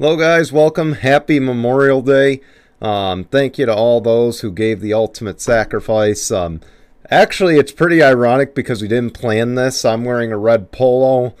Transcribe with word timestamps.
Hello, 0.00 0.16
guys. 0.16 0.52
Welcome. 0.52 0.92
Happy 0.92 1.40
Memorial 1.40 2.02
Day. 2.02 2.40
Um, 2.80 3.24
thank 3.24 3.58
you 3.58 3.66
to 3.66 3.74
all 3.74 4.00
those 4.00 4.42
who 4.42 4.52
gave 4.52 4.80
the 4.80 4.94
ultimate 4.94 5.40
sacrifice. 5.40 6.30
Um, 6.30 6.60
actually, 7.10 7.56
it's 7.56 7.72
pretty 7.72 8.00
ironic 8.00 8.54
because 8.54 8.80
we 8.80 8.86
didn't 8.86 9.12
plan 9.12 9.56
this. 9.56 9.84
I'm 9.84 10.04
wearing 10.04 10.30
a 10.30 10.38
red 10.38 10.70
polo. 10.70 11.34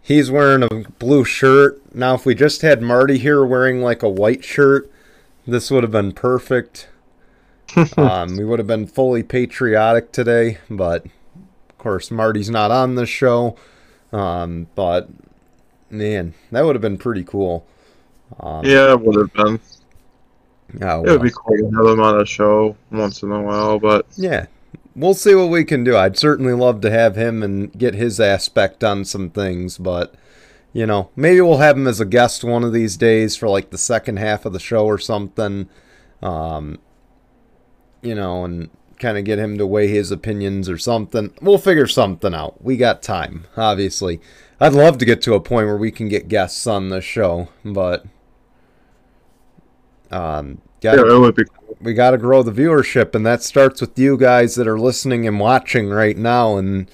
He's 0.00 0.32
wearing 0.32 0.64
a 0.64 0.90
blue 0.98 1.24
shirt. 1.24 1.80
Now, 1.94 2.14
if 2.14 2.26
we 2.26 2.34
just 2.34 2.62
had 2.62 2.82
Marty 2.82 3.18
here 3.18 3.44
wearing 3.44 3.82
like 3.82 4.02
a 4.02 4.08
white 4.08 4.42
shirt, 4.42 4.90
this 5.46 5.70
would 5.70 5.84
have 5.84 5.92
been 5.92 6.10
perfect. 6.10 6.88
um, 7.96 8.36
we 8.36 8.44
would 8.44 8.58
have 8.58 8.66
been 8.66 8.88
fully 8.88 9.22
patriotic 9.22 10.10
today, 10.10 10.58
but 10.68 11.04
of 11.06 11.78
course, 11.78 12.10
Marty's 12.10 12.50
not 12.50 12.72
on 12.72 12.96
the 12.96 13.06
show. 13.06 13.56
Um, 14.12 14.66
but 14.74 15.08
man, 15.88 16.34
that 16.50 16.64
would 16.64 16.74
have 16.74 16.82
been 16.82 16.98
pretty 16.98 17.22
cool. 17.22 17.64
Um, 18.40 18.64
yeah, 18.64 18.92
it 18.92 19.00
would 19.00 19.16
have 19.16 19.32
been. 19.32 19.60
Oh, 20.80 21.04
it 21.04 21.10
would 21.10 21.22
be 21.22 21.30
cool 21.30 21.56
to 21.56 21.76
have 21.76 21.86
him 21.86 22.00
on 22.00 22.20
a 22.20 22.26
show 22.26 22.76
once 22.90 23.22
in 23.22 23.30
a 23.30 23.42
while, 23.42 23.78
but 23.78 24.06
yeah, 24.16 24.46
we'll 24.96 25.14
see 25.14 25.34
what 25.34 25.50
we 25.50 25.64
can 25.64 25.84
do. 25.84 25.96
I'd 25.96 26.16
certainly 26.16 26.54
love 26.54 26.80
to 26.82 26.90
have 26.90 27.16
him 27.16 27.42
and 27.42 27.76
get 27.76 27.94
his 27.94 28.18
aspect 28.18 28.82
on 28.82 29.04
some 29.04 29.30
things, 29.30 29.76
but 29.76 30.14
you 30.72 30.86
know, 30.86 31.10
maybe 31.14 31.40
we'll 31.42 31.58
have 31.58 31.76
him 31.76 31.86
as 31.86 32.00
a 32.00 32.06
guest 32.06 32.44
one 32.44 32.64
of 32.64 32.72
these 32.72 32.96
days 32.96 33.36
for 33.36 33.48
like 33.48 33.70
the 33.70 33.78
second 33.78 34.18
half 34.18 34.46
of 34.46 34.52
the 34.52 34.60
show 34.60 34.86
or 34.86 34.98
something. 34.98 35.68
Um, 36.22 36.78
you 38.00 38.14
know, 38.14 38.44
and 38.44 38.70
kind 38.98 39.18
of 39.18 39.24
get 39.24 39.38
him 39.38 39.58
to 39.58 39.66
weigh 39.66 39.88
his 39.88 40.10
opinions 40.10 40.68
or 40.68 40.78
something. 40.78 41.32
We'll 41.42 41.58
figure 41.58 41.86
something 41.86 42.32
out. 42.32 42.62
We 42.62 42.76
got 42.76 43.02
time, 43.02 43.46
obviously. 43.56 44.20
I'd 44.60 44.72
love 44.72 44.98
to 44.98 45.04
get 45.04 45.20
to 45.22 45.34
a 45.34 45.40
point 45.40 45.66
where 45.66 45.76
we 45.76 45.90
can 45.90 46.08
get 46.08 46.28
guests 46.28 46.66
on 46.66 46.88
the 46.88 47.00
show, 47.00 47.48
but 47.64 48.06
um, 50.12 50.60
gotta, 50.80 51.06
yeah, 51.06 51.18
would 51.18 51.34
be 51.34 51.44
cool. 51.44 51.76
we 51.80 51.94
got 51.94 52.10
to 52.12 52.18
grow 52.18 52.42
the 52.42 52.52
viewership, 52.52 53.14
and 53.14 53.24
that 53.26 53.42
starts 53.42 53.80
with 53.80 53.98
you 53.98 54.16
guys 54.16 54.54
that 54.56 54.68
are 54.68 54.78
listening 54.78 55.26
and 55.26 55.40
watching 55.40 55.88
right 55.88 56.16
now. 56.16 56.56
And 56.56 56.90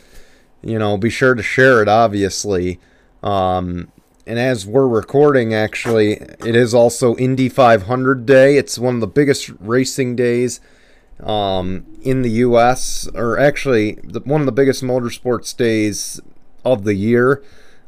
you 0.63 0.79
know, 0.79 0.97
be 0.97 1.11
sure 1.11 1.35
to 1.35 1.43
share 1.43 1.83
it, 1.83 1.89
obviously. 1.89 2.81
Um, 3.23 3.93
and 4.27 4.39
as 4.39 4.67
we're 4.67 4.87
recording, 4.87 5.55
actually, 5.55 6.13
it 6.13 6.55
is 6.55 6.75
also 6.75 7.17
Indy 7.17 7.49
500 7.49 8.27
Day. 8.27 8.57
It's 8.57 8.79
one 8.79 8.97
of 8.97 9.01
the 9.01 9.07
biggest 9.07 9.51
racing 9.59 10.17
days 10.17 10.61
um, 11.23 11.87
in 12.03 12.23
the 12.23 12.31
U.S., 12.31 13.09
or 13.15 13.39
actually, 13.39 13.93
the, 14.05 14.21
one 14.21 14.41
of 14.41 14.47
the 14.47 14.53
biggest 14.53 14.83
motorsports 14.83 15.57
days 15.57 16.21
of 16.65 16.85
the 16.85 16.95
year. 16.95 17.43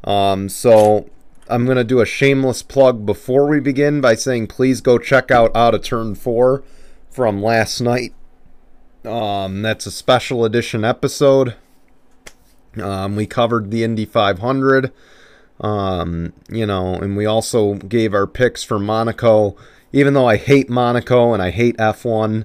Um, 0.04 0.48
so 0.48 1.10
I'm 1.50 1.64
going 1.64 1.76
to 1.76 1.84
do 1.84 2.00
a 2.00 2.06
shameless 2.06 2.62
plug 2.62 3.04
before 3.04 3.46
we 3.46 3.60
begin 3.60 4.00
by 4.00 4.14
saying 4.14 4.46
please 4.46 4.80
go 4.80 4.98
check 4.98 5.30
out 5.30 5.54
Out 5.54 5.74
of 5.74 5.82
Turn 5.82 6.14
4 6.14 6.62
from 7.10 7.42
last 7.42 7.80
night. 7.80 8.14
Um, 9.04 9.62
that's 9.62 9.86
a 9.86 9.90
special 9.90 10.44
edition 10.44 10.84
episode. 10.84 11.56
Um, 12.80 13.16
we 13.16 13.26
covered 13.26 13.70
the 13.70 13.82
Indy 13.82 14.04
500. 14.04 14.92
Um, 15.60 16.32
you 16.48 16.64
know, 16.64 16.94
and 16.94 17.16
we 17.16 17.26
also 17.26 17.74
gave 17.74 18.14
our 18.14 18.26
picks 18.26 18.62
for 18.62 18.78
Monaco. 18.78 19.56
Even 19.92 20.14
though 20.14 20.26
I 20.26 20.36
hate 20.36 20.70
Monaco 20.70 21.34
and 21.34 21.42
I 21.42 21.50
hate 21.50 21.76
F1, 21.76 22.44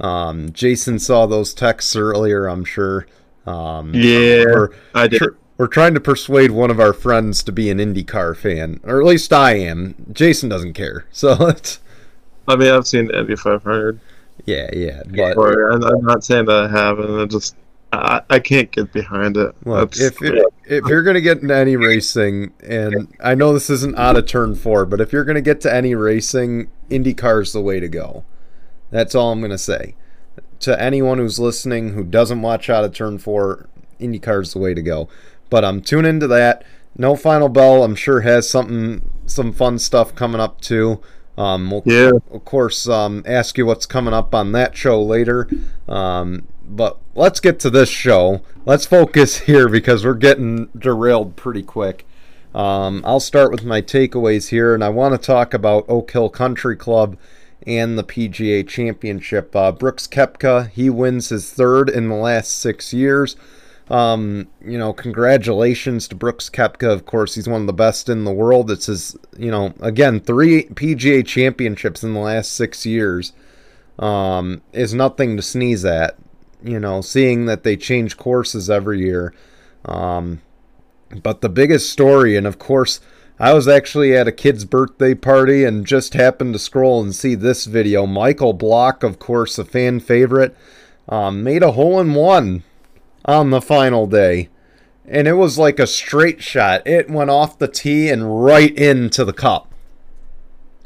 um, 0.00 0.50
Jason 0.52 0.98
saw 0.98 1.26
those 1.26 1.52
texts 1.52 1.94
earlier, 1.94 2.46
I'm 2.46 2.64
sure. 2.64 3.06
Um, 3.46 3.94
yeah, 3.94 4.66
I 4.94 5.06
did. 5.06 5.18
Tr- 5.18 5.34
we're 5.58 5.66
trying 5.66 5.94
to 5.94 6.00
persuade 6.00 6.50
one 6.50 6.70
of 6.70 6.80
our 6.80 6.92
friends 6.92 7.42
to 7.44 7.52
be 7.52 7.70
an 7.70 7.78
IndyCar 7.78 8.36
fan, 8.36 8.80
or 8.84 9.00
at 9.00 9.06
least 9.06 9.32
I 9.32 9.54
am. 9.54 9.94
Jason 10.12 10.48
doesn't 10.48 10.74
care, 10.74 11.06
so 11.12 11.48
it's. 11.48 11.80
I 12.48 12.56
mean, 12.56 12.72
I've 12.72 12.86
seen 12.86 13.10
Indy 13.10 13.34
500. 13.34 13.98
Yeah, 14.44 14.70
yeah, 14.72 15.02
but 15.08 15.48
I'm 15.48 16.04
not 16.04 16.22
saying 16.22 16.44
that 16.44 16.64
I 16.64 16.68
haven't. 16.68 17.18
I 17.18 17.24
just 17.24 17.56
I, 17.92 18.22
I 18.28 18.38
can't 18.38 18.70
get 18.70 18.92
behind 18.92 19.36
it. 19.36 19.54
Look, 19.64 19.96
if, 19.96 20.20
if 20.22 20.44
if 20.66 20.84
you're 20.86 21.02
gonna 21.02 21.20
get 21.20 21.38
into 21.38 21.54
any 21.54 21.76
racing, 21.76 22.52
and 22.60 23.14
I 23.20 23.34
know 23.34 23.52
this 23.52 23.70
isn't 23.70 23.96
out 23.96 24.16
of 24.16 24.26
turn 24.26 24.54
four, 24.54 24.84
but 24.84 25.00
if 25.00 25.12
you're 25.12 25.24
gonna 25.24 25.40
get 25.40 25.60
to 25.62 25.74
any 25.74 25.94
racing, 25.94 26.70
IndyCar's 26.90 27.52
the 27.52 27.60
way 27.60 27.80
to 27.80 27.88
go. 27.88 28.24
That's 28.90 29.14
all 29.14 29.32
I'm 29.32 29.40
gonna 29.40 29.58
say. 29.58 29.94
To 30.60 30.80
anyone 30.80 31.18
who's 31.18 31.38
listening 31.38 31.94
who 31.94 32.04
doesn't 32.04 32.42
watch 32.42 32.68
out 32.68 32.84
of 32.84 32.92
turn 32.92 33.18
four, 33.18 33.68
IndyCar's 34.00 34.52
the 34.52 34.58
way 34.58 34.74
to 34.74 34.82
go. 34.82 35.08
But 35.50 35.64
I'm 35.64 35.76
um, 35.76 35.82
tune 35.82 36.04
into 36.04 36.26
that. 36.28 36.64
No 36.96 37.14
Final 37.14 37.48
Bell, 37.48 37.84
I'm 37.84 37.94
sure 37.94 38.22
has 38.22 38.48
something, 38.48 39.10
some 39.26 39.52
fun 39.52 39.78
stuff 39.78 40.14
coming 40.14 40.40
up 40.40 40.60
too. 40.60 41.00
Um, 41.36 41.70
we'll, 41.70 41.82
yeah. 41.84 42.12
of 42.30 42.44
course, 42.44 42.88
um, 42.88 43.22
ask 43.26 43.58
you 43.58 43.66
what's 43.66 43.84
coming 43.84 44.14
up 44.14 44.34
on 44.34 44.52
that 44.52 44.76
show 44.76 45.02
later. 45.02 45.48
Um, 45.86 46.46
but 46.64 46.98
let's 47.14 47.40
get 47.40 47.60
to 47.60 47.70
this 47.70 47.88
show. 47.88 48.40
Let's 48.64 48.86
focus 48.86 49.36
here 49.40 49.68
because 49.68 50.04
we're 50.04 50.14
getting 50.14 50.68
derailed 50.76 51.36
pretty 51.36 51.62
quick. 51.62 52.06
Um, 52.54 53.02
I'll 53.04 53.20
start 53.20 53.50
with 53.50 53.64
my 53.64 53.82
takeaways 53.82 54.48
here, 54.48 54.72
and 54.72 54.82
I 54.82 54.88
want 54.88 55.14
to 55.14 55.18
talk 55.18 55.52
about 55.52 55.84
Oak 55.88 56.10
Hill 56.10 56.30
Country 56.30 56.74
Club 56.74 57.18
and 57.66 57.98
the 57.98 58.04
PGA 58.04 58.66
Championship. 58.66 59.54
Uh, 59.54 59.72
Brooks 59.72 60.06
Koepka, 60.06 60.70
he 60.70 60.88
wins 60.88 61.28
his 61.28 61.52
third 61.52 61.90
in 61.90 62.08
the 62.08 62.14
last 62.14 62.58
six 62.58 62.94
years. 62.94 63.36
Um, 63.88 64.48
you 64.64 64.78
know, 64.78 64.92
congratulations 64.92 66.08
to 66.08 66.16
Brooks 66.16 66.50
Koepka. 66.50 66.90
Of 66.92 67.06
course, 67.06 67.36
he's 67.36 67.48
one 67.48 67.60
of 67.60 67.66
the 67.66 67.72
best 67.72 68.08
in 68.08 68.24
the 68.24 68.32
world. 68.32 68.70
It's 68.70 68.86
his, 68.86 69.16
you 69.36 69.50
know, 69.50 69.74
again, 69.80 70.20
three 70.20 70.64
PGA 70.64 71.24
championships 71.24 72.02
in 72.02 72.12
the 72.12 72.20
last 72.20 72.52
six 72.52 72.84
years 72.84 73.32
um, 73.98 74.62
is 74.72 74.92
nothing 74.92 75.36
to 75.36 75.42
sneeze 75.42 75.84
at. 75.84 76.16
You 76.64 76.80
know, 76.80 77.00
seeing 77.00 77.46
that 77.46 77.62
they 77.62 77.76
change 77.76 78.16
courses 78.16 78.68
every 78.68 79.00
year. 79.00 79.32
Um, 79.84 80.42
but 81.22 81.40
the 81.40 81.48
biggest 81.48 81.90
story, 81.90 82.36
and 82.36 82.46
of 82.46 82.58
course, 82.58 82.98
I 83.38 83.52
was 83.52 83.68
actually 83.68 84.16
at 84.16 84.26
a 84.26 84.32
kid's 84.32 84.64
birthday 84.64 85.14
party 85.14 85.62
and 85.62 85.86
just 85.86 86.14
happened 86.14 86.54
to 86.54 86.58
scroll 86.58 87.02
and 87.02 87.14
see 87.14 87.36
this 87.36 87.66
video. 87.66 88.04
Michael 88.06 88.54
Block, 88.54 89.04
of 89.04 89.20
course, 89.20 89.58
a 89.58 89.64
fan 89.64 90.00
favorite, 90.00 90.56
um, 91.08 91.44
made 91.44 91.62
a 91.62 91.72
hole 91.72 92.00
in 92.00 92.14
one 92.14 92.64
on 93.26 93.50
the 93.50 93.60
final 93.60 94.06
day. 94.06 94.48
And 95.04 95.28
it 95.28 95.34
was 95.34 95.58
like 95.58 95.78
a 95.78 95.86
straight 95.86 96.42
shot. 96.42 96.86
It 96.86 97.10
went 97.10 97.30
off 97.30 97.58
the 97.58 97.68
tee 97.68 98.08
and 98.08 98.44
right 98.44 98.76
into 98.76 99.24
the 99.24 99.32
cup. 99.32 99.72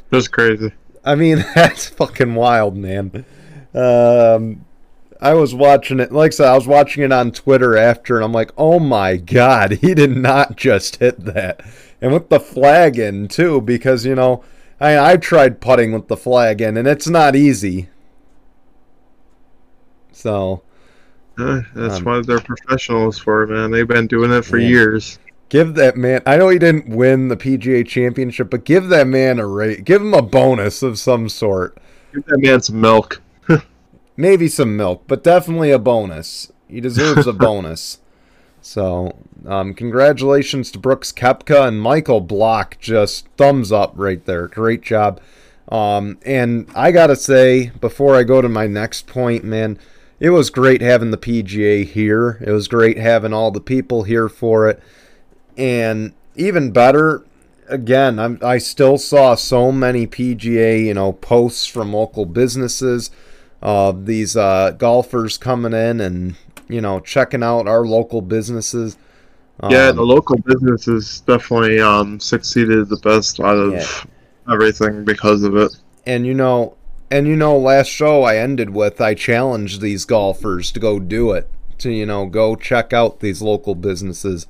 That's 0.09 0.27
crazy. 0.27 0.73
I 1.03 1.15
mean, 1.15 1.45
that's 1.55 1.87
fucking 1.89 2.35
wild, 2.35 2.75
man. 2.75 3.25
Um, 3.73 4.65
I 5.21 5.33
was 5.35 5.53
watching 5.53 5.99
it, 5.99 6.11
like 6.11 6.31
I 6.31 6.35
said, 6.35 6.47
I 6.47 6.55
was 6.55 6.67
watching 6.67 7.03
it 7.03 7.11
on 7.11 7.31
Twitter 7.31 7.77
after, 7.77 8.15
and 8.15 8.25
I'm 8.25 8.31
like, 8.31 8.51
oh 8.57 8.79
my 8.79 9.17
god, 9.17 9.71
he 9.81 9.93
did 9.93 10.17
not 10.17 10.57
just 10.57 10.97
hit 10.97 11.23
that. 11.25 11.61
And 12.01 12.11
with 12.11 12.29
the 12.29 12.39
flag 12.39 12.97
in, 12.97 13.27
too, 13.27 13.61
because, 13.61 14.05
you 14.05 14.15
know, 14.15 14.43
I, 14.79 14.97
I've 14.97 15.21
tried 15.21 15.61
putting 15.61 15.91
with 15.91 16.07
the 16.07 16.17
flag 16.17 16.61
in, 16.61 16.75
and 16.75 16.87
it's 16.87 17.07
not 17.07 17.35
easy. 17.35 17.89
So, 20.11 20.63
that's 21.37 21.97
um, 21.97 22.03
what 22.03 22.27
they're 22.27 22.39
professionals 22.39 23.17
for, 23.17 23.47
man. 23.47 23.71
They've 23.71 23.87
been 23.87 24.07
doing 24.07 24.31
it 24.31 24.43
for 24.43 24.57
yeah. 24.57 24.67
years. 24.67 25.19
Give 25.49 25.75
that 25.75 25.97
man. 25.97 26.21
I 26.25 26.37
know 26.37 26.49
he 26.49 26.59
didn't 26.59 26.87
win 26.87 27.27
the 27.27 27.35
PGA 27.35 27.85
Championship, 27.85 28.49
but 28.49 28.63
give 28.63 28.87
that 28.87 29.07
man 29.07 29.39
a 29.39 29.45
rate. 29.45 29.83
Give 29.83 30.01
him 30.01 30.13
a 30.13 30.21
bonus 30.21 30.81
of 30.81 30.97
some 30.97 31.27
sort. 31.27 31.77
Give 32.13 32.23
that 32.25 32.39
man 32.39 32.61
some 32.61 32.79
milk. 32.79 33.21
Maybe 34.17 34.47
some 34.47 34.77
milk, 34.77 35.03
but 35.07 35.23
definitely 35.23 35.71
a 35.71 35.79
bonus. 35.79 36.51
He 36.69 36.79
deserves 36.79 37.27
a 37.27 37.33
bonus. 37.33 37.99
So, 38.61 39.17
um, 39.45 39.73
congratulations 39.73 40.71
to 40.71 40.79
Brooks 40.79 41.11
Koepka 41.11 41.67
and 41.67 41.81
Michael 41.81 42.21
Block. 42.21 42.77
Just 42.79 43.27
thumbs 43.35 43.71
up 43.71 43.93
right 43.95 44.23
there. 44.25 44.47
Great 44.47 44.83
job. 44.83 45.19
Um, 45.67 46.17
and 46.25 46.69
I 46.75 46.91
gotta 46.91 47.15
say, 47.15 47.71
before 47.81 48.15
I 48.15 48.23
go 48.23 48.41
to 48.41 48.49
my 48.49 48.67
next 48.67 49.07
point, 49.07 49.43
man, 49.43 49.79
it 50.21 50.29
was 50.29 50.51
great 50.51 50.81
having 50.81 51.09
the 51.09 51.17
PGA 51.17 51.83
here. 51.83 52.37
It 52.45 52.51
was 52.51 52.67
great 52.67 52.97
having 52.97 53.33
all 53.33 53.49
the 53.49 53.59
people 53.59 54.03
here 54.03 54.29
for 54.29 54.69
it. 54.69 54.79
And 55.57 56.13
even 56.35 56.71
better, 56.71 57.25
again, 57.67 58.19
I'm, 58.19 58.37
I 58.43 58.59
still 58.59 58.99
saw 58.99 59.33
so 59.33 59.71
many 59.71 60.05
PGA, 60.05 60.85
you 60.85 60.93
know, 60.93 61.13
posts 61.13 61.65
from 61.65 61.91
local 61.91 62.27
businesses 62.27 63.09
of 63.63 63.95
uh, 63.95 63.99
these 64.03 64.37
uh, 64.37 64.75
golfers 64.77 65.39
coming 65.39 65.73
in 65.73 65.99
and, 65.99 66.35
you 66.67 66.81
know, 66.81 66.99
checking 66.99 67.41
out 67.41 67.67
our 67.67 67.83
local 67.87 68.21
businesses. 68.21 68.97
Yeah, 69.71 69.87
um, 69.87 69.95
the 69.95 70.03
local 70.03 70.37
businesses 70.37 71.21
definitely 71.21 71.79
um, 71.79 72.19
succeeded 72.19 72.89
the 72.89 72.97
best 72.97 73.39
out 73.39 73.57
of 73.57 73.73
yeah. 73.73 74.53
everything 74.53 75.03
because 75.03 75.41
of 75.41 75.55
it. 75.55 75.75
And, 76.05 76.27
you 76.27 76.35
know, 76.35 76.77
and 77.11 77.27
you 77.27 77.35
know, 77.35 77.57
last 77.57 77.89
show 77.89 78.23
I 78.23 78.37
ended 78.37 78.69
with 78.69 79.01
I 79.01 79.13
challenged 79.13 79.81
these 79.81 80.05
golfers 80.05 80.71
to 80.71 80.79
go 80.79 80.97
do 80.97 81.31
it, 81.31 81.49
to 81.79 81.91
you 81.91 82.05
know, 82.05 82.25
go 82.25 82.55
check 82.55 82.93
out 82.93 83.19
these 83.19 83.41
local 83.41 83.75
businesses. 83.75 84.47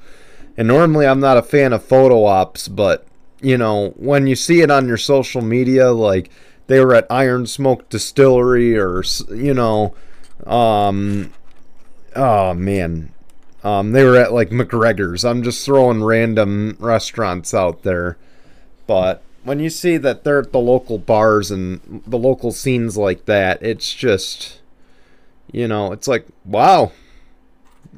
And 0.55 0.67
normally 0.67 1.07
I'm 1.07 1.19
not 1.19 1.37
a 1.37 1.41
fan 1.41 1.73
of 1.73 1.83
photo 1.83 2.23
ops, 2.25 2.67
but 2.67 3.07
you 3.41 3.57
know, 3.57 3.89
when 3.97 4.27
you 4.27 4.35
see 4.35 4.61
it 4.61 4.69
on 4.69 4.87
your 4.87 4.97
social 4.97 5.41
media, 5.41 5.91
like 5.91 6.29
they 6.67 6.79
were 6.79 6.93
at 6.93 7.07
Iron 7.09 7.47
Smoke 7.47 7.89
Distillery 7.89 8.77
or, 8.77 9.03
you 9.29 9.55
know, 9.55 9.95
um, 10.45 11.33
oh 12.15 12.53
man, 12.53 13.11
um, 13.63 13.91
they 13.91 14.03
were 14.03 14.17
at 14.17 14.33
like 14.33 14.51
MacGregor's. 14.51 15.25
I'm 15.25 15.41
just 15.41 15.65
throwing 15.65 16.03
random 16.03 16.77
restaurants 16.79 17.55
out 17.55 17.81
there. 17.81 18.17
But 18.85 19.23
when 19.43 19.59
you 19.59 19.69
see 19.69 19.97
that 19.97 20.23
they're 20.23 20.39
at 20.39 20.51
the 20.51 20.59
local 20.59 20.97
bars 20.97 21.51
and 21.51 22.01
the 22.05 22.17
local 22.17 22.51
scenes 22.51 22.97
like 22.97 23.25
that, 23.25 23.61
it's 23.61 23.93
just, 23.93 24.61
you 25.51 25.67
know, 25.67 25.91
it's 25.91 26.07
like, 26.07 26.27
wow, 26.45 26.91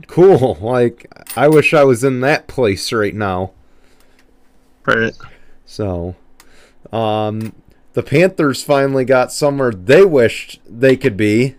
cool. 0.07 0.57
Like, 0.61 1.11
I 1.35 1.47
wish 1.47 1.73
I 1.73 1.83
was 1.83 2.03
in 2.03 2.21
that 2.21 2.47
place 2.47 2.91
right 2.93 3.15
now. 3.15 3.51
Right. 4.85 5.13
So, 5.65 6.15
um, 6.91 7.53
the 7.93 8.03
Panthers 8.03 8.63
finally 8.63 9.05
got 9.05 9.31
somewhere 9.31 9.71
they 9.71 10.03
wished 10.03 10.59
they 10.67 10.97
could 10.97 11.15
be 11.15 11.55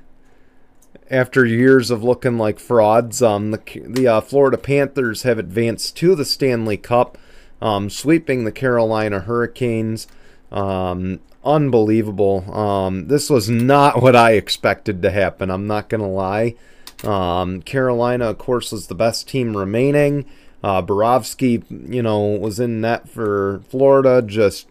after 1.11 1.45
years 1.47 1.91
of 1.91 2.03
looking 2.03 2.39
like 2.39 2.59
frauds. 2.59 3.23
Um, 3.23 3.51
the 3.51 3.61
the 3.87 4.07
uh, 4.07 4.21
Florida 4.21 4.59
Panthers 4.59 5.23
have 5.23 5.39
advanced 5.39 5.97
to 5.99 6.15
the 6.15 6.25
Stanley 6.25 6.77
Cup, 6.77 7.17
um, 7.65 7.89
sweeping 7.89 8.45
the 8.45 8.53
Carolina 8.53 9.21
Hurricanes. 9.21 10.07
Um, 10.53 11.21
unbelievable. 11.43 12.55
Um, 12.55 13.09
this 13.09 13.31
was 13.31 13.49
not 13.49 14.03
what 14.03 14.15
I 14.15 14.33
expected 14.33 15.01
to 15.01 15.11
happen. 15.11 15.51
I'm 15.51 15.67
not 15.67 15.89
gonna 15.89 16.11
lie. 16.11 16.57
Um, 17.03 17.63
Carolina, 17.63 18.27
of 18.27 18.39
course, 18.39 18.71
was 18.71 18.87
the 18.87 18.95
best 18.95 19.29
team 19.29 19.57
remaining. 19.57 20.27
Uh, 20.63 20.83
Bobrovsky, 20.83 21.65
you 21.91 22.03
know, 22.03 22.21
was 22.21 22.61
in 22.61 22.83
net 22.83 23.09
for 23.09 23.63
Florida, 23.71 24.21
just 24.21 24.69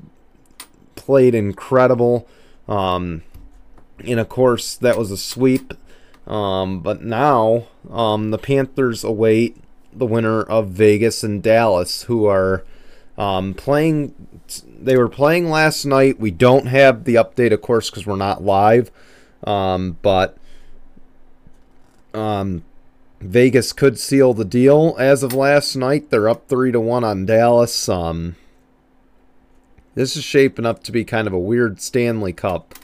played 0.96 1.34
incredible. 1.34 2.28
Um, 2.68 3.24
and 4.06 4.20
of 4.20 4.30
course, 4.30 4.76
that 4.76 5.00
was 5.00 5.10
a 5.10 5.18
sweep. 5.18 5.74
Um, 6.28 6.80
but 6.82 7.04
now 7.04 7.66
um, 7.90 8.30
the 8.30 8.38
Panthers 8.38 9.04
await 9.04 9.58
the 9.92 10.06
winner 10.06 10.42
of 10.42 10.70
Vegas 10.70 11.24
and 11.24 11.42
Dallas, 11.42 12.04
who 12.04 12.26
are 12.26 12.64
um, 13.18 13.54
playing. 13.54 14.14
They 14.80 14.98
were 14.98 15.10
playing 15.10 15.50
last 15.50 15.86
night. 15.86 16.20
We 16.20 16.32
don't 16.32 16.68
have 16.68 17.06
the 17.06 17.16
update, 17.16 17.54
of 17.54 17.62
course, 17.62 17.90
because 17.90 18.06
we're 18.06 18.16
not 18.16 18.44
live. 18.44 18.92
Um, 19.46 19.98
but 20.02 20.38
um, 22.14 22.64
Vegas 23.20 23.74
could 23.74 24.00
seal 24.00 24.34
the 24.34 24.46
deal 24.46 24.96
as 25.00 25.24
of 25.24 25.34
last 25.34 25.76
night. 25.76 26.10
They're 26.10 26.30
up 26.30 26.48
three 26.48 26.72
to 26.72 26.80
one 26.80 27.04
on 27.04 27.26
Dallas. 27.26 27.88
Um, 27.88 28.36
this 29.96 30.16
is 30.16 30.24
shaping 30.24 30.66
up 30.66 30.84
to 30.84 30.92
be 30.92 31.06
kind 31.06 31.28
of 31.28 31.34
a 31.34 31.40
weird 31.40 31.80
Stanley 31.80 32.34
Cup. 32.34 32.76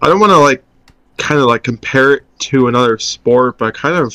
I 0.00 0.08
don't 0.08 0.20
want 0.20 0.30
to 0.30 0.38
like 0.38 0.62
kind 1.16 1.40
of 1.40 1.46
like 1.46 1.64
compare 1.64 2.14
it 2.14 2.24
to 2.38 2.68
another 2.68 2.98
sport, 2.98 3.58
but 3.58 3.74
kind 3.74 3.96
of 3.96 4.14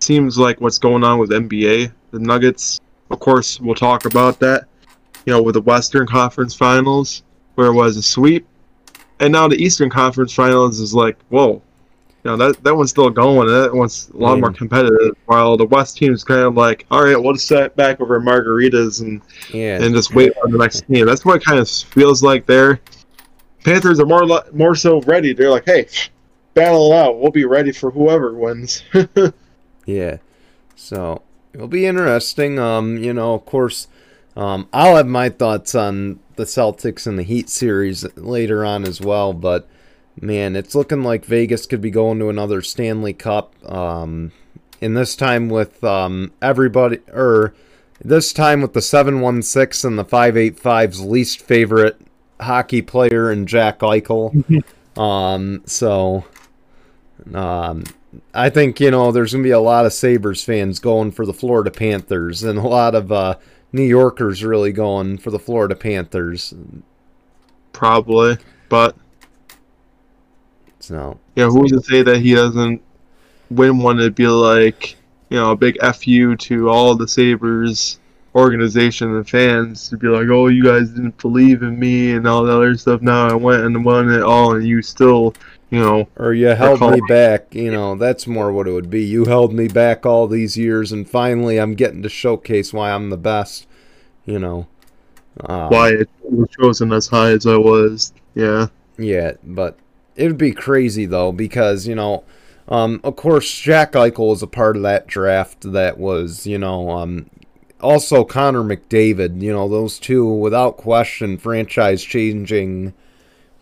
seems 0.00 0.36
like 0.36 0.60
what's 0.60 0.78
going 0.78 1.04
on 1.04 1.18
with 1.18 1.30
NBA. 1.30 1.92
The 2.10 2.18
Nuggets, 2.18 2.80
of 3.12 3.20
course, 3.20 3.60
we'll 3.60 3.74
talk 3.74 4.04
about 4.04 4.40
that. 4.40 4.66
You 5.26 5.32
know, 5.32 5.42
with 5.42 5.54
the 5.54 5.60
Western 5.60 6.06
Conference 6.06 6.54
Finals, 6.54 7.22
where 7.54 7.68
it 7.68 7.74
was 7.74 7.96
a 7.96 8.02
sweep, 8.02 8.46
and 9.20 9.32
now 9.32 9.46
the 9.46 9.56
Eastern 9.56 9.88
Conference 9.88 10.34
Finals 10.34 10.80
is 10.80 10.92
like, 10.92 11.16
whoa, 11.28 11.62
you 12.24 12.30
know 12.30 12.36
that 12.36 12.62
that 12.64 12.74
one's 12.74 12.90
still 12.90 13.10
going. 13.10 13.48
That 13.48 13.74
one's 13.74 14.10
a 14.10 14.16
lot 14.16 14.38
more 14.38 14.52
competitive. 14.52 15.16
While 15.26 15.56
the 15.56 15.66
West 15.66 15.96
team's 15.96 16.24
kind 16.24 16.40
of 16.40 16.54
like, 16.54 16.86
all 16.90 17.04
right, 17.04 17.16
we'll 17.16 17.34
just 17.34 17.46
sit 17.46 17.74
back 17.76 18.00
over 18.00 18.20
margaritas 18.20 19.00
and 19.00 19.20
yeah. 19.52 19.82
and 19.82 19.94
just 19.94 20.14
wait 20.14 20.32
for 20.40 20.48
the 20.48 20.58
next 20.58 20.86
team. 20.88 21.06
That's 21.06 21.24
what 21.24 21.36
it 21.36 21.44
kind 21.44 21.58
of 21.58 21.68
feels 21.68 22.22
like 22.22 22.46
there. 22.46 22.80
Panthers 23.64 24.00
are 24.00 24.06
more 24.06 24.24
more 24.52 24.74
so 24.74 25.00
ready. 25.02 25.32
They're 25.32 25.50
like, 25.50 25.66
hey, 25.66 25.86
battle 26.54 26.92
it 26.92 26.96
out. 26.96 27.20
We'll 27.20 27.32
be 27.32 27.44
ready 27.44 27.72
for 27.72 27.90
whoever 27.90 28.34
wins. 28.34 28.82
yeah. 29.86 30.18
So 30.76 31.22
it'll 31.52 31.68
be 31.68 31.86
interesting. 31.86 32.58
Um, 32.58 32.98
you 32.98 33.12
know, 33.12 33.34
of 33.34 33.44
course, 33.44 33.88
um, 34.36 34.68
I'll 34.72 34.96
have 34.96 35.06
my 35.06 35.28
thoughts 35.28 35.74
on 35.74 36.20
the 36.36 36.44
Celtics 36.44 37.06
and 37.06 37.18
the 37.18 37.22
Heat 37.22 37.48
series 37.48 38.04
later 38.16 38.64
on 38.64 38.84
as 38.84 39.00
well, 39.00 39.32
but 39.32 39.68
man, 40.20 40.56
it's 40.56 40.74
looking 40.74 41.02
like 41.02 41.24
Vegas 41.24 41.66
could 41.66 41.80
be 41.80 41.90
going 41.90 42.18
to 42.18 42.28
another 42.28 42.62
Stanley 42.62 43.12
Cup. 43.12 43.54
Um, 43.70 44.32
and 44.80 44.96
this 44.96 45.14
time 45.14 45.48
with 45.48 45.82
um, 45.84 46.32
everybody, 46.40 46.98
or 47.12 47.54
this 48.04 48.32
time 48.32 48.60
with 48.60 48.72
the 48.72 48.82
716 48.82 49.88
and 49.88 49.98
the 49.98 50.04
585's 50.04 51.00
least 51.00 51.40
favorite 51.40 52.00
hockey 52.40 52.82
player 52.82 53.30
and 53.30 53.46
Jack 53.46 53.80
Eichel. 53.80 54.64
um, 55.00 55.62
so, 55.66 56.24
um, 57.32 57.84
I 58.34 58.50
think, 58.50 58.80
you 58.80 58.90
know, 58.90 59.12
there's 59.12 59.32
going 59.32 59.42
to 59.42 59.46
be 59.46 59.52
a 59.52 59.60
lot 59.60 59.86
of 59.86 59.92
Sabres 59.92 60.44
fans 60.44 60.78
going 60.78 61.12
for 61.12 61.24
the 61.24 61.32
Florida 61.32 61.70
Panthers 61.70 62.42
and 62.42 62.58
a 62.58 62.62
lot 62.62 62.94
of 62.94 63.10
uh, 63.10 63.36
New 63.72 63.84
Yorkers 63.84 64.44
really 64.44 64.72
going 64.72 65.18
for 65.18 65.30
the 65.30 65.38
Florida 65.38 65.74
Panthers. 65.74 66.52
Probably, 67.72 68.36
but 68.68 68.94
so 70.78 71.18
yeah, 71.36 71.48
who's 71.48 71.72
to 71.72 71.80
say 71.80 72.02
that 72.02 72.18
he 72.18 72.34
doesn't 72.34 72.82
win 73.50 73.78
one? 73.78 73.98
It'd 73.98 74.14
be 74.14 74.26
like 74.26 74.96
you 75.30 75.38
know 75.38 75.52
a 75.52 75.56
big 75.56 75.78
fu 75.94 76.36
to 76.36 76.68
all 76.68 76.94
the 76.94 77.08
Sabres 77.08 77.98
organization 78.34 79.14
and 79.14 79.28
fans 79.28 79.88
to 79.90 79.96
be 79.96 80.08
like, 80.08 80.28
oh, 80.28 80.48
you 80.48 80.64
guys 80.64 80.90
didn't 80.90 81.16
believe 81.18 81.62
in 81.62 81.78
me 81.78 82.12
and 82.12 82.26
all 82.26 82.44
that 82.44 82.54
other 82.54 82.76
stuff. 82.76 83.02
Now 83.02 83.28
I 83.28 83.34
went 83.34 83.62
and 83.62 83.84
won 83.84 84.10
it 84.10 84.22
all, 84.22 84.54
and 84.54 84.66
you 84.66 84.82
still, 84.82 85.34
you 85.72 85.80
know, 85.80 86.06
or 86.16 86.34
you 86.34 86.48
held 86.48 86.82
me 86.82 87.00
back. 87.08 87.54
You 87.54 87.70
know, 87.70 87.96
that's 87.96 88.26
more 88.26 88.52
what 88.52 88.68
it 88.68 88.72
would 88.72 88.90
be. 88.90 89.02
You 89.02 89.24
held 89.24 89.54
me 89.54 89.68
back 89.68 90.04
all 90.04 90.28
these 90.28 90.54
years, 90.54 90.92
and 90.92 91.08
finally, 91.08 91.58
I'm 91.58 91.74
getting 91.74 92.02
to 92.02 92.10
showcase 92.10 92.74
why 92.74 92.92
I'm 92.92 93.08
the 93.08 93.16
best. 93.16 93.66
You 94.26 94.38
know, 94.38 94.66
um, 95.40 95.70
why 95.70 95.88
it 95.92 96.10
was 96.22 96.50
chosen 96.50 96.92
as 96.92 97.06
high 97.06 97.30
as 97.30 97.46
I 97.46 97.56
was. 97.56 98.12
Yeah. 98.34 98.66
Yeah, 98.98 99.32
but 99.42 99.78
it 100.14 100.26
would 100.26 100.36
be 100.36 100.52
crazy 100.52 101.06
though 101.06 101.32
because 101.32 101.88
you 101.88 101.94
know. 101.94 102.22
Um, 102.68 103.00
of 103.02 103.16
course, 103.16 103.58
Jack 103.58 103.92
Eichel 103.92 104.30
was 104.30 104.42
a 104.42 104.46
part 104.46 104.76
of 104.76 104.82
that 104.82 105.08
draft 105.08 105.72
that 105.72 105.98
was, 105.98 106.46
you 106.46 106.58
know, 106.58 106.90
um, 106.90 107.28
also 107.80 108.24
Connor 108.24 108.62
McDavid, 108.62 109.42
you 109.42 109.52
know, 109.52 109.68
those 109.68 109.98
two 109.98 110.24
without 110.24 110.76
question 110.76 111.36
franchise 111.36 112.04
changing 112.04 112.94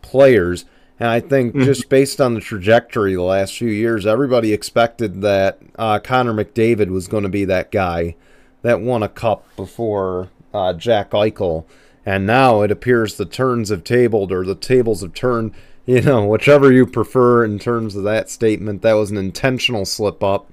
players. 0.03 0.67
And 1.01 1.09
I 1.09 1.19
think 1.19 1.57
just 1.65 1.89
based 1.89 2.21
on 2.21 2.35
the 2.35 2.41
trajectory 2.41 3.15
the 3.15 3.23
last 3.23 3.57
few 3.57 3.71
years, 3.71 4.07
everybody 4.07 4.53
expected 4.53 5.23
that 5.23 5.59
uh, 5.79 5.99
Connor 5.99 6.35
McDavid 6.35 6.91
was 6.91 7.09
going 7.09 7.23
to 7.25 7.31
be 7.31 7.47
that 7.47 7.73
guy 7.73 8.15
that 8.63 8.81
won 8.81 9.03
a 9.03 9.09
cup 9.09 9.45
before 9.57 10.29
uh, 10.53 10.75
Jack 10.75 11.11
Eichel. 11.11 11.65
And 12.05 12.27
now 12.27 12.61
it 12.63 12.71
appears 12.71 13.17
the 13.17 13.25
turns 13.25 13.71
have 13.71 13.83
tabled 13.83 14.31
or 14.31 14.45
the 14.45 14.55
tables 14.55 15.01
have 15.01 15.15
turned, 15.15 15.55
you 15.87 16.03
know, 16.03 16.27
whichever 16.27 16.71
you 16.71 16.87
prefer 16.87 17.45
in 17.45 17.59
terms 17.59 17.97
of 17.97 18.05
that 18.05 18.29
statement. 18.29 18.83
That 18.83 18.95
was 18.95 19.11
an 19.11 19.17
intentional 19.17 19.87
slip 19.87 20.23
up. 20.23 20.53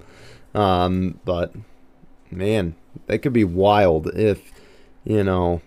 Um, 0.54 1.20
but 1.24 1.52
man, 2.30 2.74
that 3.06 3.18
could 3.18 3.32
be 3.32 3.44
wild 3.44 4.08
if, 4.14 4.50
you 5.04 5.22
know, 5.22 5.60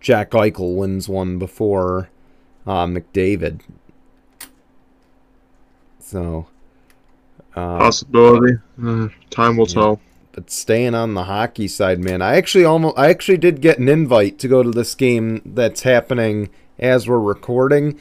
Jack 0.00 0.30
Eichel 0.30 0.76
wins 0.76 1.08
one 1.08 1.38
before 1.38 2.10
uh, 2.66 2.86
McDavid. 2.86 3.60
So, 5.98 6.46
uh, 7.54 7.78
possibility. 7.78 8.58
Uh, 8.82 9.08
time 9.30 9.56
will 9.56 9.68
yeah. 9.68 9.74
tell. 9.74 10.00
But 10.32 10.50
staying 10.50 10.94
on 10.94 11.14
the 11.14 11.24
hockey 11.24 11.68
side, 11.68 12.00
man, 12.00 12.20
I 12.20 12.36
actually 12.36 12.64
almost, 12.64 12.98
I 12.98 13.08
actually 13.08 13.38
did 13.38 13.60
get 13.60 13.78
an 13.78 13.88
invite 13.88 14.38
to 14.40 14.48
go 14.48 14.62
to 14.64 14.70
this 14.70 14.94
game 14.94 15.40
that's 15.44 15.82
happening 15.82 16.50
as 16.78 17.06
we're 17.06 17.20
recording, 17.20 18.00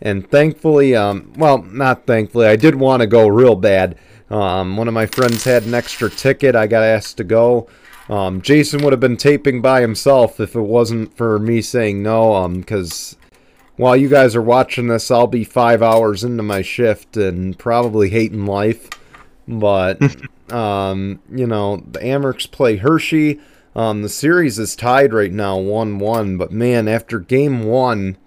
and 0.00 0.28
thankfully, 0.30 0.94
um, 0.94 1.32
well, 1.36 1.62
not 1.62 2.06
thankfully, 2.06 2.46
I 2.46 2.54
did 2.54 2.76
want 2.76 3.00
to 3.00 3.08
go 3.08 3.26
real 3.26 3.56
bad. 3.56 3.98
Um, 4.30 4.76
one 4.76 4.88
of 4.88 4.94
my 4.94 5.06
friends 5.06 5.44
had 5.44 5.64
an 5.64 5.74
extra 5.74 6.08
ticket. 6.08 6.54
I 6.54 6.66
got 6.66 6.82
asked 6.82 7.18
to 7.18 7.24
go. 7.24 7.68
Um, 8.08 8.42
Jason 8.42 8.82
would 8.82 8.92
have 8.92 9.00
been 9.00 9.16
taping 9.16 9.60
by 9.60 9.80
himself 9.80 10.40
if 10.40 10.54
it 10.54 10.60
wasn't 10.60 11.16
for 11.16 11.38
me 11.38 11.60
saying 11.60 12.02
no. 12.02 12.34
Um, 12.34 12.60
because 12.60 13.16
while 13.76 13.96
you 13.96 14.08
guys 14.08 14.36
are 14.36 14.42
watching 14.42 14.88
this, 14.88 15.10
I'll 15.10 15.26
be 15.26 15.44
five 15.44 15.82
hours 15.82 16.24
into 16.24 16.42
my 16.42 16.62
shift 16.62 17.16
and 17.16 17.58
probably 17.58 18.10
hating 18.10 18.46
life. 18.46 18.88
But 19.48 20.00
um, 20.52 21.20
you 21.30 21.46
know, 21.46 21.76
the 21.76 22.00
Amerks 22.00 22.50
play 22.50 22.76
Hershey. 22.76 23.40
Um, 23.74 24.02
the 24.02 24.08
series 24.08 24.58
is 24.58 24.76
tied 24.76 25.14
right 25.14 25.32
now, 25.32 25.56
one-one. 25.58 26.36
But 26.36 26.52
man, 26.52 26.88
after 26.88 27.18
game 27.18 27.64
one, 27.64 28.18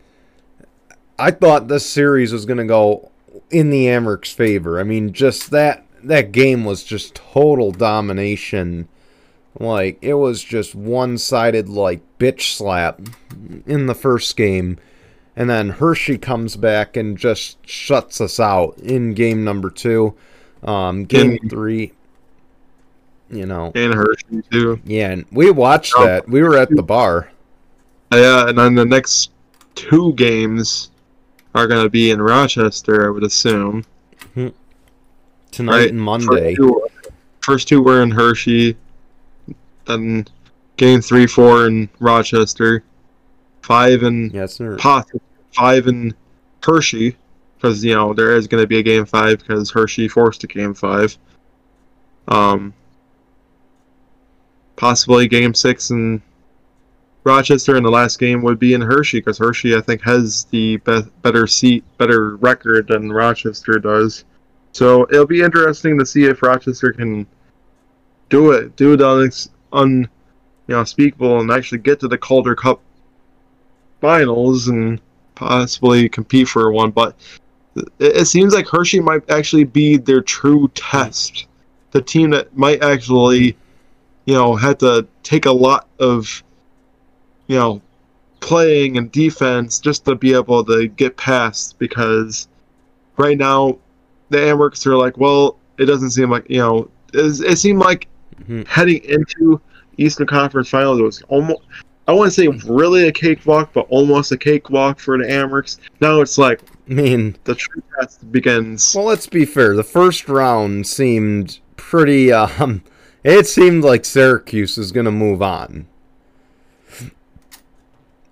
I 1.19 1.31
thought 1.31 1.67
this 1.67 1.85
series 1.85 2.33
was 2.33 2.45
gonna 2.45 2.65
go 2.65 3.11
in 3.51 3.69
the 3.69 3.87
Amerks' 3.87 4.33
favor. 4.33 4.79
I 4.79 4.83
mean, 4.83 5.13
just 5.13 5.51
that 5.51 5.85
that 6.03 6.31
game 6.31 6.65
was 6.65 6.83
just 6.83 7.15
total 7.15 7.71
domination 7.71 8.87
Like 9.59 9.97
it 10.01 10.15
was 10.15 10.43
just 10.43 10.75
one-sided 10.75 11.69
like 11.69 12.01
bitch 12.19 12.55
slap 12.55 13.01
in 13.65 13.85
the 13.85 13.95
first 13.95 14.35
game. 14.35 14.77
And 15.37 15.49
then 15.49 15.69
Hershey 15.69 16.17
comes 16.17 16.55
back 16.55 16.95
and 16.95 17.17
just 17.17 17.57
shuts 17.67 18.21
us 18.21 18.39
out 18.39 18.77
in 18.77 19.13
game 19.13 19.43
number 19.43 19.69
2. 19.69 20.13
Um 20.63 21.03
game 21.05 21.37
And- 21.41 21.49
3 21.49 21.91
you 23.31 23.45
know. 23.45 23.71
And 23.75 23.93
Hershey 23.93 24.43
too. 24.51 24.79
Yeah, 24.85 25.09
and 25.11 25.25
we 25.31 25.49
watched 25.51 25.93
Oh. 25.97 26.05
that. 26.05 26.29
We 26.29 26.41
were 26.43 26.57
at 26.57 26.69
the 26.69 26.83
bar. 26.83 27.29
Yeah, 28.13 28.47
and 28.49 28.57
then 28.57 28.75
the 28.75 28.85
next 28.85 29.31
two 29.73 30.13
games 30.13 30.91
are 31.55 31.67
gonna 31.67 31.89
be 31.89 32.11
in 32.11 32.21
Rochester, 32.21 33.07
I 33.07 33.09
would 33.09 33.23
assume. 33.23 33.83
Tonight 35.51 35.71
Right. 35.77 35.89
and 35.89 35.99
Monday. 36.01 36.55
First 36.55 36.57
two, 36.57 36.81
first 37.41 37.67
two 37.67 37.81
were 37.81 38.01
in 38.03 38.11
Hershey, 38.11 38.75
then 39.87 40.27
game 40.77 41.01
three, 41.01 41.27
four 41.27 41.65
in 41.67 41.89
Rochester, 41.99 42.83
five 43.65 44.01
sir. 44.47 44.77
possibly 44.77 45.21
five 45.53 45.87
in 45.87 46.13
Hershey, 46.63 47.17
because 47.55 47.83
you 47.83 47.95
know 47.95 48.13
there 48.13 48.35
is 48.35 48.47
going 48.47 48.63
to 48.63 48.67
be 48.67 48.79
a 48.79 48.83
game 48.83 49.05
five 49.05 49.39
because 49.39 49.71
Hershey 49.71 50.07
forced 50.07 50.43
a 50.43 50.47
game 50.47 50.73
five. 50.73 51.17
Um, 52.27 52.73
possibly 54.75 55.27
game 55.27 55.53
six 55.53 55.89
and 55.89 56.21
Rochester, 57.23 57.75
and 57.75 57.85
the 57.85 57.89
last 57.89 58.19
game 58.19 58.43
would 58.43 58.59
be 58.59 58.73
in 58.73 58.81
Hershey 58.81 59.19
because 59.19 59.39
Hershey 59.39 59.75
I 59.75 59.81
think 59.81 60.01
has 60.03 60.45
the 60.45 60.77
be- 60.77 61.01
better 61.23 61.47
seat, 61.47 61.83
better 61.97 62.37
record 62.37 62.87
than 62.87 63.11
Rochester 63.11 63.79
does. 63.79 64.25
So 64.73 65.03
it'll 65.09 65.25
be 65.25 65.41
interesting 65.41 65.97
to 65.97 66.05
see 66.05 66.25
if 66.25 66.43
Rochester 66.43 66.91
can 66.91 67.25
do 68.29 68.51
it, 68.51 68.75
do 68.75 68.95
the 68.95 69.47
un, 69.71 70.09
you 70.67 70.73
know, 70.73 70.81
unspeakable, 70.81 71.39
and 71.39 71.51
actually 71.51 71.79
get 71.79 71.99
to 72.01 72.07
the 72.07 72.17
Calder 72.17 72.55
Cup 72.55 72.81
finals 74.05 74.67
and 74.67 75.01
possibly 75.33 76.07
compete 76.07 76.47
for 76.47 76.71
one. 76.71 76.91
But 76.91 77.15
it, 77.75 77.89
it 77.99 78.25
seems 78.25 78.53
like 78.53 78.67
Hershey 78.67 78.99
might 78.99 79.27
actually 79.29 79.63
be 79.63 79.97
their 79.97 80.21
true 80.21 80.69
test, 80.75 81.47
the 81.91 82.01
team 82.01 82.29
that 82.31 82.55
might 82.55 82.83
actually, 82.83 83.57
you 84.25 84.33
know, 84.35 84.55
have 84.55 84.77
to 84.79 85.07
take 85.23 85.45
a 85.47 85.51
lot 85.51 85.87
of, 85.99 86.43
you 87.47 87.57
know, 87.57 87.81
playing 88.41 88.97
and 88.97 89.11
defense 89.11 89.79
just 89.79 90.05
to 90.05 90.13
be 90.13 90.33
able 90.33 90.63
to 90.63 90.87
get 90.87 91.17
past 91.17 91.79
because 91.79 92.47
right 93.17 93.39
now 93.39 93.77
the 94.29 94.37
Amerks 94.37 94.85
are 94.85 94.97
like, 94.97 95.17
well, 95.17 95.57
it 95.79 95.85
doesn't 95.85 96.11
seem 96.11 96.29
like 96.29 96.47
you 96.49 96.59
know. 96.59 96.89
It, 97.13 97.39
it 97.41 97.57
seemed 97.57 97.79
like 97.79 98.07
Mhm. 98.49 98.67
heading 98.67 99.01
into 99.05 99.61
Eastern 99.97 100.27
Conference 100.27 100.69
Finals, 100.69 100.99
it 100.99 101.03
was 101.03 101.21
almost. 101.29 101.61
I 102.07 102.13
wouldn't 102.13 102.33
say 102.33 102.47
really 102.47 103.07
a 103.07 103.11
cakewalk, 103.11 103.71
but 103.73 103.87
almost 103.89 104.31
a 104.31 104.37
cakewalk 104.37 104.99
for 104.99 105.17
the 105.17 105.25
Amerks. 105.25 105.79
Now 106.01 106.21
it's 106.21 106.37
like 106.37 106.61
I 106.89 106.93
mean, 106.93 107.35
the 107.45 107.55
true 107.55 107.81
test 107.99 108.31
begins. 108.31 108.93
well, 108.95 109.05
let's 109.05 109.27
be 109.27 109.45
fair. 109.45 109.75
The 109.75 109.83
first 109.83 110.29
round 110.29 110.85
seemed 110.87 111.59
pretty. 111.77 112.31
Um, 112.31 112.83
it 113.23 113.47
seemed 113.47 113.83
like 113.83 114.05
Syracuse 114.05 114.77
was 114.77 114.91
going 114.91 115.05
to 115.05 115.11
move 115.11 115.41
on. 115.41 115.87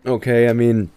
Okay, 0.05 0.47
I 0.47 0.53
mean, 0.53 0.91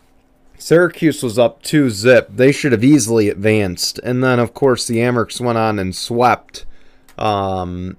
Syracuse 0.59 1.23
was 1.23 1.39
up 1.39 1.63
two 1.63 1.89
zip. 1.89 2.29
They 2.31 2.53
should 2.53 2.73
have 2.73 2.85
easily 2.85 3.31
advanced, 3.31 3.99
and 4.01 4.23
then 4.23 4.39
of 4.39 4.53
course 4.53 4.87
the 4.87 4.99
Amerks 4.99 5.41
went 5.41 5.57
on 5.57 5.79
and 5.79 5.97
swept. 5.97 6.67
Um, 7.17 7.97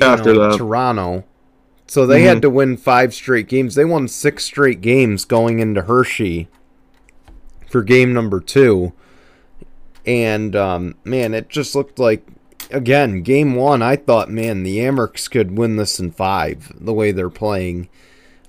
After 0.00 0.34
know, 0.34 0.50
that. 0.50 0.58
Toronto. 0.58 1.24
So 1.86 2.06
they 2.06 2.22
Mhm. 2.22 2.26
had 2.26 2.42
to 2.42 2.50
win 2.50 2.76
five 2.76 3.12
straight 3.14 3.48
games. 3.48 3.74
They 3.74 3.84
won 3.84 4.08
six 4.08 4.44
straight 4.44 4.80
games 4.80 5.24
going 5.24 5.58
into 5.58 5.82
Hershey 5.82 6.48
for 7.68 7.82
game 7.82 8.12
number 8.12 8.40
two. 8.40 8.92
And 10.06 10.54
um, 10.56 10.94
man, 11.04 11.34
it 11.34 11.48
just 11.48 11.74
looked 11.74 11.98
like 11.98 12.26
again, 12.70 13.22
game 13.22 13.54
one, 13.54 13.82
I 13.82 13.96
thought, 13.96 14.30
man, 14.30 14.62
the 14.62 14.78
Amerks 14.78 15.30
could 15.30 15.56
win 15.56 15.76
this 15.76 16.00
in 16.00 16.10
five, 16.10 16.72
the 16.78 16.92
way 16.94 17.12
they're 17.12 17.28
playing. 17.30 17.88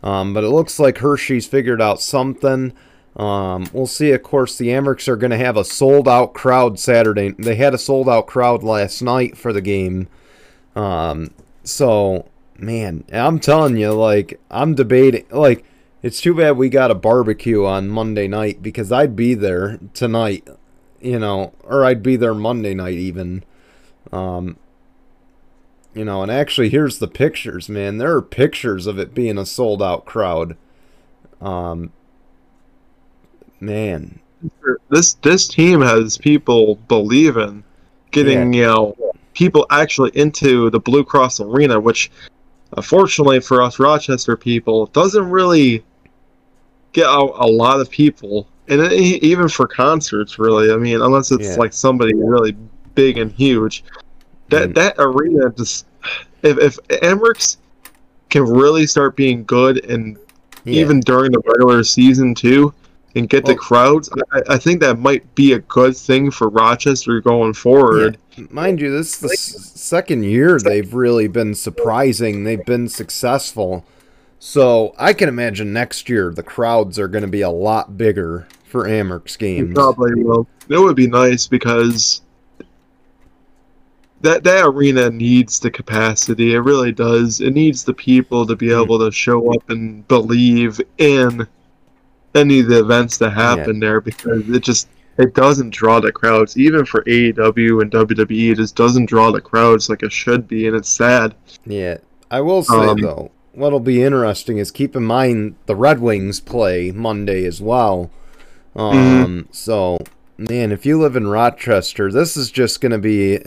Um, 0.02 0.34
but 0.34 0.44
it 0.44 0.50
looks 0.50 0.80
like 0.80 1.00
Hershey's 1.00 1.46
figured 1.48 1.82
out 1.82 2.02
something. 2.02 2.74
Um, 3.16 3.68
we'll 3.74 3.88
see. 3.88 4.12
Of 4.12 4.24
course, 4.24 4.58
the 4.58 4.68
Amerks 4.70 5.08
are 5.08 5.16
going 5.16 5.32
to 5.32 5.38
have 5.38 5.58
a 5.58 5.64
sold 5.66 6.08
out 6.08 6.34
crowd 6.34 6.80
Saturday. 6.80 7.34
They 7.38 7.56
had 7.56 7.74
a 7.74 7.78
sold 7.78 8.08
out 8.10 8.28
crowd 8.28 8.62
last 8.64 9.02
night 9.02 9.38
for 9.38 9.52
the 9.54 9.62
game. 9.62 10.08
Um, 10.76 11.32
so, 11.64 12.26
man, 12.58 13.04
I'm 13.12 13.40
telling 13.40 13.78
you, 13.78 13.92
like, 13.92 14.40
I'm 14.50 14.76
debating. 14.76 15.26
Like, 15.30 15.66
it's 16.02 16.22
too 16.22 16.36
bad 16.36 16.58
we 16.58 16.70
got 16.70 16.92
a 16.92 16.96
barbecue 16.96 17.66
on 17.66 17.90
Monday 17.90 18.28
night 18.28 18.62
because 18.62 18.92
I'd 18.92 19.16
be 19.16 19.34
there 19.34 19.80
tonight, 19.94 20.48
you 21.02 21.20
know, 21.20 21.54
or 21.64 21.84
I'd 21.84 22.04
be 22.04 22.16
there 22.16 22.34
Monday 22.34 22.74
night 22.74 22.96
even. 22.96 23.44
Um, 24.12 24.58
you 25.94 26.06
know, 26.06 26.22
and 26.22 26.32
actually, 26.32 26.70
here's 26.70 27.00
the 27.00 27.08
pictures, 27.08 27.70
man. 27.70 27.98
There 27.98 28.16
are 28.16 28.22
pictures 28.22 28.86
of 28.86 29.00
it 29.00 29.14
being 29.14 29.38
a 29.38 29.46
sold 29.46 29.82
out 29.82 30.06
crowd. 30.06 30.58
Um, 31.42 31.92
man, 33.60 34.20
This 34.90 35.14
this 35.16 35.48
team 35.48 35.82
has 35.82 36.18
people 36.18 36.76
believing, 36.88 37.64
getting 38.12 38.54
you 38.54 38.64
know 38.64 38.96
people 39.34 39.66
actually 39.70 40.12
into 40.14 40.70
the 40.70 40.80
Blue 40.80 41.04
Cross 41.04 41.40
Arena, 41.40 41.80
which 41.80 42.12
unfortunately 42.78 43.40
for 43.40 43.62
us 43.62 43.80
Rochester 43.80 44.36
people 44.36 44.88
doesn't 44.88 45.30
really 45.30 45.84
get 46.94 47.06
out 47.08 47.34
a 47.38 47.46
lot 47.48 47.80
of 47.80 47.90
people, 47.90 48.48
and 48.68 48.82
e- 48.92 49.20
even 49.22 49.50
for 49.50 49.68
concerts, 49.68 50.40
really. 50.40 50.72
I 50.72 50.78
mean, 50.78 51.02
unless 51.02 51.32
it's 51.32 51.50
Yeah. 51.50 51.56
like 51.56 51.74
somebody 51.74 52.14
really 52.16 52.56
big 52.96 53.18
and 53.18 53.32
huge. 53.32 53.84
That 54.50 54.70
Mm. 54.70 54.76
that 54.76 54.96
arena 55.00 55.50
just 55.58 55.86
if 56.44 56.58
if 56.60 56.78
Amerks 57.02 57.58
can 58.30 58.44
really 58.44 58.86
start 58.88 59.16
being 59.16 59.44
good 59.46 59.84
and 59.86 60.18
yeah. 60.64 60.82
even 60.82 61.00
during 61.02 61.32
the 61.32 61.42
regular 61.46 61.84
season 61.84 62.34
too, 62.36 62.74
and 63.16 63.30
get 63.30 63.46
the 63.46 63.56
crowds. 63.56 64.10
I, 64.34 64.42
I 64.50 64.58
think 64.58 64.82
that 64.82 65.00
might 65.00 65.34
be 65.36 65.54
a 65.54 65.60
good 65.60 65.96
thing 65.96 66.30
for 66.32 66.50
Rochester 66.50 67.22
going 67.22 67.54
forward. 67.54 68.18
Mind 68.50 68.82
you, 68.82 68.92
this 68.92 69.14
is 69.14 69.20
the 69.20 69.30
s- 69.34 69.72
second 69.80 70.24
year 70.24 70.60
they've 70.60 70.94
really 70.94 71.28
been 71.28 71.56
surprising. 71.56 72.44
They've 72.44 72.66
been 72.66 72.90
successful. 72.90 73.86
So 74.40 74.94
I 75.00 75.14
can 75.14 75.30
imagine 75.30 75.72
next 75.74 76.10
year 76.10 76.32
the 76.34 76.44
crowds 76.44 77.00
are 77.00 77.08
going 77.08 77.24
to 77.24 77.28
be 77.30 77.42
a 77.42 77.50
lot 77.50 77.98
bigger 77.98 78.48
for 78.66 78.84
Amerks 78.86 79.38
games. 79.38 79.74
probably 79.74 80.22
will. 80.24 80.48
It 80.70 80.78
would 80.78 80.96
be 80.98 81.08
nice 81.08 81.48
because 81.48 82.22
that 84.22 84.44
that 84.44 84.66
arena 84.66 85.10
needs 85.10 85.60
the 85.60 85.72
capacity. 85.72 86.54
It 86.54 86.60
really 86.60 86.92
does. 86.92 87.42
It 87.42 87.52
needs 87.54 87.84
the 87.84 87.94
people 87.94 88.46
to 88.48 88.56
be 88.56 88.70
Hmm. 88.74 88.82
able 88.82 89.00
to 89.00 89.12
show 89.12 89.54
up 89.54 89.70
and 89.70 90.06
believe 90.08 90.82
in 90.98 91.48
any 92.36 92.60
of 92.60 92.68
the 92.68 92.80
events 92.80 93.18
that 93.18 93.32
happen 93.32 93.80
there 93.80 94.02
because 94.02 94.48
it 94.50 94.64
just 94.64 94.88
it 95.18 95.34
doesn't 95.34 95.70
draw 95.70 96.00
the 96.00 96.12
crowds. 96.12 96.58
Even 96.58 96.86
for 96.86 97.04
AEW 97.04 97.82
and 97.82 97.92
WWE, 97.92 98.52
it 98.52 98.56
just 98.56 98.76
doesn't 98.76 99.06
draw 99.06 99.32
the 99.32 99.42
crowds 99.42 99.90
like 99.90 100.04
it 100.04 100.12
should 100.12 100.48
be, 100.48 100.68
and 100.68 100.76
it's 100.76 100.90
sad. 100.90 101.36
Yeah, 101.66 101.98
I 102.30 102.42
will 102.42 102.64
say 102.64 102.76
Um, 102.76 103.02
though, 103.02 103.32
what'll 103.54 103.80
be 103.80 104.04
interesting 104.04 104.58
is 104.58 104.72
keep 104.72 104.96
in 104.96 105.04
mind 105.04 105.56
the 105.66 105.76
Red 105.76 106.00
Wings 106.00 106.40
play 106.40 106.92
Monday 106.92 107.46
as 107.46 107.62
well. 107.62 108.12
Um, 108.76 109.48
so 109.52 110.00
man, 110.38 110.72
if 110.72 110.86
you 110.86 111.00
live 111.00 111.16
in 111.16 111.28
Rochester, 111.28 112.12
this 112.12 112.36
is 112.36 112.52
just 112.52 112.82
gonna 112.82 113.00
be. 113.00 113.40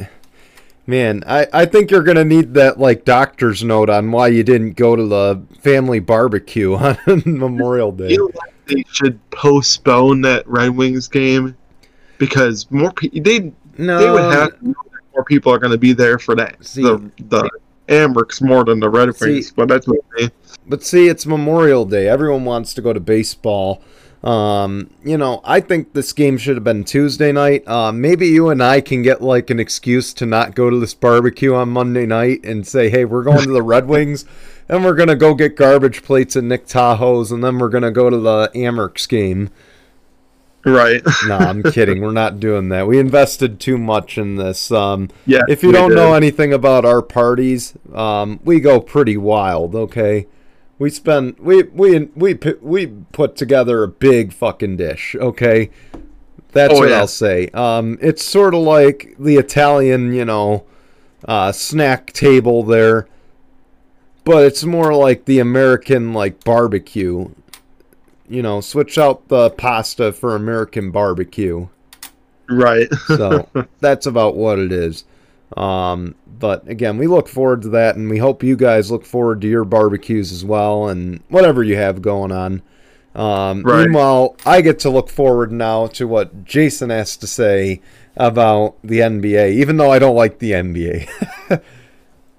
Man, 0.87 1.23
I, 1.27 1.47
I 1.53 1.67
think 1.67 1.91
you're 1.91 2.03
gonna 2.03 2.25
need 2.25 2.55
that 2.55 2.81
like 2.81 3.05
doctor's 3.05 3.63
note 3.63 3.91
on 3.91 4.11
why 4.11 4.29
you 4.29 4.43
didn't 4.43 4.73
go 4.73 4.97
to 4.97 5.07
the 5.07 5.43
family 5.61 6.01
barbecue 6.01 6.75
on 6.77 6.97
Memorial 7.27 7.93
Day. 7.93 8.17
feel 8.17 8.31
like 8.35 8.55
they 8.69 8.85
should 8.93 9.19
postpone 9.31 10.21
that 10.23 10.47
Red 10.47 10.71
Wings 10.77 11.09
game 11.09 11.57
because 12.19 12.71
more 12.71 12.93
people 12.93 13.21
they 13.23 13.53
No, 13.79 13.99
they 13.99 14.11
would 14.11 14.33
have 14.33 14.59
to 14.59 14.69
know 14.69 14.75
that 14.93 15.01
more 15.15 15.25
people 15.25 15.53
are 15.53 15.59
going 15.59 15.73
to 15.73 15.79
be 15.79 15.93
there 15.93 16.19
for 16.19 16.35
that 16.37 16.57
See- 16.65 16.83
the 16.83 17.11
the 17.29 17.49
Amerks 17.89 18.43
more 18.43 18.65
than 18.65 18.81
the 18.81 18.89
Red 18.91 19.15
See- 19.17 19.25
Wings. 19.33 19.51
But 19.51 19.69
that's 19.69 19.89
what 19.89 20.01
But 20.67 20.83
see, 20.83 21.09
it's 21.09 21.25
Memorial 21.27 21.85
Day. 21.87 22.07
Everyone 22.09 22.45
wants 22.45 22.75
to 22.75 22.83
go 22.83 22.93
to 22.93 23.01
baseball. 23.01 23.83
Um, 24.23 24.91
you 25.05 25.17
know, 25.17 25.41
I 25.45 25.61
think 25.61 25.93
this 25.93 26.13
game 26.13 26.39
should 26.39 26.57
have 26.57 26.65
been 26.65 26.83
Tuesday 26.85 27.31
night. 27.31 27.67
Uh, 27.69 27.93
maybe 27.93 28.27
you 28.27 28.49
and 28.51 28.61
I 28.63 28.81
can 28.81 29.01
get 29.03 29.23
like 29.23 29.49
an 29.49 29.61
excuse 29.61 30.13
to 30.15 30.27
not 30.27 30.57
go 30.57 30.69
to 30.71 30.79
this 30.81 30.93
barbecue 30.93 31.55
on 31.55 31.69
Monday 31.69 32.05
night 32.05 32.45
and 32.45 32.67
say, 32.67 32.91
"Hey, 32.91 33.05
we're 33.05 33.23
going 33.23 33.45
to 33.45 33.53
the 33.53 33.63
Red 33.63 33.87
Wings, 33.95 34.25
and 34.69 34.85
we're 34.85 34.95
gonna 34.95 35.17
go 35.17 35.35
get 35.35 35.57
garbage 35.57 36.03
plates 36.03 36.37
at 36.37 36.45
Nick 36.45 36.67
Tahou's, 36.67 37.31
and 37.33 37.43
then 37.43 37.59
we're 37.59 37.69
gonna 37.69 37.91
go 37.91 38.11
to 38.11 38.19
the 38.19 38.51
Amerks 38.55 39.09
game." 39.09 39.51
Right. 40.65 41.03
no, 41.27 41.37
I'm 41.37 41.63
kidding. 41.63 42.01
We're 42.03 42.13
not 42.13 42.41
doing 42.41 42.69
that. 42.71 42.87
We 42.87 42.99
invested 42.99 43.61
too 43.61 43.79
much 43.79 44.19
in 44.19 44.37
this. 44.37 44.71
Um, 44.71 45.09
Yeah. 45.25 45.43
if 45.49 45.63
you 45.63 45.73
don't 45.73 45.91
did. 45.91 45.97
know 45.97 46.15
anything 46.15 46.53
about 46.53 46.85
our 46.85 47.01
parties, 47.01 47.75
um, 47.95 48.41
we 48.45 48.61
go 48.61 48.81
pretty 48.81 49.17
wild. 49.17 49.75
Okay, 49.75 50.27
we 50.79 50.91
spend 50.91 51.37
we 51.39 51.63
we 51.63 52.09
we 52.15 52.39
we 52.61 52.87
put 53.13 53.37
together 53.37 53.83
a 53.83 53.89
big 53.89 54.33
fucking 54.33 54.77
dish. 54.77 55.15
Okay, 55.19 55.71
that's 56.53 56.75
Oh, 56.75 56.79
what 56.81 56.91
yeah. 56.91 56.99
I'll 56.99 57.07
say. 57.07 57.49
Um, 57.55 57.97
it's 58.03 58.23
sort 58.25 58.53
of 58.53 58.61
like 58.61 59.15
the 59.19 59.37
Italian, 59.37 60.13
you 60.13 60.25
know, 60.25 60.65
uh, 61.25 61.53
snack 61.53 62.13
table 62.13 62.63
there, 62.65 63.07
but 64.29 64.45
it's 64.45 64.63
more 64.63 64.95
like 64.95 65.25
the 65.25 65.39
American 65.39 66.13
like 66.13 66.45
barbecue. 66.45 67.31
You 68.29 68.43
know, 68.43 68.61
switch 68.61 68.99
out 68.99 69.27
the 69.29 69.49
pasta 69.49 70.13
for 70.13 70.37
American 70.37 70.91
barbecue 70.91 71.69
Right. 72.49 72.93
so 73.07 73.49
that's 73.81 74.05
about 74.07 74.37
what 74.37 74.59
it 74.59 74.71
is. 74.71 75.05
Um, 75.57 76.15
but 76.39 76.69
again, 76.69 76.99
we 76.99 77.07
look 77.07 77.27
forward 77.27 77.63
to 77.63 77.71
that, 77.71 77.97
and 77.97 78.11
we 78.11 78.19
hope 78.19 78.43
you 78.43 78.55
guys 78.55 78.91
look 78.91 79.07
forward 79.07 79.41
to 79.41 79.49
your 79.49 79.65
barbecues 79.65 80.31
as 80.31 80.45
well, 80.45 80.89
and 80.89 81.23
whatever 81.29 81.65
you 81.65 81.77
have 81.77 82.03
going 82.03 82.31
on. 82.31 82.63
Um, 83.15 83.63
Right. 83.63 83.85
Meanwhile, 83.85 84.37
I 84.45 84.61
get 84.61 84.79
to 84.81 84.91
look 84.91 85.09
forward 85.09 85.51
now 85.51 85.87
to 85.89 86.07
what 86.07 86.45
Jason 86.45 86.91
has 86.91 87.17
to 87.17 87.27
say 87.27 87.81
about 88.17 88.77
the 88.85 89.01
NBA, 89.01 89.53
even 89.55 89.79
though 89.79 89.91
I 89.91 89.99
don't 89.99 90.15
like 90.17 90.39
the 90.39 90.53
NBA. 90.53 91.09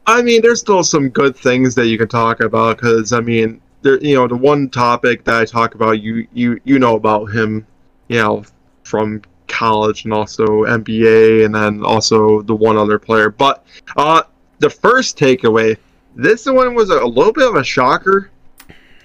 I 0.09 0.23
mean, 0.23 0.41
there's 0.41 0.59
still 0.59 0.83
some 0.83 1.09
good 1.09 1.37
things 1.37 1.75
that 1.75 1.85
you 1.85 1.95
can 1.95 2.07
talk 2.07 2.39
about 2.39 2.77
because 2.77 3.13
I 3.13 3.19
mean, 3.19 3.61
there, 3.83 4.03
you 4.03 4.15
know, 4.15 4.27
the 4.27 4.35
one 4.35 4.67
topic 4.67 5.23
that 5.25 5.35
I 5.35 5.45
talk 5.45 5.75
about, 5.75 6.01
you 6.01 6.27
you 6.33 6.59
you 6.63 6.79
know 6.79 6.95
about 6.95 7.27
him, 7.27 7.67
you 8.07 8.17
know, 8.17 8.43
from 8.81 9.21
college 9.47 10.05
and 10.05 10.13
also 10.13 10.65
NBA, 10.65 11.45
and 11.45 11.53
then 11.53 11.85
also 11.85 12.41
the 12.41 12.55
one 12.55 12.75
other 12.75 12.97
player. 12.97 13.29
But 13.29 13.63
uh, 13.97 14.23
the 14.57 14.69
first 14.71 15.15
takeaway, 15.15 15.77
this 16.15 16.47
one 16.47 16.73
was 16.73 16.89
a, 16.89 16.97
a 16.97 17.05
little 17.05 17.31
bit 17.31 17.47
of 17.47 17.55
a 17.55 17.63
shocker, 17.63 18.31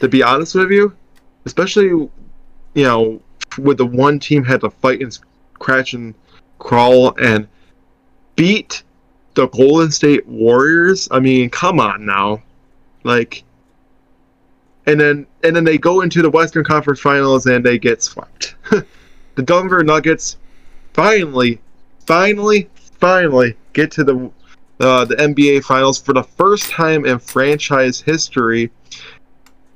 to 0.01 0.09
be 0.09 0.23
honest 0.23 0.55
with 0.55 0.71
you, 0.71 0.97
especially 1.45 1.89
you 1.89 2.11
know 2.77 3.21
with 3.59 3.77
the 3.77 3.87
one 3.87 4.19
team 4.19 4.43
had 4.43 4.63
to 4.63 4.71
fight 4.71 5.03
and 5.03 5.13
scratch 5.13 5.93
and 5.93 6.15
crawl 6.59 7.15
and 7.21 7.47
beat 8.37 8.85
the 9.35 9.49
Golden 9.49 9.91
State 9.91 10.27
Warriors. 10.27 11.09
I 11.11 11.21
mean, 11.21 11.51
come 11.51 11.81
on 11.81 12.07
now, 12.07 12.43
like, 13.03 13.45
and 14.87 15.01
then 15.01 15.27
and 15.43 15.55
then 15.55 15.65
they 15.65 15.79
go 15.79 16.01
into 16.01 16.23
the 16.23 16.31
Western 16.31 16.65
Conference 16.65 17.01
Finals 17.01 17.47
and 17.47 17.65
they 17.65 17.79
get 17.79 18.03
swept. 18.03 18.55
the 18.71 19.43
Denver 19.43 19.83
Nuggets 19.83 20.37
finally, 20.93 21.61
finally, 22.07 22.69
finally 22.99 23.57
get 23.73 23.91
to 23.93 24.05
the 24.05 24.31
uh, 24.81 25.05
the 25.05 25.17
NBA 25.17 25.65
Finals 25.65 26.01
for 26.01 26.13
the 26.13 26.23
first 26.23 26.71
time 26.71 27.05
in 27.05 27.19
franchise 27.19 28.01
history. 28.01 28.71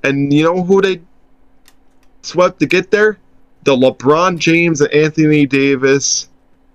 And 0.05 0.33
you 0.33 0.45
know 0.45 0.63
who 0.63 0.81
they 0.81 1.01
swept 2.23 2.61
to 2.61 2.67
get 2.67 2.91
there? 2.91 3.19
The 3.65 3.77
LeBron 3.77 4.39
James 4.39 4.81
and 4.81 4.93
Anthony 4.93 5.47
Davis 5.47 6.29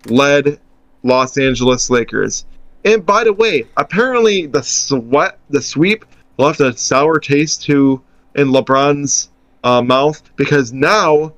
led 0.05 0.59
Los 1.03 1.37
Angeles 1.37 1.89
Lakers. 1.89 2.45
And 2.85 3.05
by 3.05 3.23
the 3.23 3.33
way, 3.33 3.65
apparently 3.77 4.45
the 4.45 4.61
sweat, 4.61 5.39
the 5.49 5.61
sweep 5.61 6.05
left 6.37 6.59
a 6.59 6.75
sour 6.75 7.19
taste 7.19 7.63
to 7.63 8.01
in 8.35 8.49
LeBron's 8.49 9.29
uh, 9.63 9.81
mouth 9.81 10.21
because 10.35 10.73
now 10.73 11.33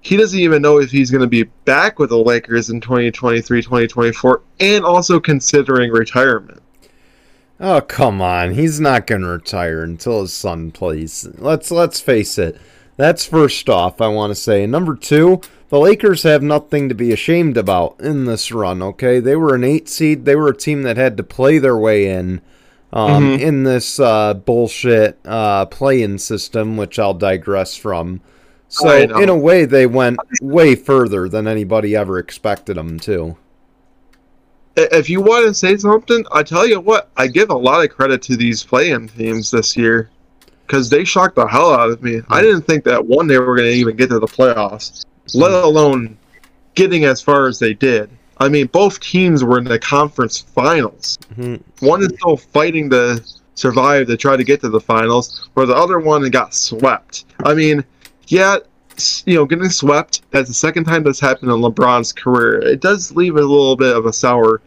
he 0.00 0.16
doesn't 0.16 0.38
even 0.38 0.60
know 0.60 0.80
if 0.80 0.90
he's 0.90 1.10
going 1.10 1.22
to 1.22 1.28
be 1.28 1.44
back 1.64 1.98
with 1.98 2.10
the 2.10 2.18
Lakers 2.18 2.70
in 2.70 2.80
2023, 2.80 3.62
2024, 3.62 4.42
and 4.60 4.84
also 4.84 5.20
considering 5.20 5.92
retirement. 5.92 6.62
Oh 7.64 7.80
come 7.80 8.20
on, 8.20 8.54
he's 8.54 8.80
not 8.80 9.06
gonna 9.06 9.28
retire 9.28 9.84
until 9.84 10.22
his 10.22 10.32
son 10.32 10.72
plays. 10.72 11.28
Let's 11.38 11.70
let's 11.70 12.00
face 12.00 12.36
it. 12.36 12.60
That's 12.96 13.24
first 13.24 13.68
off. 13.68 14.00
I 14.00 14.08
want 14.08 14.32
to 14.32 14.34
say. 14.34 14.66
Number 14.66 14.96
two, 14.96 15.40
the 15.72 15.78
Lakers 15.78 16.22
have 16.24 16.42
nothing 16.42 16.90
to 16.90 16.94
be 16.94 17.12
ashamed 17.12 17.56
about 17.56 17.98
in 17.98 18.26
this 18.26 18.52
run. 18.52 18.82
Okay, 18.82 19.20
they 19.20 19.36
were 19.36 19.54
an 19.54 19.64
eight 19.64 19.88
seed. 19.88 20.26
They 20.26 20.36
were 20.36 20.48
a 20.48 20.56
team 20.56 20.82
that 20.82 20.98
had 20.98 21.16
to 21.16 21.22
play 21.22 21.56
their 21.56 21.78
way 21.78 22.06
in. 22.08 22.42
Um, 22.92 23.38
Mhm. 23.38 23.40
in 23.40 23.62
this 23.62 23.98
uh, 23.98 24.34
bullshit 24.34 25.18
uh, 25.24 25.64
play-in 25.64 26.18
system, 26.18 26.76
which 26.76 26.98
I'll 26.98 27.14
digress 27.14 27.74
from. 27.74 28.20
So, 28.68 28.94
in 28.94 29.30
a 29.30 29.36
way, 29.36 29.64
they 29.64 29.86
went 29.86 30.18
way 30.42 30.74
further 30.74 31.26
than 31.26 31.48
anybody 31.48 31.96
ever 31.96 32.18
expected 32.18 32.76
them 32.76 32.98
to. 33.00 33.36
If 34.76 35.08
you 35.08 35.22
want 35.22 35.46
to 35.46 35.54
say 35.54 35.78
something, 35.78 36.26
I 36.32 36.42
tell 36.42 36.66
you 36.66 36.80
what, 36.80 37.08
I 37.16 37.28
give 37.28 37.48
a 37.48 37.56
lot 37.56 37.82
of 37.82 37.88
credit 37.90 38.20
to 38.24 38.36
these 38.36 38.62
play-in 38.62 39.08
teams 39.08 39.50
this 39.50 39.74
year 39.74 40.10
because 40.66 40.90
they 40.90 41.04
shocked 41.04 41.36
the 41.36 41.46
hell 41.46 41.72
out 41.72 41.88
of 41.88 42.02
me. 42.02 42.20
I 42.28 42.42
didn't 42.42 42.66
think 42.66 42.84
that 42.84 43.06
one 43.06 43.26
day 43.26 43.38
we 43.38 43.46
were 43.46 43.56
going 43.56 43.70
to 43.70 43.74
even 43.74 43.96
get 43.96 44.10
to 44.10 44.18
the 44.18 44.26
playoffs, 44.26 45.06
let 45.34 45.52
alone 45.52 46.16
getting 46.74 47.04
as 47.04 47.20
far 47.20 47.46
as 47.46 47.58
they 47.58 47.74
did. 47.74 48.08
I 48.38 48.48
mean, 48.48 48.66
both 48.66 48.98
teams 49.00 49.44
were 49.44 49.58
in 49.58 49.64
the 49.64 49.78
conference 49.78 50.38
finals. 50.40 51.18
Mhm. 51.38 51.60
One 51.80 52.02
is 52.02 52.08
still 52.18 52.36
fighting 52.36 52.90
to 52.90 53.22
survive 53.54 54.06
to 54.08 54.16
try 54.16 54.36
to 54.36 54.44
get 54.44 54.60
to 54.62 54.68
the 54.68 54.80
finals, 54.80 55.48
where 55.54 55.66
the 55.66 55.76
other 55.76 55.98
one 56.00 56.28
got 56.30 56.54
swept. 56.54 57.24
I 57.44 57.54
mean, 57.54 57.84
yeah, 58.28 58.56
you 59.26 59.34
know, 59.34 59.44
getting 59.44 59.68
swept, 59.68 60.22
that's 60.30 60.48
the 60.48 60.54
second 60.54 60.84
time 60.84 61.02
this 61.04 61.20
happened 61.20 61.50
in 61.50 61.58
LeBron's 61.58 62.12
career. 62.12 62.58
It 62.60 62.80
does 62.80 63.14
leave 63.14 63.36
a 63.36 63.40
little 63.40 63.76
bit 63.76 63.94
of 63.94 64.06
a 64.06 64.12
sour 64.12 64.60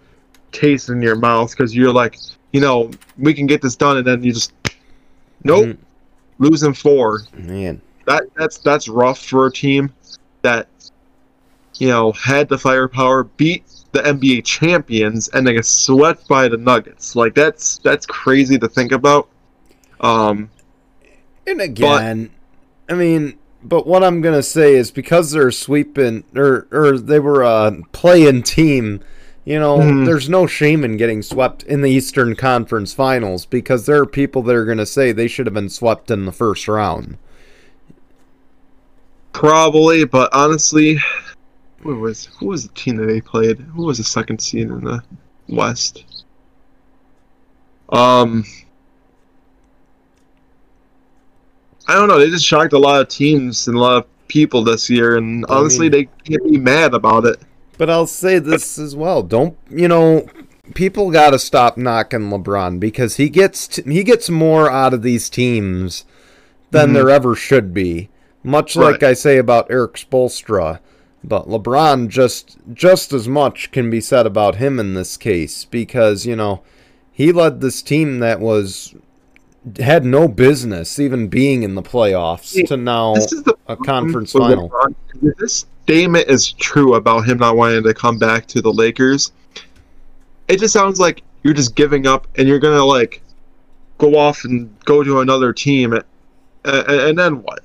taste 0.52 0.90
in 0.90 1.02
your 1.02 1.16
mouth 1.16 1.52
because 1.52 1.76
you're 1.76 1.92
like, 1.92 2.18
you 2.54 2.62
know, 2.62 2.92
we 3.18 3.34
can 3.34 3.46
get 3.48 3.62
this 3.62 3.76
done, 3.76 3.98
and 3.98 4.08
then 4.08 4.24
you 4.24 4.32
just, 4.32 4.54
nope, 5.44 5.66
Mhm. 5.66 5.78
losing 6.40 6.74
four. 6.74 7.24
Man, 7.38 7.82
That 8.06 8.24
that's 8.38 8.60
that's 8.60 8.88
rough 8.88 9.20
for 9.26 9.48
a 9.48 9.52
team 9.52 9.90
that, 10.46 10.68
you 11.78 11.88
know, 11.90 12.12
had 12.14 12.48
the 12.48 12.58
firepower, 12.58 13.24
beat 13.24 13.64
the 13.92 14.02
NBA 14.02 14.46
champions, 14.46 15.28
and 15.30 15.46
they 15.46 15.54
get 15.54 15.66
swept 15.66 16.28
by 16.28 16.48
the 16.48 16.58
Nuggets. 16.58 17.16
Like 17.16 17.34
that's 17.34 17.80
that's 17.80 18.06
crazy 18.06 18.58
to 18.60 18.68
think 18.68 18.92
about. 18.92 19.28
Um, 20.00 20.50
And 21.48 21.62
again, 21.62 22.30
I 22.90 22.94
mean, 22.94 23.38
but 23.64 23.88
what 23.88 24.04
I'm 24.04 24.22
gonna 24.22 24.44
say 24.44 24.76
is 24.76 24.92
because 24.92 25.32
they're 25.32 25.52
sweeping 25.52 26.24
or 26.36 26.68
or 26.72 26.98
they 27.00 27.20
were 27.20 27.42
a 27.42 27.78
playing 27.92 28.44
team, 28.44 29.00
you 29.46 29.60
know, 29.60 29.78
Mhm. 29.80 30.06
there's 30.06 30.30
no 30.30 30.46
shame 30.48 30.84
in 30.84 30.98
getting 30.98 31.22
swept 31.22 31.64
in 31.64 31.82
the 31.82 31.90
Eastern 31.92 32.36
Conference 32.36 32.94
Finals 32.94 33.46
because 33.46 33.86
there 33.86 33.98
are 34.02 34.06
people 34.06 34.42
that 34.44 34.56
are 34.56 34.66
gonna 34.66 34.86
say 34.86 35.12
they 35.12 35.28
should 35.28 35.48
have 35.48 35.54
been 35.54 35.70
swept 35.70 36.12
in 36.12 36.26
the 36.26 36.32
first 36.32 36.68
round. 36.68 37.18
Probably, 39.36 40.06
but 40.06 40.34
honestly, 40.34 40.98
who 41.82 42.00
was 42.00 42.24
who 42.40 42.46
was 42.46 42.64
the 42.66 42.74
team 42.74 42.96
that 42.96 43.08
they 43.08 43.20
played? 43.20 43.60
Who 43.60 43.84
was 43.84 43.98
the 43.98 44.04
second 44.06 44.40
seed 44.40 44.70
in 44.70 44.80
the 44.86 45.04
West? 45.50 46.06
Um, 47.90 48.46
I 51.86 51.96
don't 51.96 52.08
know. 52.08 52.18
They 52.18 52.30
just 52.30 52.46
shocked 52.46 52.72
a 52.72 52.80
lot 52.80 53.02
of 53.02 53.10
teams 53.10 53.68
and 53.68 53.76
a 53.76 53.80
lot 53.82 53.98
of 53.98 54.28
people 54.30 54.64
this 54.64 54.90
year, 54.90 55.18
and 55.18 55.46
I 55.50 55.56
honestly, 55.56 55.90
mean- 55.90 55.92
they 55.92 56.10
can't 56.32 56.50
be 56.50 56.58
mad 56.58 56.94
about 56.94 57.26
it. 57.26 57.38
But 57.78 57.90
I'll 57.90 58.08
say 58.08 58.40
this 58.40 58.80
as 58.80 58.96
well. 58.96 59.22
Don't 59.22 59.58
you 59.70 59.90
know? 59.90 60.30
People 60.76 61.12
got 61.12 61.32
to 61.32 61.40
stop 61.40 61.76
knocking 61.76 62.30
LeBron 62.30 62.80
because 62.80 63.18
he 63.18 63.28
gets 63.28 63.68
t- 63.68 63.84
he 63.84 64.02
gets 64.06 64.30
more 64.30 64.72
out 64.72 64.94
of 64.94 65.02
these 65.02 65.30
teams 65.30 66.06
than 66.72 66.92
Mhm. 66.92 66.94
there 66.94 67.10
ever 67.10 67.36
should 67.36 67.74
be. 67.74 68.08
Much 68.46 68.76
Right. 68.76 68.92
like 68.92 69.04
I 69.04 69.14
say 69.14 69.38
about 69.38 69.70
Erik 69.72 69.94
Spoelstra, 69.96 70.80
but 71.24 71.48
LeBron 71.50 72.08
just 72.10 72.58
just 72.74 73.12
as 73.12 73.28
much 73.28 73.72
can 73.72 73.90
be 73.90 74.00
said 74.00 74.26
about 74.28 74.56
him 74.58 74.80
in 74.80 74.94
this 74.94 75.18
case 75.18 75.66
because 75.66 76.26
you 76.26 76.36
know 76.36 76.62
he 77.12 77.32
led 77.32 77.60
this 77.60 77.82
team 77.82 78.20
that 78.20 78.40
was 78.40 78.94
had 79.80 80.06
no 80.06 80.28
business 80.28 81.00
even 81.00 81.28
being 81.28 81.64
in 81.64 81.74
the 81.74 81.82
playoffs 81.82 82.68
to 82.68 82.78
now 82.78 83.16
This 83.16 83.34
is 83.34 83.42
the 83.42 83.58
a 83.68 83.76
conference 83.76 84.32
final. 84.34 84.70
LeBron. 84.70 84.94
This 85.40 85.66
statement 85.84 86.28
is 86.30 86.52
true 86.52 86.94
about 86.94 87.22
him 87.28 87.40
not 87.40 87.58
wanting 87.58 87.82
to 87.84 87.94
come 87.96 88.20
back 88.20 88.46
to 88.48 88.62
the 88.62 88.72
Lakers, 88.72 89.32
it 90.48 90.60
just 90.60 90.74
sounds 90.74 91.00
like 91.00 91.24
you're 91.42 91.54
just 91.56 91.74
giving 91.76 92.06
up 92.06 92.28
and 92.38 92.48
you're 92.48 92.60
gonna 92.60 92.86
like 92.86 93.24
go 93.98 94.16
off 94.18 94.44
and 94.46 94.70
go 94.86 95.02
to 95.04 95.22
another 95.22 95.52
team, 95.52 95.94
and, 95.94 96.04
and 96.66 97.18
then 97.18 97.42
what? 97.42 97.64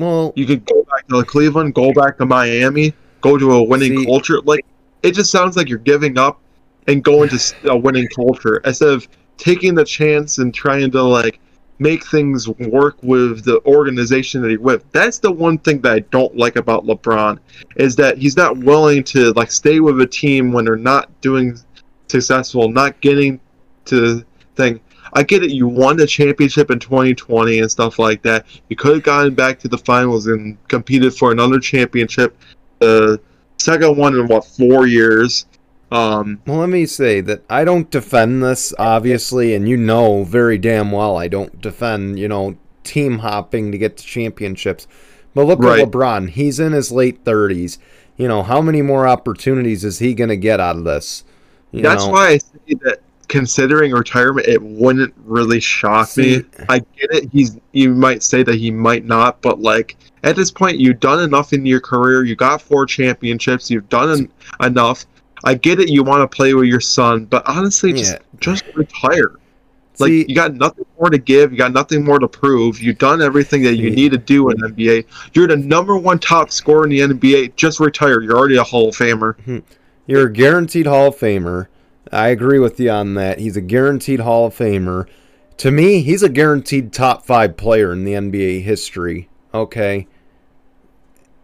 Well, 0.00 0.32
You 0.36 0.46
could 0.46 0.64
go 0.66 0.84
back 0.84 1.06
to 1.08 1.22
Cleveland, 1.24 1.74
go 1.74 1.92
back 1.92 2.18
to 2.18 2.26
Miami, 2.26 2.94
go 3.20 3.36
to 3.38 3.52
a 3.52 3.62
winning 3.62 3.98
See- 3.98 4.06
culture. 4.06 4.40
Like 4.40 4.64
it 5.02 5.12
just 5.12 5.30
sounds 5.30 5.56
like 5.56 5.68
you're 5.68 5.78
giving 5.78 6.18
up 6.18 6.40
and 6.86 7.02
going 7.04 7.28
to 7.30 7.54
a 7.64 7.76
winning 7.76 8.08
culture 8.08 8.56
instead 8.64 8.88
of 8.88 9.08
taking 9.36 9.74
the 9.74 9.84
chance 9.84 10.38
and 10.38 10.52
trying 10.52 10.90
to 10.90 11.02
like 11.02 11.40
make 11.78 12.04
things 12.06 12.46
work 12.48 12.96
with 13.02 13.44
the 13.44 13.60
organization 13.64 14.42
that 14.42 14.50
he 14.50 14.56
with. 14.58 14.84
That's 14.92 15.18
the 15.18 15.32
one 15.32 15.56
thing 15.58 15.80
that 15.80 15.92
I 15.92 15.98
don't 16.00 16.36
like 16.36 16.56
about 16.56 16.84
LeBron 16.84 17.38
is 17.76 17.96
that 17.96 18.18
he's 18.18 18.36
not 18.36 18.58
willing 18.58 19.02
to 19.04 19.32
like 19.32 19.50
stay 19.50 19.80
with 19.80 20.00
a 20.00 20.06
team 20.06 20.52
when 20.52 20.66
they're 20.66 20.76
not 20.76 21.08
doing 21.22 21.58
successful, 22.08 22.68
not 22.68 23.00
getting 23.00 23.40
to 23.86 24.00
the 24.00 24.24
thing. 24.56 24.80
I 25.12 25.22
get 25.22 25.42
it. 25.42 25.50
You 25.50 25.66
won 25.66 25.96
the 25.96 26.06
championship 26.06 26.70
in 26.70 26.78
2020 26.78 27.60
and 27.60 27.70
stuff 27.70 27.98
like 27.98 28.22
that. 28.22 28.46
You 28.68 28.76
could 28.76 28.94
have 28.94 29.02
gotten 29.02 29.34
back 29.34 29.58
to 29.60 29.68
the 29.68 29.78
finals 29.78 30.26
and 30.26 30.56
competed 30.68 31.14
for 31.14 31.32
another 31.32 31.58
championship. 31.58 32.36
The 32.78 33.20
second 33.58 33.96
one 33.96 34.14
in 34.14 34.26
what 34.26 34.44
four 34.44 34.86
years? 34.86 35.46
Um, 35.92 36.40
well, 36.46 36.58
let 36.58 36.68
me 36.68 36.86
say 36.86 37.20
that 37.22 37.42
I 37.50 37.64
don't 37.64 37.90
defend 37.90 38.42
this, 38.42 38.72
obviously, 38.78 39.54
and 39.54 39.68
you 39.68 39.76
know 39.76 40.22
very 40.22 40.56
damn 40.56 40.92
well 40.92 41.16
I 41.16 41.26
don't 41.26 41.60
defend, 41.60 42.18
you 42.18 42.28
know, 42.28 42.56
team 42.84 43.18
hopping 43.18 43.72
to 43.72 43.78
get 43.78 43.96
to 43.96 44.04
championships. 44.04 44.86
But 45.34 45.44
look 45.44 45.60
right. 45.60 45.80
at 45.80 45.88
LeBron. 45.88 46.30
He's 46.30 46.60
in 46.60 46.72
his 46.72 46.92
late 46.92 47.24
30s. 47.24 47.78
You 48.16 48.28
know, 48.28 48.42
how 48.42 48.60
many 48.60 48.82
more 48.82 49.08
opportunities 49.08 49.84
is 49.84 49.98
he 49.98 50.14
going 50.14 50.28
to 50.28 50.36
get 50.36 50.60
out 50.60 50.76
of 50.76 50.84
this? 50.84 51.24
You 51.72 51.82
That's 51.82 52.04
know? 52.04 52.12
why 52.12 52.28
I 52.28 52.38
say 52.38 52.74
that 52.82 52.99
considering 53.30 53.92
retirement, 53.92 54.46
it 54.48 54.60
wouldn't 54.60 55.14
really 55.24 55.60
shock 55.60 56.08
See, 56.08 56.38
me. 56.38 56.44
I 56.68 56.80
get 56.80 57.10
it. 57.12 57.30
He's 57.32 57.56
you 57.72 57.94
might 57.94 58.22
say 58.22 58.42
that 58.42 58.56
he 58.56 58.70
might 58.70 59.04
not, 59.04 59.40
but 59.40 59.60
like 59.60 59.96
at 60.24 60.36
this 60.36 60.50
point, 60.50 60.78
you've 60.78 61.00
done 61.00 61.22
enough 61.22 61.52
in 61.52 61.64
your 61.64 61.80
career. 61.80 62.24
You 62.24 62.36
got 62.36 62.60
four 62.60 62.84
championships. 62.84 63.70
You've 63.70 63.88
done 63.88 64.10
en- 64.10 64.66
enough. 64.66 65.06
I 65.44 65.54
get 65.54 65.80
it. 65.80 65.88
You 65.88 66.02
want 66.02 66.28
to 66.28 66.36
play 66.36 66.52
with 66.52 66.66
your 66.66 66.80
son, 66.80 67.24
but 67.24 67.48
honestly, 67.48 67.92
just 67.92 68.14
yeah. 68.14 68.18
just 68.40 68.64
retire. 68.74 69.36
Like 69.98 70.08
See, 70.08 70.26
you 70.28 70.34
got 70.34 70.54
nothing 70.54 70.84
more 70.98 71.08
to 71.08 71.18
give. 71.18 71.52
You 71.52 71.58
got 71.58 71.72
nothing 71.72 72.04
more 72.04 72.18
to 72.18 72.28
prove. 72.28 72.82
You've 72.82 72.98
done 72.98 73.22
everything 73.22 73.62
that 73.62 73.76
you 73.76 73.90
need 73.90 74.10
to 74.12 74.18
do 74.18 74.50
in 74.50 74.56
NBA. 74.56 75.06
You're 75.34 75.46
the 75.46 75.56
number 75.56 75.96
one 75.96 76.18
top 76.18 76.50
scorer 76.50 76.84
in 76.84 76.90
the 76.90 77.00
NBA. 77.00 77.54
Just 77.54 77.78
retire. 77.78 78.22
You're 78.22 78.36
already 78.36 78.56
a 78.56 78.64
Hall 78.64 78.88
of 78.88 78.96
Famer. 78.96 79.38
Hmm. 79.42 79.58
You're 80.06 80.26
a 80.26 80.32
guaranteed 80.32 80.86
Hall 80.86 81.08
of 81.08 81.16
Famer. 81.16 81.68
I 82.12 82.28
agree 82.28 82.58
with 82.58 82.80
you 82.80 82.90
on 82.90 83.14
that. 83.14 83.38
He's 83.38 83.56
a 83.56 83.60
guaranteed 83.60 84.20
Hall 84.20 84.46
of 84.46 84.56
Famer. 84.56 85.06
To 85.58 85.70
me, 85.70 86.02
he's 86.02 86.22
a 86.22 86.28
guaranteed 86.28 86.92
top 86.92 87.24
five 87.26 87.56
player 87.56 87.92
in 87.92 88.04
the 88.04 88.14
NBA 88.14 88.62
history. 88.62 89.28
Okay. 89.52 90.06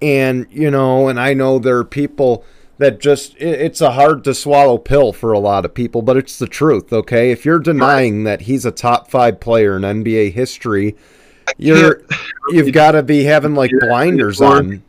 And, 0.00 0.46
you 0.50 0.70
know, 0.70 1.08
and 1.08 1.20
I 1.20 1.34
know 1.34 1.58
there 1.58 1.78
are 1.78 1.84
people 1.84 2.44
that 2.78 3.00
just 3.00 3.34
it's 3.38 3.80
a 3.80 3.92
hard 3.92 4.24
to 4.24 4.34
swallow 4.34 4.78
pill 4.78 5.12
for 5.12 5.32
a 5.32 5.38
lot 5.38 5.64
of 5.64 5.74
people, 5.74 6.02
but 6.02 6.16
it's 6.16 6.38
the 6.38 6.46
truth, 6.46 6.92
okay? 6.92 7.30
If 7.30 7.44
you're 7.44 7.58
denying 7.58 8.24
that 8.24 8.42
he's 8.42 8.66
a 8.66 8.70
top 8.70 9.10
5 9.10 9.40
player 9.40 9.76
in 9.76 9.82
NBA 9.82 10.32
history, 10.32 10.94
you're 11.56 12.02
you've 12.50 12.72
got 12.72 12.92
to 12.92 13.02
be 13.02 13.24
having 13.24 13.54
like 13.54 13.70
blinders 13.80 14.40
on 14.40 14.82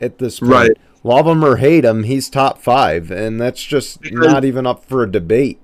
at 0.00 0.18
this 0.18 0.40
point. 0.40 0.52
Right. 0.52 0.70
Love 1.02 1.26
him 1.26 1.44
or 1.44 1.56
hate 1.56 1.84
him, 1.84 2.02
he's 2.04 2.28
top 2.28 2.58
5 2.58 3.10
and 3.10 3.40
that's 3.40 3.62
just 3.62 4.02
because, 4.02 4.32
not 4.32 4.44
even 4.44 4.66
up 4.66 4.84
for 4.84 5.02
a 5.02 5.10
debate. 5.10 5.58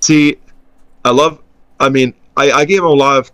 See, 0.00 0.36
I 1.04 1.10
love 1.10 1.42
I 1.78 1.88
mean, 1.88 2.14
I 2.36 2.50
I 2.50 2.64
gave 2.64 2.78
him 2.78 2.86
a 2.86 2.90
lot 2.90 3.18
of 3.18 3.32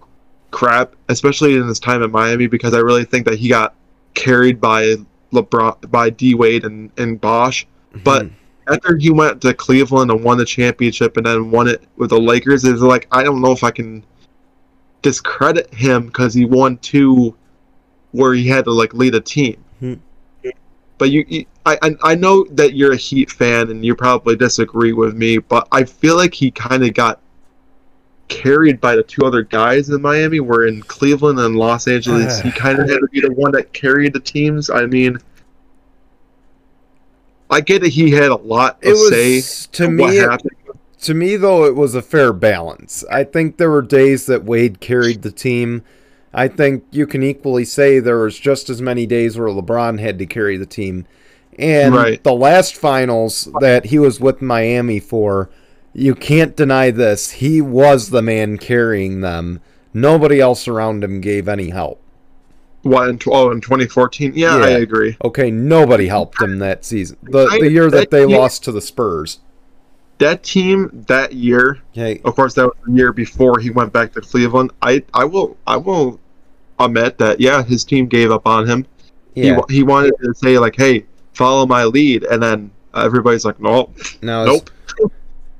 crap, 0.50 0.94
especially 1.08 1.56
in 1.56 1.66
his 1.66 1.78
time 1.78 2.02
at 2.02 2.10
Miami 2.10 2.46
because 2.46 2.74
I 2.74 2.78
really 2.78 3.04
think 3.04 3.26
that 3.26 3.38
he 3.38 3.48
got 3.48 3.74
carried 4.14 4.60
by 4.60 4.96
LeBron 5.32 5.90
by 5.90 6.10
D 6.10 6.34
Wade 6.34 6.64
and 6.64 6.90
and 6.96 7.20
Bosh, 7.20 7.66
mm-hmm. 7.92 8.02
but 8.02 8.26
after 8.68 8.96
he 8.96 9.10
went 9.10 9.40
to 9.42 9.54
Cleveland 9.54 10.10
and 10.10 10.22
won 10.22 10.38
the 10.38 10.44
championship 10.44 11.16
and 11.16 11.26
then 11.26 11.50
won 11.50 11.68
it 11.68 11.82
with 11.96 12.10
the 12.10 12.20
Lakers, 12.20 12.64
is 12.64 12.82
like 12.82 13.06
I 13.12 13.22
don't 13.22 13.40
know 13.40 13.52
if 13.52 13.64
I 13.64 13.70
can 13.70 14.04
discredit 15.02 15.72
him 15.72 16.06
because 16.06 16.34
he 16.34 16.44
won 16.44 16.76
two 16.78 17.36
where 18.12 18.34
he 18.34 18.46
had 18.46 18.64
to 18.64 18.72
like 18.72 18.94
lead 18.94 19.14
a 19.14 19.20
team. 19.20 19.62
But 21.00 21.10
you, 21.10 21.24
you 21.28 21.46
I, 21.64 21.96
I 22.02 22.14
know 22.14 22.44
that 22.50 22.74
you're 22.74 22.92
a 22.92 22.96
Heat 22.96 23.30
fan 23.30 23.70
and 23.70 23.82
you 23.82 23.96
probably 23.96 24.36
disagree 24.36 24.92
with 24.92 25.16
me, 25.16 25.38
but 25.38 25.66
I 25.72 25.84
feel 25.84 26.14
like 26.14 26.34
he 26.34 26.50
kind 26.50 26.84
of 26.84 26.92
got 26.92 27.20
carried 28.28 28.82
by 28.82 28.96
the 28.96 29.02
two 29.02 29.24
other 29.24 29.42
guys 29.42 29.88
in 29.88 30.02
Miami. 30.02 30.40
Where 30.40 30.66
in 30.66 30.82
Cleveland 30.82 31.38
and 31.38 31.56
Los 31.56 31.88
Angeles, 31.88 32.38
he 32.40 32.52
kind 32.52 32.78
of 32.78 32.90
had 32.90 32.98
to 32.98 33.08
be 33.10 33.22
the 33.22 33.32
one 33.32 33.50
that 33.52 33.72
carried 33.72 34.12
the 34.12 34.20
teams. 34.20 34.68
I 34.68 34.84
mean, 34.84 35.16
I 37.48 37.62
get 37.62 37.80
that 37.80 37.88
he 37.88 38.10
had 38.10 38.30
a 38.30 38.36
lot 38.36 38.78
was, 38.84 39.08
say 39.08 39.40
to 39.72 39.90
me. 39.90 40.18
It, 40.18 40.42
to 41.00 41.14
me, 41.14 41.36
though, 41.36 41.64
it 41.64 41.74
was 41.74 41.94
a 41.94 42.02
fair 42.02 42.34
balance. 42.34 43.06
I 43.10 43.24
think 43.24 43.56
there 43.56 43.70
were 43.70 43.80
days 43.80 44.26
that 44.26 44.44
Wade 44.44 44.80
carried 44.80 45.22
the 45.22 45.32
team. 45.32 45.82
I 46.32 46.48
think 46.48 46.84
you 46.90 47.06
can 47.06 47.22
equally 47.22 47.64
say 47.64 47.98
there 47.98 48.20
was 48.20 48.38
just 48.38 48.70
as 48.70 48.80
many 48.80 49.06
days 49.06 49.38
where 49.38 49.48
LeBron 49.48 49.98
had 49.98 50.18
to 50.18 50.26
carry 50.26 50.56
the 50.56 50.66
team. 50.66 51.06
And 51.58 51.94
right. 51.94 52.22
the 52.22 52.32
last 52.32 52.76
finals 52.76 53.48
that 53.60 53.86
he 53.86 53.98
was 53.98 54.20
with 54.20 54.40
Miami 54.40 55.00
for, 55.00 55.50
you 55.92 56.14
can't 56.14 56.56
deny 56.56 56.90
this. 56.90 57.32
He 57.32 57.60
was 57.60 58.10
the 58.10 58.22
man 58.22 58.58
carrying 58.58 59.20
them. 59.20 59.60
Nobody 59.92 60.40
else 60.40 60.68
around 60.68 61.02
him 61.02 61.20
gave 61.20 61.48
any 61.48 61.70
help. 61.70 62.00
What 62.82 63.08
in, 63.08 63.18
oh, 63.26 63.50
in 63.50 63.60
2014? 63.60 64.32
Yeah, 64.34 64.58
yeah, 64.58 64.64
I 64.64 64.68
agree. 64.70 65.16
Okay, 65.22 65.50
nobody 65.50 66.06
helped 66.06 66.40
him 66.40 66.60
that 66.60 66.84
season. 66.84 67.18
The 67.22 67.46
I, 67.46 67.58
the 67.58 67.70
year 67.70 67.90
that, 67.90 67.96
that 67.96 68.10
they 68.10 68.26
team, 68.26 68.38
lost 68.38 68.64
to 68.64 68.72
the 68.72 68.80
Spurs. 68.80 69.40
That 70.18 70.42
team 70.42 71.04
that 71.08 71.34
year. 71.34 71.80
Okay. 71.92 72.20
Of 72.24 72.36
course, 72.36 72.54
that 72.54 72.66
was 72.66 72.76
the 72.86 72.92
year 72.92 73.12
before 73.12 73.58
he 73.58 73.70
went 73.70 73.92
back 73.92 74.12
to 74.12 74.20
Cleveland. 74.20 74.70
I 74.80 75.02
I 75.12 75.24
will 75.24 75.58
I 75.66 75.76
will 75.76 76.19
admit 76.86 77.18
that 77.18 77.40
yeah, 77.40 77.62
his 77.62 77.84
team 77.84 78.06
gave 78.06 78.30
up 78.30 78.46
on 78.46 78.68
him. 78.68 78.86
Yeah. 79.34 79.60
He 79.68 79.76
he 79.76 79.82
wanted 79.82 80.14
to 80.22 80.34
say 80.34 80.58
like, 80.58 80.76
hey, 80.76 81.06
follow 81.34 81.66
my 81.66 81.84
lead, 81.84 82.24
and 82.24 82.42
then 82.42 82.70
everybody's 82.94 83.44
like, 83.44 83.60
no, 83.60 83.90
no, 84.22 84.44
nope. 84.44 84.70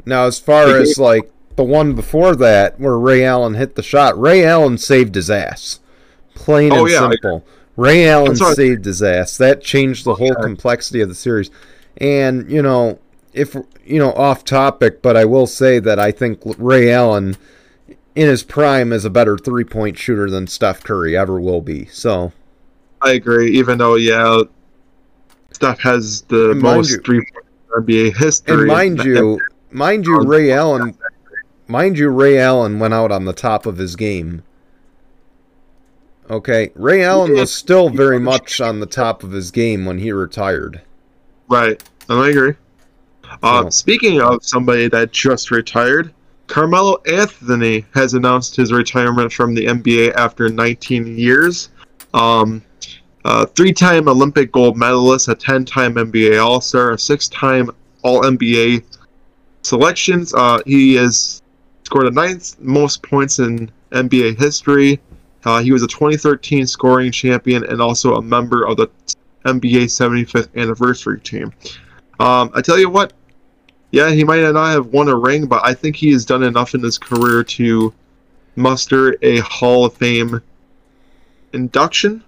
Now, 0.07 0.25
as 0.25 0.39
far 0.49 0.77
as 0.77 0.99
like 0.99 1.31
the 1.57 1.65
one 1.65 1.95
before 1.95 2.35
that, 2.37 2.79
where 2.81 2.99
Ray 2.99 3.25
Allen 3.25 3.55
hit 3.55 3.75
the 3.75 3.83
shot, 3.83 4.19
Ray 4.19 4.45
Allen 4.45 4.79
saved 4.79 5.15
his 5.15 5.31
ass. 5.31 5.81
Plain 6.35 6.73
oh, 6.73 6.85
and 6.85 6.91
yeah, 6.91 7.11
simple. 7.11 7.45
Ray 7.77 8.09
Allen 8.09 8.37
saved 8.37 8.85
his 8.85 9.03
ass. 9.03 9.37
That 9.37 9.63
changed 9.63 10.05
the 10.05 10.15
whole 10.15 10.35
complexity 10.35 11.01
of 11.01 11.09
the 11.09 11.15
series. 11.15 11.51
And 11.97 12.51
you 12.51 12.63
know, 12.63 12.99
if 13.33 13.55
you 13.85 13.99
know, 13.99 14.13
off 14.13 14.45
topic, 14.45 15.03
but 15.03 15.17
I 15.17 15.25
will 15.25 15.47
say 15.47 15.79
that 15.79 15.99
I 15.99 16.13
think 16.13 16.41
Ray 16.59 16.93
Allen, 16.93 17.37
in 18.15 18.29
his 18.29 18.43
prime, 18.43 18.93
is 18.93 19.05
a 19.05 19.11
better 19.11 19.39
three 19.39 19.65
point 19.65 19.99
shooter 19.99 20.31
than 20.31 20.47
Steph 20.47 20.83
Curry 20.83 21.17
ever 21.17 21.41
will 21.41 21.61
be. 21.61 21.87
So, 21.87 22.33
I 23.03 23.13
agree. 23.13 23.51
Even 23.59 23.79
though, 23.79 23.95
yeah, 23.97 24.43
Steph 25.53 25.81
has 25.81 26.23
the 26.23 26.55
most 26.55 27.05
three 27.05 27.25
point 27.33 27.47
NBA 27.87 28.17
history. 28.17 28.55
And 28.55 28.67
mind 28.67 29.05
you, 29.05 29.39
Mind 29.73 30.05
you, 30.05 30.21
Ray 30.21 30.53
Allen. 30.53 30.97
Mind 31.69 31.97
you, 31.97 32.11
Ray 32.11 32.39
Allen 32.39 32.81
went 32.81 32.95
out 32.95 33.13
on 33.13 33.25
the 33.25 33.33
top 33.33 33.67
of 33.67 33.79
his 33.79 33.95
game. 33.95 34.43
Okay, 36.29 36.71
Ray 36.75 37.03
Allen 37.03 37.35
was 37.35 37.53
still 37.53 37.89
very 37.89 38.19
much 38.19 38.61
on 38.61 38.81
the 38.81 38.87
top 38.87 39.23
of 39.23 39.33
his 39.33 39.51
game 39.51 39.85
when 39.85 39.99
he 39.99 40.13
retired. 40.13 40.81
Right, 41.49 41.83
I 42.09 42.29
agree. 42.29 42.55
Uh. 43.43 43.71
Speaking 43.71 44.21
of 44.21 44.45
somebody 44.45 44.89
that 44.89 45.13
just 45.13 45.51
retired, 45.51 46.13
Carmelo 46.51 47.01
Anthony 47.07 47.87
has 47.95 48.15
announced 48.15 48.57
his 48.57 48.73
retirement 48.73 49.33
from 49.33 49.55
the 49.55 49.67
NBA 49.67 50.15
after 50.15 50.49
19 50.49 51.17
years. 51.17 51.71
Um, 52.13 52.61
uh, 53.25 53.47
three-time 53.47 54.09
Olympic 54.09 54.51
gold 54.51 54.77
medalist, 54.77 55.29
a 55.29 55.37
10-time 55.37 55.95
NBA 55.95 56.45
All-Star, 56.45 56.91
a 56.91 56.99
six-time 56.99 57.71
All-NBA 58.03 58.83
selections. 59.63 60.35
Uh, 60.35 60.61
he 60.67 60.97
has 60.97 61.41
scored 61.85 62.07
the 62.07 62.11
ninth 62.11 62.59
most 62.59 63.01
points 63.05 63.39
in 63.39 63.71
NBA 63.93 64.37
history. 64.37 64.99
Uh, 65.45 65.63
he 65.63 65.71
was 65.71 65.85
a 65.85 65.89
2013 65.89 66.67
scoring 66.67 67.13
champion 67.13 67.63
and 67.63 67.81
also 67.81 68.17
a 68.17 68.23
member 68.23 68.67
of 68.67 68.77
the 68.77 68.89
NBA 69.45 69.85
75th 69.85 70.49
anniversary 70.57 71.21
team. 71.21 71.53
Um, 72.19 72.51
I 72.55 72.61
tell 72.61 72.79
you 72.79 72.91
what, 72.91 73.13
yeah, 73.91 74.11
he 74.11 74.25
might 74.25 74.43
not 74.43 74.71
have 74.71 74.87
won 74.87 75.09
a 75.09 75.17
ring, 75.17 75.47
but 75.47 75.65
I 75.65 75.75
think 75.75 75.97
he 75.97 76.13
has 76.13 76.25
done 76.25 76.43
enough 76.43 76.75
in 76.75 76.83
his 76.83 76.99
career 76.99 77.43
to 77.45 77.93
muster 78.57 79.17
a 79.23 79.39
Hall 79.39 79.85
of 79.85 79.95
Fame 79.95 80.43
induction. 81.53 82.23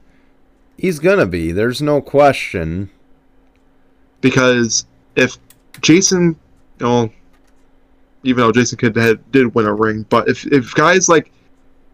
He's 0.76 0.98
gonna 0.98 1.26
be. 1.26 1.52
There's 1.52 1.80
no 1.80 2.00
question. 2.00 2.90
Because 4.20 4.86
if 5.16 5.36
Jason, 5.80 6.36
you 6.80 6.86
know, 6.86 7.12
even 8.24 8.38
though 8.38 8.52
Jason 8.52 8.78
Kidd 8.78 8.96
had, 8.96 9.32
did 9.32 9.54
win 9.54 9.66
a 9.66 9.74
ring. 9.74 10.06
But 10.08 10.28
if, 10.28 10.46
if 10.46 10.74
guys 10.74 11.08
like 11.08 11.30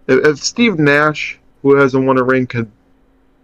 if, 0.07 0.25
if 0.27 0.39
Steve 0.39 0.79
Nash, 0.79 1.39
who 1.63 1.77
hasn't 1.77 2.07
won 2.07 2.19
a 2.19 2.23
ring, 2.23 2.47
could 2.47 2.71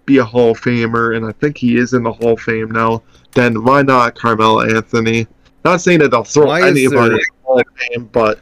be 0.07 0.19
a 0.19 0.25
Hall 0.25 0.51
of 0.51 0.61
Famer, 0.61 1.17
and 1.17 1.25
I 1.25 1.33
think 1.33 1.57
he 1.57 1.77
is 1.77 1.93
in 1.93 2.03
the 2.03 2.13
Hall 2.13 2.33
of 2.33 2.41
Fame 2.41 2.71
now, 2.71 3.03
then 3.33 3.65
why 3.65 3.83
not 3.83 4.15
Carmelo 4.15 4.63
Anthony? 4.63 5.27
Not 5.65 5.81
saying 5.81 6.01
that 6.01 6.11
they'll 6.11 6.25
throw 6.25 6.47
why 6.47 6.67
anybody 6.69 7.15
in 7.15 7.19
the 7.19 7.25
Hall 7.43 7.59
of 7.59 7.65
Fame, 7.77 8.09
but 8.13 8.39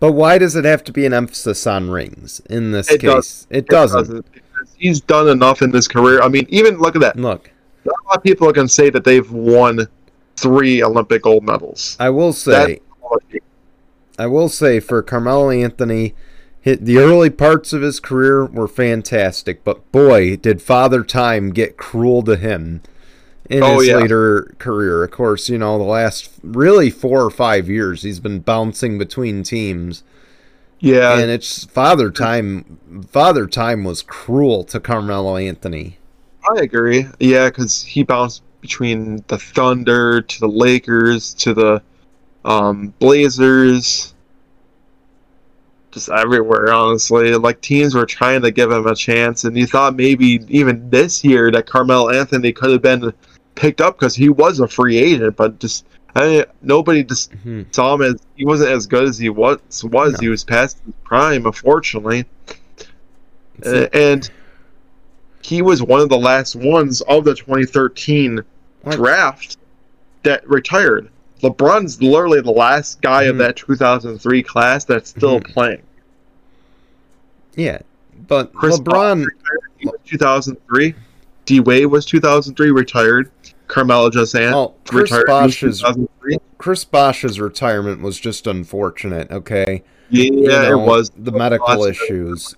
But 0.00 0.12
why 0.12 0.38
does 0.38 0.56
it 0.56 0.64
have 0.64 0.82
to 0.84 0.92
be 0.92 1.06
an 1.06 1.12
emphasis 1.12 1.66
on 1.66 1.90
rings 1.90 2.40
in 2.50 2.72
this 2.72 2.90
It 2.90 3.00
case? 3.00 3.10
does. 3.10 3.46
It 3.50 3.66
doesn't. 3.66 4.26
because 4.32 4.68
He's 4.76 5.00
done 5.00 5.28
enough 5.28 5.62
in 5.62 5.72
his 5.72 5.88
career. 5.88 6.20
I 6.20 6.28
mean, 6.28 6.46
even 6.48 6.78
look 6.78 6.94
at 6.96 7.00
that. 7.02 7.16
Look, 7.16 7.50
Not 7.84 7.94
a 7.94 8.08
lot 8.08 8.16
of 8.18 8.22
people 8.22 8.52
can 8.52 8.68
say 8.68 8.90
that 8.90 9.04
they've 9.04 9.30
won 9.30 9.86
three 10.36 10.82
Olympic 10.82 11.22
gold 11.22 11.44
medals. 11.44 11.96
I 11.98 12.10
will 12.10 12.32
say, 12.32 12.80
I 14.18 14.26
will 14.26 14.48
say 14.48 14.80
for 14.80 15.00
Carmelo 15.02 15.50
Anthony, 15.50 16.14
hit 16.60 16.84
the 16.84 16.98
early 16.98 17.30
parts 17.30 17.72
of 17.72 17.82
his 17.82 17.98
career 18.00 18.44
were 18.46 18.68
fantastic, 18.68 19.62
but 19.64 19.90
boy, 19.92 20.36
did 20.36 20.60
Father 20.62 21.02
Time 21.04 21.50
get 21.50 21.76
cruel 21.76 22.22
to 22.24 22.36
him 22.36 22.82
in 23.48 23.62
Oh, 23.62 23.78
his 23.78 23.88
yeah. 23.88 23.96
later 23.96 24.54
career. 24.58 25.02
Of 25.04 25.10
course, 25.10 25.48
you 25.48 25.58
know, 25.58 25.78
the 25.78 25.84
last 25.84 26.30
really 26.42 26.90
four 26.90 27.22
or 27.24 27.30
five 27.30 27.68
years, 27.68 28.02
he's 28.02 28.20
been 28.20 28.40
bouncing 28.40 28.98
between 28.98 29.42
teams. 29.42 30.02
Yeah, 30.80 31.18
and 31.18 31.30
it's 31.30 31.64
Father 31.64 32.10
Time. 32.10 32.78
Father 33.10 33.46
Time 33.46 33.82
was 33.84 34.02
cruel 34.02 34.62
to 34.64 34.78
Carmelo 34.78 35.36
Anthony. 35.36 35.98
I 36.48 36.60
agree. 36.62 37.06
Yeah, 37.18 37.48
because 37.48 37.82
he 37.82 38.02
bounced 38.04 38.42
between 38.60 39.24
the 39.28 39.38
Thunder 39.38 40.20
to 40.20 40.40
the 40.40 40.48
Lakers 40.48 41.34
to 41.34 41.52
the 41.52 41.82
um, 42.44 42.94
Blazers, 43.00 44.14
just 45.90 46.08
everywhere. 46.10 46.72
Honestly, 46.72 47.34
like 47.34 47.60
teams 47.60 47.94
were 47.94 48.06
trying 48.06 48.42
to 48.42 48.50
give 48.50 48.70
him 48.70 48.86
a 48.86 48.94
chance, 48.94 49.44
and 49.44 49.56
you 49.56 49.66
thought 49.66 49.96
maybe 49.96 50.40
even 50.48 50.88
this 50.90 51.24
year 51.24 51.50
that 51.50 51.66
Carmelo 51.66 52.10
Anthony 52.10 52.52
could 52.52 52.70
have 52.70 52.82
been 52.82 53.12
picked 53.58 53.80
up 53.80 53.98
because 53.98 54.14
he 54.14 54.28
was 54.28 54.60
a 54.60 54.68
free 54.68 54.96
agent, 54.96 55.36
but 55.36 55.58
just 55.58 55.84
I 56.16 56.26
mean, 56.26 56.44
nobody 56.62 57.04
just 57.04 57.32
Mhm. 57.44 57.66
saw 57.72 57.94
him 57.94 58.02
as 58.02 58.16
he 58.34 58.44
wasn't 58.44 58.70
as 58.70 58.86
good 58.86 59.04
as 59.04 59.18
he 59.18 59.28
was. 59.28 59.58
Was 59.84 60.12
No. 60.14 60.18
he 60.20 60.28
was 60.28 60.42
past 60.42 60.78
his 60.84 60.94
prime, 61.04 61.44
unfortunately. 61.46 62.24
Uh, 63.64 63.86
and 63.92 64.28
he 65.42 65.60
was 65.62 65.82
one 65.82 66.00
of 66.00 66.08
the 66.08 66.18
last 66.18 66.56
ones 66.56 67.02
of 67.02 67.24
the 67.24 67.34
2013 67.34 68.40
What? 68.82 68.96
draft 68.96 69.58
that 70.22 70.48
retired. 70.48 71.08
LeBron's 71.42 72.02
literally 72.02 72.40
the 72.40 72.50
last 72.50 73.00
guy 73.02 73.24
of 73.24 73.36
Mhm. 73.36 73.40
that 73.40 73.56
2003 73.56 74.42
class 74.42 74.84
that's 74.84 75.10
still 75.10 75.40
Mhm. 75.40 75.52
playing. 75.52 75.82
Yeah, 77.54 77.78
but 78.26 78.52
Chris 78.54 78.78
LeBron. 78.80 79.26
He 79.78 79.88
2003. 80.06 80.94
D 81.48 81.60
Wade 81.60 81.86
was 81.86 82.04
2003, 82.04 82.70
retired. 82.70 83.30
Carmelo 83.68 84.10
Josan 84.10 84.52
Oh, 84.52 84.74
Chris 84.86 85.10
retired. 85.10 85.26
he 85.26 85.66
was 85.66 85.80
Bosh's 85.80 85.80
2003. 85.80 86.36
Chris 86.58 86.84
Bosh's 86.84 87.40
retirement 87.40 88.02
was 88.02 88.18
just 88.20 88.46
unfortunate. 88.46 89.30
Okay, 89.30 89.82
Yeah, 90.10 90.22
You 90.24 90.48
know, 90.48 90.82
it 90.82 90.86
was. 90.86 91.10
the 91.16 91.32
medical 91.32 91.84
issues. 91.84 92.54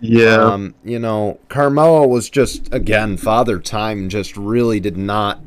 Yeah. 0.00 0.34
Um, 0.44 0.74
you 0.84 0.98
know, 1.00 1.40
Carmelo 1.48 2.06
was 2.06 2.30
just 2.30 2.72
again 2.72 3.16
Father 3.16 3.58
Time 3.58 4.08
just 4.08 4.36
really 4.36 4.78
did 4.78 4.96
not 4.96 5.40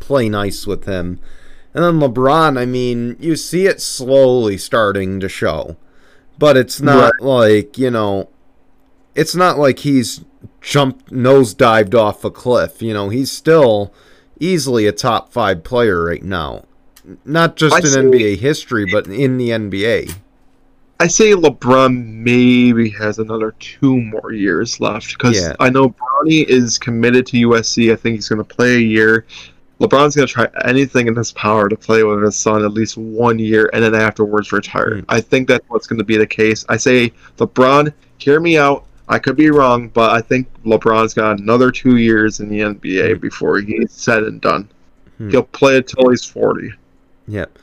play 0.00 0.28
nice 0.30 0.66
with 0.66 0.84
him. 0.86 1.20
And 1.74 1.84
then 1.84 2.00
LeBron, 2.00 2.58
I 2.58 2.64
mean, 2.64 3.16
you 3.20 3.36
see 3.36 3.66
it 3.66 3.80
slowly 3.82 4.56
starting 4.56 5.20
to 5.20 5.28
show. 5.28 5.76
But 6.38 6.56
it's 6.56 6.80
not 6.80 7.20
like, 7.20 7.78
you 7.78 7.90
know, 7.90 8.28
it's 9.14 9.34
not 9.34 9.58
like 9.58 9.80
he's 9.80 10.24
jumped 10.60 11.10
nose 11.10 11.54
dived 11.54 11.94
off 11.94 12.24
a 12.24 12.30
cliff, 12.30 12.80
you 12.82 12.94
know, 12.94 13.08
he's 13.08 13.30
still 13.30 13.92
easily 14.40 14.86
a 14.86 14.92
top 14.92 15.32
5 15.32 15.62
player 15.64 16.04
right 16.04 16.22
now. 16.22 16.64
Not 17.24 17.56
just 17.56 17.74
I 17.74 17.78
in 17.78 17.84
see. 17.84 17.98
NBA 17.98 18.38
history, 18.38 18.86
but 18.90 19.06
in 19.06 19.36
the 19.38 19.50
NBA. 19.50 20.14
I 21.00 21.08
say 21.08 21.32
LeBron 21.32 22.04
maybe 22.06 22.90
has 22.90 23.18
another 23.18 23.54
two 23.58 24.00
more 24.00 24.32
years 24.32 24.78
left 24.78 25.18
because 25.18 25.36
Yeah. 25.36 25.54
I 25.58 25.68
know 25.68 25.88
Bronny 25.88 26.44
is 26.46 26.78
committed 26.78 27.26
to 27.26 27.48
USC. 27.48 27.92
I 27.92 27.96
think 27.96 28.14
he's 28.14 28.28
going 28.28 28.38
to 28.38 28.44
play 28.44 28.76
a 28.76 28.80
year. 28.80 29.26
LeBron's 29.80 30.14
going 30.14 30.28
to 30.28 30.32
try 30.32 30.46
anything 30.64 31.08
in 31.08 31.16
his 31.16 31.32
power 31.32 31.68
to 31.68 31.74
play 31.76 32.04
with 32.04 32.22
his 32.22 32.36
son 32.36 32.64
at 32.64 32.72
least 32.72 32.96
one 32.96 33.40
year 33.40 33.68
and 33.72 33.82
then 33.82 33.96
afterwards 33.96 34.52
retire. 34.52 34.98
Mm. 34.98 35.04
I 35.08 35.20
think 35.20 35.48
that's 35.48 35.68
what's 35.68 35.88
going 35.88 35.98
to 35.98 36.04
be 36.04 36.16
the 36.16 36.26
case. 36.26 36.64
I 36.68 36.76
say, 36.76 37.12
LeBron, 37.38 37.92
hear 38.18 38.38
me 38.38 38.56
out. 38.56 38.84
I 39.12 39.18
could 39.18 39.36
be 39.36 39.50
wrong, 39.50 39.88
but 39.88 40.10
I 40.10 40.20
think 40.20 40.48
LeBron's 40.64 41.14
got 41.14 41.38
another 41.38 41.70
two 41.70 41.96
years 41.96 42.40
in 42.40 42.48
the 42.48 42.60
NBA 42.60 43.16
Mm. 43.16 43.20
before 43.20 43.58
he's 43.60 43.92
said 43.92 44.22
and 44.22 44.40
done. 44.40 44.68
Hmm. 45.18 45.30
He'll 45.30 45.42
play 45.42 45.76
until 45.76 46.08
he's 46.10 46.24
40. 46.24 46.72
Yep. 47.28 47.58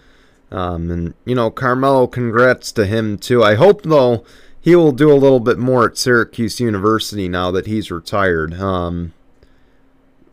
Um, 0.51 0.89
and 0.91 1.13
you 1.25 1.35
know, 1.35 1.49
Carmelo, 1.51 2.07
congrats 2.07 2.71
to 2.73 2.85
him 2.85 3.17
too. 3.17 3.43
I 3.43 3.55
hope 3.55 3.83
though 3.83 4.23
he 4.61 4.75
will 4.75 4.91
do 4.91 5.11
a 5.11 5.15
little 5.15 5.39
bit 5.39 5.57
more 5.57 5.85
at 5.85 5.97
Syracuse 5.97 6.59
University 6.59 7.27
now 7.27 7.51
that 7.51 7.65
he's 7.67 7.91
retired. 7.91 8.53
Um, 8.59 9.13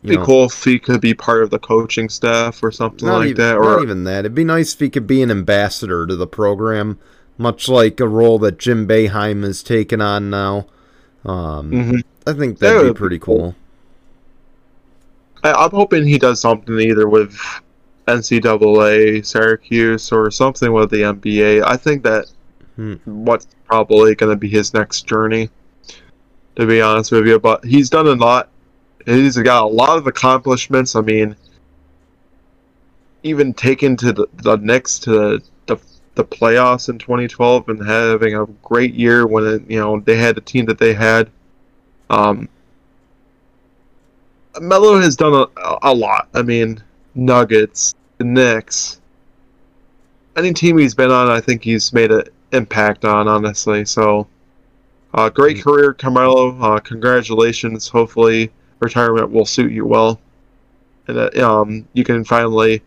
It'd 0.03 0.09
be 0.11 0.17
know, 0.17 0.25
cool 0.25 0.45
if 0.45 0.63
he 0.63 0.79
could 0.79 1.01
be 1.01 1.13
part 1.13 1.43
of 1.43 1.49
the 1.49 1.59
coaching 1.59 2.09
staff 2.09 2.63
or 2.63 2.71
something 2.71 3.07
like 3.07 3.29
even, 3.29 3.37
that. 3.37 3.53
not 3.55 3.61
Or 3.79 3.81
even 3.83 4.03
that. 4.05 4.19
It'd 4.19 4.35
be 4.35 4.43
nice 4.43 4.73
if 4.73 4.79
he 4.79 4.89
could 4.89 5.07
be 5.07 5.21
an 5.21 5.31
ambassador 5.31 6.05
to 6.05 6.15
the 6.15 6.27
program, 6.27 6.99
much 7.37 7.67
like 7.67 7.99
a 7.99 8.07
role 8.07 8.37
that 8.39 8.59
Jim 8.59 8.87
Boeheim 8.87 9.43
has 9.43 9.63
taken 9.63 10.01
on 10.01 10.29
now. 10.29 10.67
Um, 11.27 11.71
Mhm. 11.71 12.03
I 12.25 12.33
think 12.33 12.57
That 12.59 12.67
that'd 12.67 12.81
be 12.81 12.87
would 12.87 12.93
be 12.93 12.97
pretty 12.97 13.19
cool. 13.19 13.55
I, 15.43 15.51
I'm 15.51 15.71
hoping 15.71 16.05
he 16.05 16.17
does 16.17 16.41
something 16.41 16.79
either 16.79 17.07
with 17.07 17.37
NCAA, 18.07 19.25
Syracuse, 19.25 20.11
or 20.11 20.31
something 20.31 20.71
with 20.73 20.89
the 20.89 21.03
NBA. 21.03 21.63
I 21.65 21.77
think 21.77 22.03
that 22.03 22.25
Hmm. 22.75 22.93
what's 23.05 23.47
probably 23.67 24.13
going 24.15 24.29
to 24.31 24.35
be 24.35 24.47
his 24.47 24.73
next 24.73 25.07
journey, 25.07 25.49
to 26.55 26.65
be 26.65 26.79
honest 26.79 27.11
with 27.11 27.27
you. 27.27 27.39
But 27.39 27.65
he's 27.65 27.89
done 27.89 28.07
a 28.07 28.13
lot. 28.13 28.49
He's 29.05 29.37
got 29.37 29.63
a 29.63 29.67
lot 29.67 29.97
of 29.97 30.05
accomplishments. 30.07 30.95
I 30.95 31.01
mean, 31.01 31.35
even 33.23 33.53
taken 33.53 33.97
to 33.97 34.13
the, 34.13 34.27
the 34.43 34.57
Knicks 34.57 34.99
to 34.99 35.09
the, 35.11 35.43
the 36.17 36.25
playoffs 36.25 36.89
in 36.89 36.97
2012 36.97 37.69
and 37.69 37.87
having 37.87 38.35
a 38.35 38.45
great 38.63 38.93
year 38.93 39.25
when 39.25 39.45
it, 39.45 39.61
you 39.69 39.79
know 39.79 39.99
they 40.01 40.17
had 40.17 40.35
the 40.35 40.41
team 40.41 40.65
that 40.65 40.77
they 40.77 40.93
had. 40.93 41.29
Um, 42.09 42.49
Melo 44.59 44.99
has 44.99 45.15
done 45.15 45.33
a, 45.33 45.77
a 45.83 45.93
lot. 45.93 46.27
I 46.33 46.41
mean, 46.41 46.83
Nuggets, 47.15 47.95
the 48.17 48.25
Knicks, 48.25 48.99
any 50.35 50.53
team 50.53 50.77
he's 50.77 50.95
been 50.95 51.11
on, 51.11 51.29
I 51.29 51.39
think 51.39 51.63
he's 51.63 51.93
made 51.93 52.11
an 52.11 52.23
impact 52.51 53.05
on. 53.05 53.27
Honestly, 53.27 53.85
so 53.85 54.27
uh, 55.13 55.29
great 55.29 55.63
career, 55.63 55.93
Carmelo. 55.93 56.59
Uh, 56.59 56.79
congratulations. 56.79 57.87
Hopefully, 57.87 58.51
retirement 58.79 59.31
will 59.31 59.45
suit 59.45 59.71
you 59.71 59.85
well, 59.85 60.19
and 61.07 61.17
that 61.17 61.37
um, 61.37 61.87
you 61.93 62.03
can 62.03 62.23
finally 62.23 62.81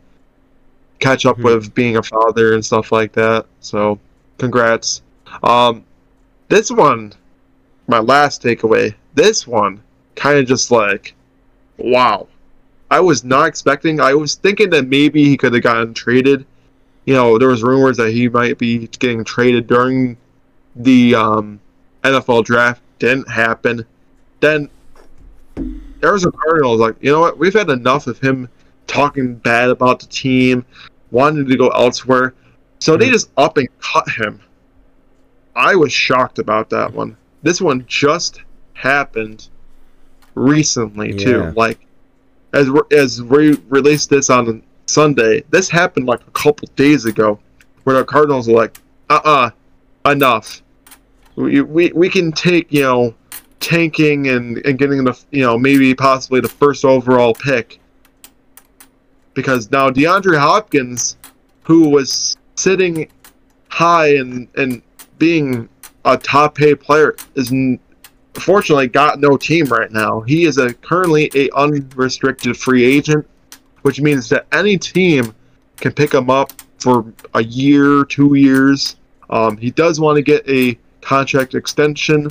catch 1.00 1.26
up 1.26 1.38
Mhm. 1.38 1.44
with 1.44 1.74
being 1.74 1.96
a 1.96 2.02
father 2.02 2.54
and 2.54 2.64
stuff 2.64 2.92
like 2.92 3.12
that. 3.12 3.46
So, 3.60 3.98
congrats. 4.38 5.02
Um, 5.42 5.82
this 6.48 6.70
one, 6.70 7.12
my 7.88 7.98
last 7.98 8.42
takeaway. 8.42 8.94
This 9.14 9.46
one, 9.46 9.80
kind 10.16 10.38
of 10.38 10.46
just 10.46 10.70
like, 10.70 11.14
wow. 11.78 12.26
I 12.90 13.00
was 13.00 13.22
not 13.24 13.46
expecting. 13.46 14.00
I 14.00 14.14
was 14.14 14.34
thinking 14.34 14.70
that 14.70 14.88
maybe 14.88 15.24
he 15.24 15.36
could 15.36 15.52
have 15.54 15.62
gotten 15.62 15.94
traded. 15.94 16.44
You 17.04 17.14
know, 17.14 17.38
there 17.38 17.48
was 17.48 17.62
rumors 17.62 17.96
that 17.98 18.10
he 18.10 18.28
might 18.28 18.58
be 18.58 18.88
getting 18.98 19.24
traded 19.24 19.66
during 19.68 20.16
the 20.76 21.14
um, 21.14 21.60
NFL 22.02 22.44
draft. 22.44 22.82
Didn't 22.98 23.30
happen. 23.30 23.84
Then 24.40 24.68
Arizona 26.02 26.32
Cardinals 26.42 26.80
like, 26.80 26.96
you 27.00 27.12
know 27.12 27.20
what? 27.20 27.38
We've 27.38 27.54
had 27.54 27.70
enough 27.70 28.06
of 28.06 28.18
him 28.18 28.48
talking 28.86 29.34
bad 29.34 29.70
about 29.70 30.00
the 30.00 30.06
team, 30.06 30.64
wanting 31.10 31.46
to 31.46 31.56
go 31.56 31.68
elsewhere. 31.68 32.34
So 32.78 32.96
they 32.96 33.08
Mhm. 33.08 33.12
just 33.12 33.30
up 33.36 33.56
and 33.56 33.68
cut 33.80 34.08
him. 34.08 34.40
I 35.54 35.74
was 35.74 35.92
shocked 35.92 36.38
about 36.38 36.70
that 36.70 36.94
one. 36.94 37.16
This 37.42 37.60
one 37.60 37.84
just 37.86 38.40
happened 38.74 39.48
recently 40.34 41.10
Yeah. 41.12 41.24
too. 41.24 41.52
Like 41.56 41.78
as 42.52 42.70
we 42.70 42.80
as 42.92 43.22
we 43.22 43.58
released 43.68 44.10
this 44.10 44.30
on 44.30 44.62
Sunday, 44.86 45.44
this 45.50 45.68
happened 45.68 46.06
like 46.06 46.20
a 46.26 46.30
couple 46.32 46.68
days 46.76 47.04
ago, 47.04 47.38
where 47.84 47.96
the 47.96 48.04
Cardinals 48.04 48.48
were 48.48 48.54
like, 48.56 48.78
"Uh, 49.08 49.20
uh 49.24 49.50
enough. 50.10 50.62
We, 51.36 51.60
we 51.60 51.92
we 51.94 52.08
can 52.08 52.32
take 52.32 52.72
you 52.72 52.82
know 52.82 53.14
tanking 53.60 54.28
and 54.28 54.58
and 54.64 54.78
getting 54.78 55.04
the 55.04 55.18
you 55.30 55.42
know 55.42 55.58
maybe 55.58 55.94
possibly 55.94 56.40
the 56.40 56.48
first 56.48 56.84
overall 56.84 57.34
pick 57.34 57.79
because 59.34 59.70
now 59.70 59.90
DeAndre 59.90 60.38
Hopkins, 60.38 61.16
who 61.62 61.88
was 61.88 62.36
sitting 62.56 63.10
high 63.68 64.16
and 64.16 64.48
and 64.56 64.82
being 65.18 65.68
a 66.04 66.16
top 66.16 66.54
paid 66.54 66.80
player, 66.80 67.14
is 67.34 67.52
fortunately 68.34 68.88
got 68.88 69.20
no 69.20 69.36
team 69.36 69.66
right 69.66 69.90
now. 69.92 70.20
He 70.20 70.44
is 70.44 70.58
a 70.58 70.72
currently 70.74 71.30
a 71.34 71.50
unrestricted 71.54 72.56
free 72.56 72.84
agent, 72.84 73.28
which 73.82 74.00
means 74.00 74.28
that 74.30 74.46
any 74.52 74.78
team 74.78 75.34
can 75.76 75.92
pick 75.92 76.12
him 76.14 76.30
up 76.30 76.52
for 76.78 77.04
a 77.34 77.42
year, 77.42 78.04
two 78.04 78.34
years, 78.34 78.96
Um, 79.30 79.56
he 79.56 79.70
does 79.70 80.00
want 80.00 80.16
to 80.16 80.22
get 80.22 80.46
a 80.48 80.76
contract 81.00 81.54
extension, 81.54 82.28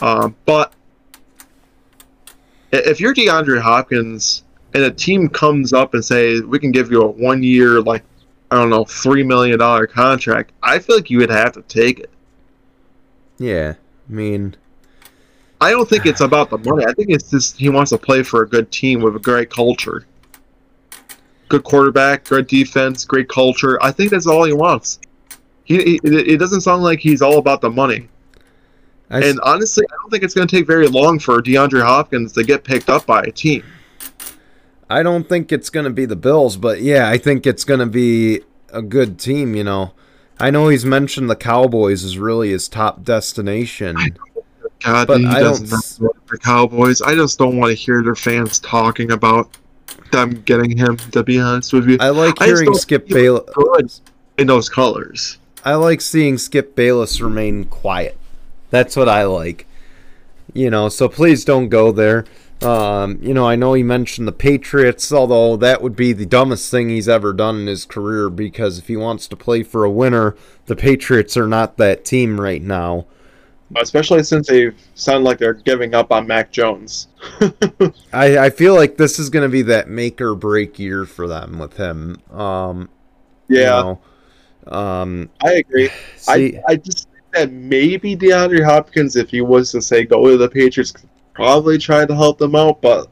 um, 0.00 0.34
but 0.44 0.72
if 2.72 3.00
you're 3.00 3.14
DeAndre 3.14 3.60
Hopkins 3.60 4.42
and 4.74 4.84
a 4.84 4.90
team 4.90 5.28
comes 5.28 5.72
up 5.72 5.94
and 5.94 6.04
says, 6.04 6.42
we 6.42 6.58
can 6.58 6.70
give 6.70 6.90
you 6.90 7.02
a 7.02 7.06
one 7.06 7.42
year 7.42 7.80
like 7.80 8.02
I 8.50 8.56
don't 8.56 8.70
know 8.70 8.84
three 8.84 9.22
million 9.22 9.58
dollar 9.58 9.86
contract, 9.86 10.52
I 10.62 10.78
feel 10.78 10.96
like 10.96 11.10
you 11.10 11.18
would 11.18 11.30
have 11.30 11.52
to 11.52 11.62
take 11.62 12.00
it. 12.00 12.10
Yeah, 13.38 13.74
I 14.08 14.12
mean, 14.12 14.56
I 15.60 15.70
don't 15.70 15.88
think 15.88 16.06
it's 16.06 16.20
about 16.20 16.50
the 16.50 16.58
money. 16.58 16.84
I 16.84 16.92
think 16.92 17.08
it's 17.10 17.30
just 17.30 17.56
he 17.56 17.70
wants 17.70 17.90
to 17.90 17.98
play 17.98 18.22
for 18.22 18.42
a 18.42 18.48
good 18.48 18.70
team 18.70 19.00
with 19.00 19.16
a 19.16 19.18
great 19.18 19.48
culture, 19.48 20.06
good 21.48 21.64
quarterback, 21.64 22.24
good 22.24 22.46
defense, 22.46 23.04
great 23.04 23.28
culture. 23.28 23.82
I 23.82 23.90
think 23.90 24.10
that's 24.10 24.26
all 24.26 24.44
he 24.44 24.52
wants. 24.52 24.98
He, 25.64 25.82
he 25.82 26.00
it 26.02 26.38
doesn't 26.38 26.60
sound 26.60 26.82
like 26.82 26.98
he's 26.98 27.22
all 27.22 27.38
about 27.38 27.60
the 27.60 27.70
money. 27.70 28.08
I, 29.08 29.22
And 29.22 29.40
honestly, 29.42 29.86
I 29.90 29.94
don't 30.02 30.10
think 30.10 30.24
it's 30.24 30.34
going 30.34 30.48
to 30.48 30.56
take 30.56 30.66
very 30.66 30.88
long 30.88 31.18
for 31.18 31.40
DeAndre 31.40 31.82
Hopkins 31.82 32.32
to 32.32 32.44
get 32.44 32.64
picked 32.64 32.88
up 32.90 33.06
by 33.06 33.22
a 33.22 33.30
team. 33.30 33.62
I 34.90 35.02
don't 35.02 35.28
think 35.28 35.52
it's 35.52 35.70
going 35.70 35.84
to 35.84 35.90
be 35.90 36.04
the 36.04 36.16
Bills, 36.16 36.56
but 36.56 36.80
yeah, 36.80 37.08
I 37.08 37.18
think 37.18 37.46
it's 37.46 37.64
going 37.64 37.80
to 37.80 37.86
be 37.86 38.40
a 38.72 38.82
good 38.82 39.18
team, 39.18 39.54
you 39.54 39.64
know. 39.64 39.92
I 40.38 40.50
know 40.50 40.68
he's 40.68 40.84
mentioned 40.84 41.30
the 41.30 41.36
Cowboys 41.36 42.02
is 42.02 42.18
really 42.18 42.50
his 42.50 42.68
top 42.68 43.04
destination. 43.04 43.96
God, 44.80 45.06
But 45.06 45.20
he 45.20 45.26
I 45.26 45.40
doesn't 45.40 46.00
don't 46.00 46.26
the 46.26 46.38
Cowboys. 46.38 47.00
I 47.00 47.14
just 47.14 47.38
don't 47.38 47.56
want 47.56 47.70
to 47.70 47.76
hear 47.76 48.02
their 48.02 48.14
fans 48.14 48.58
talking 48.58 49.12
about 49.12 49.56
them 50.10 50.42
getting 50.42 50.76
him. 50.76 50.96
To 50.96 51.22
be 51.22 51.38
honest 51.38 51.72
with 51.72 51.88
you, 51.88 51.98
I 52.00 52.10
like 52.10 52.40
hearing 52.42 52.66
don't 52.66 52.74
Skip 52.74 53.06
Bayless. 53.08 54.00
in 54.38 54.46
those 54.46 54.68
colors. 54.68 55.38
I 55.64 55.74
like 55.74 56.00
seeing 56.00 56.38
Skip 56.38 56.74
Bayless 56.74 57.20
remain 57.20 57.64
quiet. 57.66 58.18
That's 58.70 58.96
what 58.96 59.08
I 59.08 59.24
like. 59.24 59.66
You 60.54 60.70
know, 60.70 60.88
so 60.88 61.08
please 61.08 61.44
don't 61.44 61.68
go 61.68 61.92
there. 61.92 62.24
Um, 62.62 63.18
you 63.20 63.34
know, 63.34 63.46
I 63.48 63.56
know 63.56 63.72
he 63.74 63.82
mentioned 63.82 64.28
the 64.28 64.32
Patriots, 64.32 65.12
although 65.12 65.56
that 65.56 65.82
would 65.82 65.96
be 65.96 66.12
the 66.12 66.26
dumbest 66.26 66.70
thing 66.70 66.88
he's 66.88 67.08
ever 67.08 67.32
done 67.32 67.60
in 67.60 67.66
his 67.66 67.84
career 67.84 68.30
because 68.30 68.78
if 68.78 68.86
he 68.86 68.96
wants 68.96 69.26
to 69.28 69.36
play 69.36 69.62
for 69.64 69.84
a 69.84 69.90
winner, 69.90 70.36
the 70.66 70.76
Patriots 70.76 71.36
are 71.36 71.48
not 71.48 71.76
that 71.78 72.04
team 72.04 72.40
right 72.40 72.62
now. 72.62 73.06
Especially 73.76 74.22
since 74.22 74.48
they 74.48 74.70
sound 74.94 75.24
like 75.24 75.38
they're 75.38 75.52
giving 75.54 75.94
up 75.94 76.10
on 76.12 76.26
Mac 76.26 76.52
Jones. 76.52 77.08
I, 78.12 78.38
I 78.38 78.50
feel 78.50 78.74
like 78.74 78.96
this 78.96 79.18
is 79.18 79.30
going 79.30 79.44
to 79.44 79.48
be 79.52 79.62
that 79.62 79.88
make 79.88 80.20
or 80.20 80.34
break 80.34 80.78
year 80.78 81.06
for 81.06 81.26
them 81.26 81.58
with 81.58 81.76
him. 81.76 82.22
Um, 82.30 82.90
you 83.54 83.66
Yeah, 83.66 83.72
know, 83.72 84.00
um, 84.66 85.30
I 85.44 85.54
agree. 85.54 85.90
see, 86.16 86.58
I 86.66 86.68
I 86.68 86.76
just 86.76 87.08
think 87.10 87.24
that 87.32 87.52
maybe 87.52 88.16
DeAndre 88.16 88.64
Hopkins, 88.64 89.16
if 89.16 89.30
he 89.30 89.40
was 89.40 89.72
to 89.72 89.82
say 89.82 90.04
go 90.04 90.28
to 90.28 90.36
the 90.36 90.48
Patriots, 90.48 90.94
probably 91.34 91.78
try 91.78 92.06
to 92.06 92.14
help 92.14 92.38
them 92.38 92.54
out, 92.54 92.80
but 92.80 93.08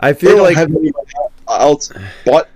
I 0.00 0.12
they 0.12 0.20
feel 0.20 0.36
don't 0.36 0.42
like 0.44 0.56
have 0.56 0.70
anybody 0.70 1.12
uh, 1.48 1.58
else 1.58 1.92
but 2.24 2.48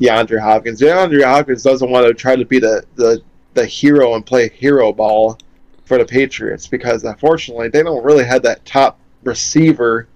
DeAndre 0.00 0.40
Hopkins. 0.40 0.80
DeAndre 0.80 1.24
Hopkins 1.24 1.62
doesn't 1.62 1.90
want 1.90 2.06
to 2.06 2.14
try 2.14 2.36
to 2.36 2.44
be 2.44 2.58
the, 2.58 2.84
the, 2.96 3.22
the 3.54 3.64
hero 3.64 4.14
and 4.14 4.24
play 4.24 4.48
hero 4.48 4.92
ball 4.92 5.38
for 5.84 5.98
the 5.98 6.04
Patriots 6.04 6.66
because 6.66 7.04
unfortunately 7.04 7.68
they 7.68 7.82
don't 7.82 8.04
really 8.04 8.24
have 8.24 8.42
that 8.42 8.64
top 8.64 8.98
receiver 9.22 10.08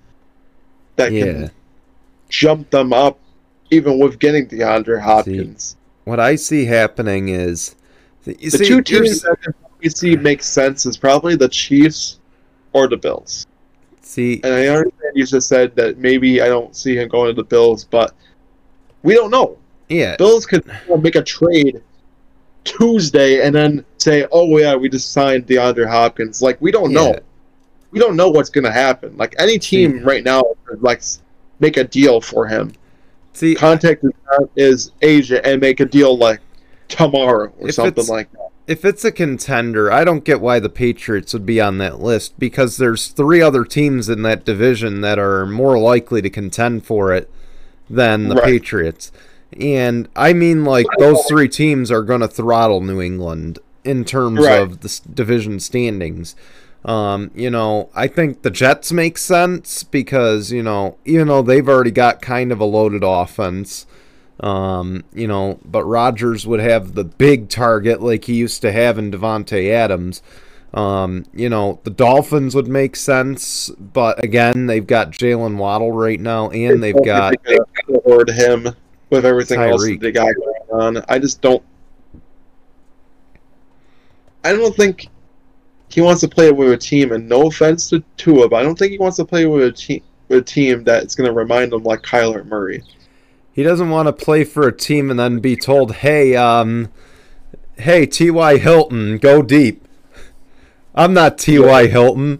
that 0.96 1.12
yeah. 1.12 1.24
can 1.24 1.50
jump 2.28 2.70
them 2.70 2.92
up 2.92 3.18
even 3.70 3.98
with 3.98 4.18
getting 4.18 4.48
DeAndre 4.48 5.00
Hopkins. 5.00 5.76
What 6.04 6.18
I 6.18 6.36
see 6.36 6.64
happening 6.64 7.28
is 7.28 7.76
you 8.24 8.50
the 8.50 8.58
see, 8.58 8.66
two 8.66 8.82
teams 8.82 9.22
that 9.22 9.36
can 9.42 9.52
probably 9.54 9.90
see 9.90 10.16
make 10.16 10.42
sense 10.42 10.86
is 10.86 10.96
probably 10.96 11.36
the 11.36 11.48
Chiefs 11.48 12.18
or 12.72 12.88
the 12.88 12.96
Bills. 12.96 13.46
See 14.08 14.40
And 14.42 14.54
I 14.54 14.66
understand 14.68 15.12
you 15.14 15.26
just 15.26 15.48
said 15.48 15.76
that 15.76 15.98
maybe 15.98 16.40
I 16.40 16.48
don't 16.48 16.74
see 16.74 16.96
him 16.96 17.08
going 17.08 17.28
to 17.28 17.34
the 17.34 17.44
Bills, 17.46 17.84
but 17.84 18.14
we 19.02 19.14
don't 19.14 19.30
know. 19.30 19.58
yeah 19.88 20.16
Bills 20.16 20.46
could 20.46 20.64
make 21.00 21.14
a 21.14 21.22
trade 21.22 21.82
Tuesday 22.64 23.46
and 23.46 23.54
then 23.54 23.84
say, 23.98 24.26
"Oh 24.32 24.56
yeah, 24.58 24.74
we 24.74 24.88
just 24.88 25.12
signed 25.12 25.46
DeAndre 25.46 25.88
Hopkins." 25.88 26.42
Like 26.42 26.60
we 26.60 26.70
don't 26.70 26.92
know. 26.92 27.16
We 27.90 27.98
don't 27.98 28.16
know 28.16 28.28
what's 28.28 28.50
going 28.50 28.64
to 28.64 28.72
happen. 28.72 29.16
Like 29.16 29.34
any 29.38 29.58
team 29.58 30.04
right 30.04 30.22
now 30.22 30.42
could 30.64 30.82
like 30.82 31.02
make 31.60 31.76
a 31.78 31.84
deal 31.84 32.20
for 32.20 32.46
him. 32.46 32.72
see 33.32 33.54
Contact 33.54 34.04
his 34.54 34.92
agent 35.00 35.46
and 35.46 35.60
make 35.60 35.80
a 35.80 35.86
deal 35.86 36.16
like 36.16 36.40
tomorrow 36.88 37.52
or 37.58 37.72
something 37.72 38.06
like 38.06 38.30
that. 38.32 38.47
If 38.68 38.84
it's 38.84 39.04
a 39.04 39.10
contender, 39.10 39.90
I 39.90 40.04
don't 40.04 40.24
get 40.24 40.40
why 40.40 40.60
the 40.60 40.68
Patriots 40.68 41.32
would 41.32 41.46
be 41.46 41.60
on 41.60 41.78
that 41.78 42.00
list 42.00 42.38
because 42.38 42.76
there's 42.76 43.08
three 43.08 43.40
other 43.40 43.64
teams 43.64 44.08
in 44.08 44.22
that 44.22 44.44
division 44.44 45.00
that 45.00 45.18
are 45.18 45.46
more 45.46 45.78
likely 45.78 46.20
to 46.22 46.30
contend 46.30 46.84
for 46.84 47.12
it 47.12 47.30
than 47.88 48.28
the 48.28 48.34
Right. 48.36 48.44
Patriots. 48.44 49.10
And 49.58 50.08
I 50.14 50.34
mean, 50.34 50.64
like, 50.64 50.86
those 50.98 51.24
three 51.26 51.48
teams 51.48 51.90
are 51.90 52.02
going 52.02 52.20
to 52.20 52.28
throttle 52.28 52.82
New 52.82 53.00
England 53.00 53.58
in 53.84 54.04
terms 54.04 54.40
Right. 54.40 54.60
of 54.60 54.80
the 54.80 55.00
division 55.14 55.58
standings. 55.60 56.36
Um, 56.84 57.30
you 57.34 57.50
know, 57.50 57.88
I 57.94 58.06
think 58.06 58.42
the 58.42 58.50
Jets 58.50 58.92
make 58.92 59.16
sense 59.18 59.82
because, 59.82 60.52
you 60.52 60.62
know, 60.62 60.96
even 61.06 61.28
though 61.28 61.42
they've 61.42 61.68
already 61.68 61.90
got 61.90 62.20
kind 62.20 62.52
of 62.52 62.60
a 62.60 62.64
loaded 62.66 63.02
offense, 63.02 63.86
um, 64.40 65.04
you 65.12 65.26
know, 65.26 65.58
but 65.64 65.84
Rodgers 65.84 66.46
would 66.46 66.60
have 66.60 66.94
the 66.94 67.04
big 67.04 67.48
target 67.48 68.00
like 68.00 68.24
he 68.24 68.34
used 68.34 68.62
to 68.62 68.72
have 68.72 68.98
in 68.98 69.10
Davante 69.10 69.70
Adams. 69.70 70.22
Um, 70.74 71.24
you 71.32 71.48
know, 71.48 71.80
the 71.84 71.90
Dolphins 71.90 72.54
would 72.54 72.68
make 72.68 72.94
sense, 72.94 73.70
but 73.70 74.22
again, 74.22 74.66
they've 74.66 74.86
got 74.86 75.10
Jaylen 75.10 75.56
Waddle 75.56 75.92
right 75.92 76.20
now, 76.20 76.50
and 76.50 76.82
they've 76.82 77.04
got 77.04 77.34
afford 77.88 78.28
him 78.30 78.68
with 79.10 79.24
everything 79.24 79.60
else 79.60 79.82
Tyreek. 79.82 79.94
that 79.94 80.00
they 80.00 80.12
got 80.12 80.34
going 80.34 80.96
on. 80.98 81.04
I 81.08 81.18
just 81.18 81.40
don't. 81.40 81.62
I 84.44 84.52
don't 84.52 84.76
think 84.76 85.08
he 85.88 86.00
wants 86.02 86.20
to 86.20 86.28
play 86.28 86.52
with 86.52 86.70
a 86.70 86.76
team, 86.76 87.12
and 87.12 87.28
no 87.28 87.46
offense 87.46 87.88
to 87.90 88.04
Tua, 88.18 88.48
but 88.48 88.56
I 88.56 88.62
don't 88.62 88.78
think 88.78 88.92
he 88.92 88.98
wants 88.98 89.16
to 89.16 89.24
play 89.24 89.46
with 89.46 89.64
a 89.64 89.72
team 89.72 90.02
with 90.28 90.38
a 90.38 90.42
team 90.42 90.84
that's 90.84 91.14
going 91.14 91.26
to 91.26 91.32
remind 91.32 91.72
him 91.72 91.82
like 91.82 92.02
Kyler 92.02 92.44
Murray. 92.44 92.84
He 93.58 93.64
doesn't 93.64 93.90
want 93.90 94.06
to 94.06 94.12
play 94.12 94.44
for 94.44 94.68
a 94.68 94.76
team 94.76 95.10
and 95.10 95.18
then 95.18 95.40
be 95.40 95.56
told, 95.56 95.94
"Hey, 95.96 96.36
um, 96.36 96.92
hey, 97.76 98.06
T.Y. 98.06 98.56
Hilton, 98.56 99.18
go 99.18 99.42
deep." 99.42 99.84
I'm 100.94 101.12
not 101.12 101.38
T.Y. 101.38 101.88
Hilton. 101.88 102.38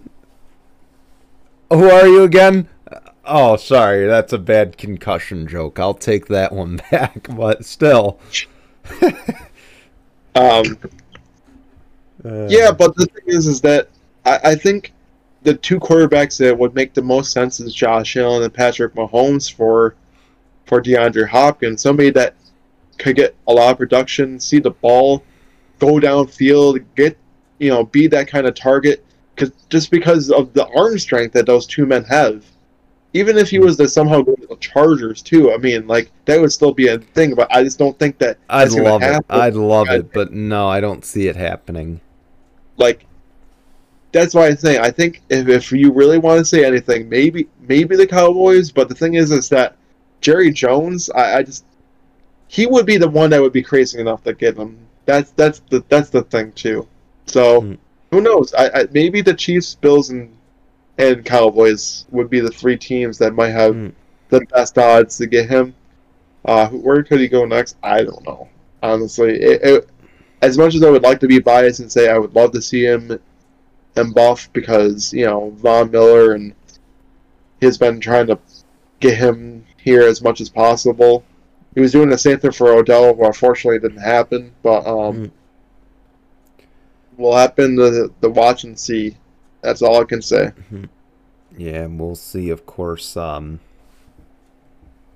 Who 1.71 1.91
are 1.91 2.07
you 2.07 2.23
again? 2.23 2.69
Oh, 3.25 3.57
sorry, 3.57 4.07
that's 4.07 4.33
a 4.33 4.39
bad 4.39 4.79
concussion 4.79 5.49
joke. 5.49 5.81
I'll 5.81 5.93
take 5.93 6.27
that 6.27 6.53
one 6.53 6.77
back, 6.93 7.27
but 7.37 7.65
still. 7.65 8.21
Um, 10.37 10.79
Uh, 12.25 12.47
yeah, 12.49 12.71
but 12.71 12.95
the 12.95 13.07
thing 13.07 13.25
is, 13.27 13.49
is 13.49 13.61
that 13.63 13.89
I, 14.25 14.39
I 14.45 14.55
think 14.55 14.93
the 15.43 15.55
two 15.55 15.81
quarterbacks 15.81 16.39
that 16.39 16.57
would 16.57 16.77
make 16.77 16.95
the 16.95 17.03
most 17.03 17.33
sense 17.33 17.59
is 17.59 17.75
Josh 17.75 18.17
Allen 18.17 18.45
and 18.45 18.55
Patrick 18.55 18.95
Mahomes 18.95 19.53
for 19.53 19.97
for 20.69 20.83
DeAndre 20.83 21.27
Hopkins. 21.27 21.83
Somebody 21.83 22.11
that 22.11 22.35
could 22.99 23.17
get 23.17 23.35
a 23.49 23.53
lot 23.53 23.73
of 23.73 23.79
production, 23.79 24.39
see 24.39 24.61
the 24.61 24.71
ball, 24.71 25.25
go 25.79 25.95
downfield, 25.95 26.85
get 26.95 27.17
you 27.59 27.71
know, 27.71 27.85
be 27.85 28.07
that 28.07 28.29
kind 28.29 28.47
of 28.47 28.55
target. 28.55 29.05
Cause 29.37 29.53
just 29.69 29.91
because 29.91 30.31
of 30.31 30.53
the 30.53 30.67
arm 30.69 30.99
strength 30.99 31.33
that 31.33 31.47
those 31.47 31.67
two 31.67 31.87
men 31.87 32.05
have, 32.05 32.45
even 33.15 33.39
if 33.39 33.51
he 33.51 33.59
was 33.59 33.77
to 33.77 33.89
somehow 33.89 34.21
go 34.21 34.35
to 34.35 34.47
the 34.47 34.57
Chargers 34.57 35.23
too, 35.23 35.53
I 35.53 35.57
mean, 35.59 35.87
like 35.87 36.11
that 36.27 36.41
would 36.41 36.53
still 36.53 36.73
be 36.73 36.89
a 36.89 36.99
thing. 36.99 37.35
But 37.35 37.49
I 37.55 37.63
just 37.63 37.79
don't 37.79 37.99
think 37.99 38.19
that 38.19 38.39
I'd 38.49 38.71
love 38.73 39.03
it. 39.03 39.25
I'd 39.31 39.55
love 39.55 39.89
it, 39.89 40.13
but 40.13 40.33
no, 40.33 40.69
I 40.69 40.81
don't 40.81 41.05
see 41.05 41.29
it 41.29 41.37
happening. 41.37 42.01
like 42.77 43.07
that's 44.13 44.35
why 44.35 44.47
I 44.47 44.55
say 44.55 44.79
I 44.79 44.91
think 44.91 45.23
if, 45.29 45.49
if 45.49 45.73
you 45.73 45.93
really 45.93 46.19
want 46.19 46.39
to 46.39 46.45
say 46.45 46.65
anything, 46.65 47.09
maybe 47.09 47.49
maybe 47.61 47.97
the 47.97 48.07
Cowboys. 48.07 48.71
But 48.71 48.89
the 48.89 48.95
thing 48.95 49.15
is, 49.15 49.31
is 49.31 49.49
that 49.51 49.77
Jerry 50.21 50.51
Jones, 50.51 51.11
I, 51.11 51.39
I 51.39 51.43
just 51.43 51.65
he 52.49 52.67
would 52.67 52.87
be 52.87 52.97
the 52.97 53.09
one 53.09 53.31
that 53.31 53.41
would 53.43 53.53
be 53.53 53.63
crazy 53.63 54.01
enough 54.01 54.23
to 54.25 54.33
get 54.35 54.57
him. 54.57 54.79
That's 55.07 55.31
that's 55.33 55.61
the 55.71 55.85
that's 55.89 56.11
the 56.11 56.23
thing 56.23 56.53
too. 56.53 56.87
So 57.27 57.63
Mm. 57.63 57.79
who 58.11 58.21
knows? 58.21 58.55
I, 58.55 58.69
I 58.81 58.87
maybe 58.93 59.21
the 59.21 59.35
Chiefs, 59.35 59.75
Bills, 59.75 60.11
and 60.11 60.35
and 60.99 61.25
Cowboys 61.25 62.07
would 62.11 62.29
be 62.31 62.41
the 62.41 62.51
three 62.51 62.77
teams 62.77 63.19
that 63.19 63.35
might 63.35 63.51
have 63.51 63.75
Mm. 63.75 63.93
the 64.31 64.41
best 64.53 64.77
odds 64.79 65.17
to 65.19 65.27
get 65.27 65.49
him. 65.49 65.75
Uh, 66.45 66.69
where 66.69 67.03
could 67.03 67.21
he 67.21 67.29
go 67.29 67.45
next? 67.45 67.77
I 67.83 68.05
don't 68.05 68.25
know. 68.25 68.49
Honestly, 68.83 69.33
it, 69.41 69.63
it, 69.63 69.91
as 70.41 70.57
much 70.57 70.75
as 70.75 70.83
I 70.83 70.91
would 70.91 71.03
like 71.03 71.21
to 71.21 71.27
be 71.29 71.41
biased 71.41 71.81
and 71.81 71.91
say 71.91 72.09
I 72.09 72.17
would 72.19 72.35
love 72.35 72.53
to 72.53 72.63
see 72.63 72.85
him 72.85 73.19
in 73.97 74.13
Buff 74.13 74.49
because 74.53 75.13
you 75.13 75.27
know 75.27 75.51
Von 75.57 75.91
Miller 75.91 76.33
and 76.33 76.55
he's 77.61 77.77
been 77.77 78.01
trying 78.01 78.29
to 78.29 78.39
get 79.01 79.17
him 79.17 79.65
here 79.77 80.03
as 80.03 80.23
much 80.23 80.41
as 80.41 80.49
possible. 80.49 81.25
He 81.75 81.81
was 81.81 81.93
doing 81.93 82.09
the 82.09 82.19
same 82.19 82.39
thing 82.39 82.53
for 82.53 82.73
Odell, 82.73 83.15
but 83.15 83.27
unfortunately 83.27 83.77
it 83.77 83.83
didn't 83.83 84.03
happen. 84.03 84.53
But 84.63 84.87
um, 84.87 85.17
Mm. 85.17 85.31
we'll 87.17 87.37
happen 87.37 87.77
to 87.77 88.13
the 88.21 88.31
watch 88.31 88.65
and 88.65 88.79
see. 88.79 89.17
That's 89.63 89.83
all 89.83 90.01
I 90.01 90.05
can 90.05 90.23
say. 90.23 90.53
Yeah, 91.57 91.83
and 91.85 91.99
we'll 92.01 92.15
see, 92.15 92.51
of 92.51 92.67
course. 92.67 93.17
Um, 93.17 93.61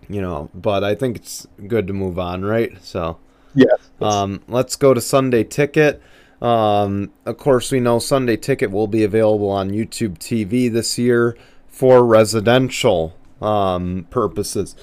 you 0.08 0.20
know, 0.20 0.50
but 0.52 0.82
I 0.84 0.94
think 0.94 1.16
it's 1.16 1.46
good 1.68 1.86
to 1.86 1.92
move 1.92 2.18
on, 2.18 2.44
right? 2.44 2.72
So, 2.82 3.18
yeah. 3.54 3.66
Um, 4.00 4.42
let's 4.48 4.76
go 4.76 4.92
to 4.94 5.00
Sunday 5.00 5.44
Ticket. 5.44 6.02
Um, 6.40 7.12
of 7.24 7.38
course, 7.38 7.70
we 7.70 7.78
know 7.78 7.98
Sunday 8.00 8.36
Ticket 8.36 8.72
will 8.72 8.88
be 8.88 9.04
available 9.04 9.48
on 9.50 9.70
YouTube 9.70 10.18
TV 10.18 10.70
this 10.72 10.98
year 10.98 11.36
for 11.68 12.04
residential 12.04 13.14
um, 13.42 14.06
purposes. 14.10 14.76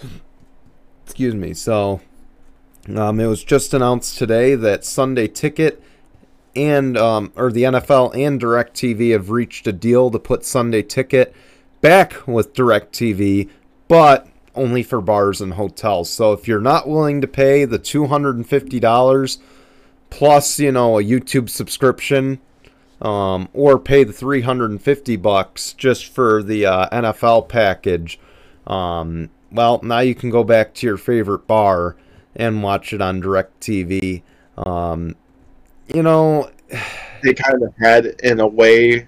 Excuse 1.05 1.35
me. 1.35 1.53
So, 1.53 2.01
um, 2.95 3.19
it 3.19 3.27
was 3.27 3.43
just 3.43 3.73
announced 3.73 4.17
today 4.17 4.55
that 4.55 4.83
Sunday 4.83 5.27
Ticket 5.27 5.81
and 6.55 6.97
um, 6.97 7.31
or 7.35 7.51
the 7.51 7.63
NFL 7.63 8.15
and 8.15 8.39
DirecTV 8.39 9.11
have 9.11 9.29
reached 9.29 9.67
a 9.67 9.71
deal 9.71 10.09
to 10.11 10.19
put 10.19 10.45
Sunday 10.45 10.81
Ticket 10.81 11.33
back 11.81 12.27
with 12.27 12.53
DirecTV, 12.53 13.49
but 13.87 14.27
only 14.55 14.83
for 14.83 15.01
bars 15.01 15.39
and 15.41 15.53
hotels. 15.53 16.09
So 16.09 16.33
if 16.33 16.47
you're 16.47 16.59
not 16.59 16.87
willing 16.87 17.21
to 17.21 17.27
pay 17.27 17.65
the 17.65 17.79
$250 17.79 19.37
plus, 20.09 20.59
you 20.59 20.71
know, 20.71 20.99
a 20.99 21.03
YouTube 21.03 21.49
subscription, 21.49 22.39
um, 23.01 23.47
or 23.53 23.79
pay 23.79 24.03
the 24.03 24.11
350 24.11 25.15
bucks 25.15 25.73
just 25.73 26.07
for 26.07 26.43
the 26.43 26.65
uh, 26.65 26.89
NFL 26.89 27.47
package, 27.47 28.19
um, 28.67 29.29
well, 29.51 29.79
now 29.83 29.99
you 29.99 30.15
can 30.15 30.29
go 30.29 30.43
back 30.43 30.73
to 30.75 30.87
your 30.87 30.97
favorite 30.97 31.47
bar 31.47 31.95
and 32.35 32.63
watch 32.63 32.93
it 32.93 33.01
on 33.01 33.21
DirecTV. 33.21 34.21
Um, 34.57 35.15
you 35.87 36.03
know, 36.03 36.51
they 37.23 37.33
kind 37.33 37.63
of 37.63 37.73
had 37.77 38.05
in 38.23 38.39
a 38.39 38.47
way 38.47 39.07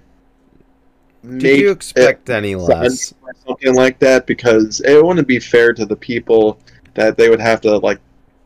did 1.22 1.60
you 1.60 1.70
expect 1.70 2.30
any 2.30 2.56
less? 2.56 3.14
Something 3.46 3.74
like 3.74 3.98
that 4.00 4.26
because 4.26 4.80
it 4.80 5.04
wouldn't 5.04 5.28
be 5.28 5.38
fair 5.38 5.72
to 5.72 5.86
the 5.86 5.96
people 5.96 6.58
that 6.94 7.16
they 7.16 7.30
would 7.30 7.40
have 7.40 7.60
to 7.62 7.78
like 7.78 8.00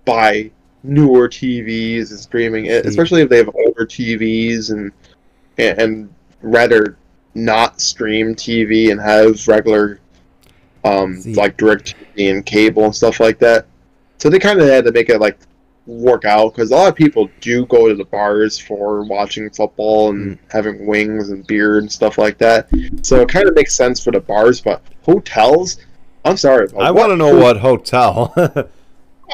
buy 0.05 0.51
newer 0.83 1.29
TVs 1.29 2.11
and 2.11 2.21
streaming 2.21 2.67
it, 2.67 2.85
especially 2.85 3.23
if 3.23 3.31
they 3.31 3.39
have 3.39 3.51
older 3.55 3.87
TVs 3.87 4.71
and 4.71 4.93
and 5.59 6.13
rather 6.43 6.99
not 7.35 7.81
stream 7.81 8.35
TV 8.35 8.91
and 8.91 9.01
have 9.01 9.49
regular 9.49 9.99
um 10.87 11.21
See. 11.21 11.35
like 11.35 11.57
direct 11.57 11.95
and 12.17 12.45
cable 12.45 12.85
and 12.85 12.95
stuff 12.95 13.21
like 13.21 13.39
that. 13.41 13.67
So 14.19 14.31
they 14.31 14.39
kind 14.39 14.61
of 14.61 14.67
had 14.69 14.85
to 14.85 14.93
make 14.93 15.09
it 15.09 15.21
like 15.21 15.39
work 15.87 16.25
out 16.25 16.53
because 16.55 16.71
a 16.71 16.75
lot 16.75 16.89
of 16.89 16.95
people 16.95 17.31
do 17.41 17.65
go 17.67 17.89
to 17.89 17.95
the 17.95 18.05
bars 18.05 18.59
for 18.59 19.05
watching 19.05 19.49
football 19.51 20.11
and 20.11 20.37
mm. 20.37 20.39
having 20.51 20.87
wings 20.87 21.31
and 21.31 21.47
beer 21.47 21.79
and 21.79 21.91
stuff 21.91 22.19
like 22.19 22.39
that. 22.39 22.69
So 23.03 23.21
it 23.21 23.29
kind 23.29 23.49
of 23.49 23.55
makes 23.55 23.75
sense 23.75 24.03
for 24.03 24.11
the 24.11 24.21
bars, 24.21 24.61
but 24.61 24.83
hotels, 25.03 25.79
I'm 26.25 26.37
sorry. 26.37 26.69
I 26.79 26.91
want 26.91 27.11
to 27.11 27.17
know 27.17 27.33
ho- 27.33 27.41
what 27.41 27.57
hotel. 27.59 28.33
I 28.37 28.65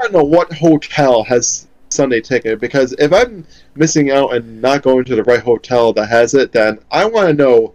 don't 0.02 0.12
know 0.12 0.24
what 0.24 0.52
hotel 0.52 1.24
has 1.24 1.66
Sunday 1.88 2.20
ticket 2.20 2.60
because 2.60 2.94
if 2.98 3.12
I'm 3.12 3.46
missing 3.74 4.10
out 4.10 4.34
and 4.34 4.60
not 4.60 4.82
going 4.82 5.04
to 5.06 5.16
the 5.16 5.24
right 5.24 5.42
hotel 5.42 5.92
that 5.94 6.08
has 6.08 6.34
it, 6.34 6.52
then 6.52 6.78
I 6.90 7.04
want 7.04 7.28
to 7.28 7.34
know 7.34 7.74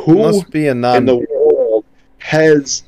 who 0.00 0.18
must 0.18 0.50
be 0.50 0.68
a 0.68 0.74
non- 0.74 0.96
in 0.96 1.04
the 1.06 1.26
has 2.22 2.84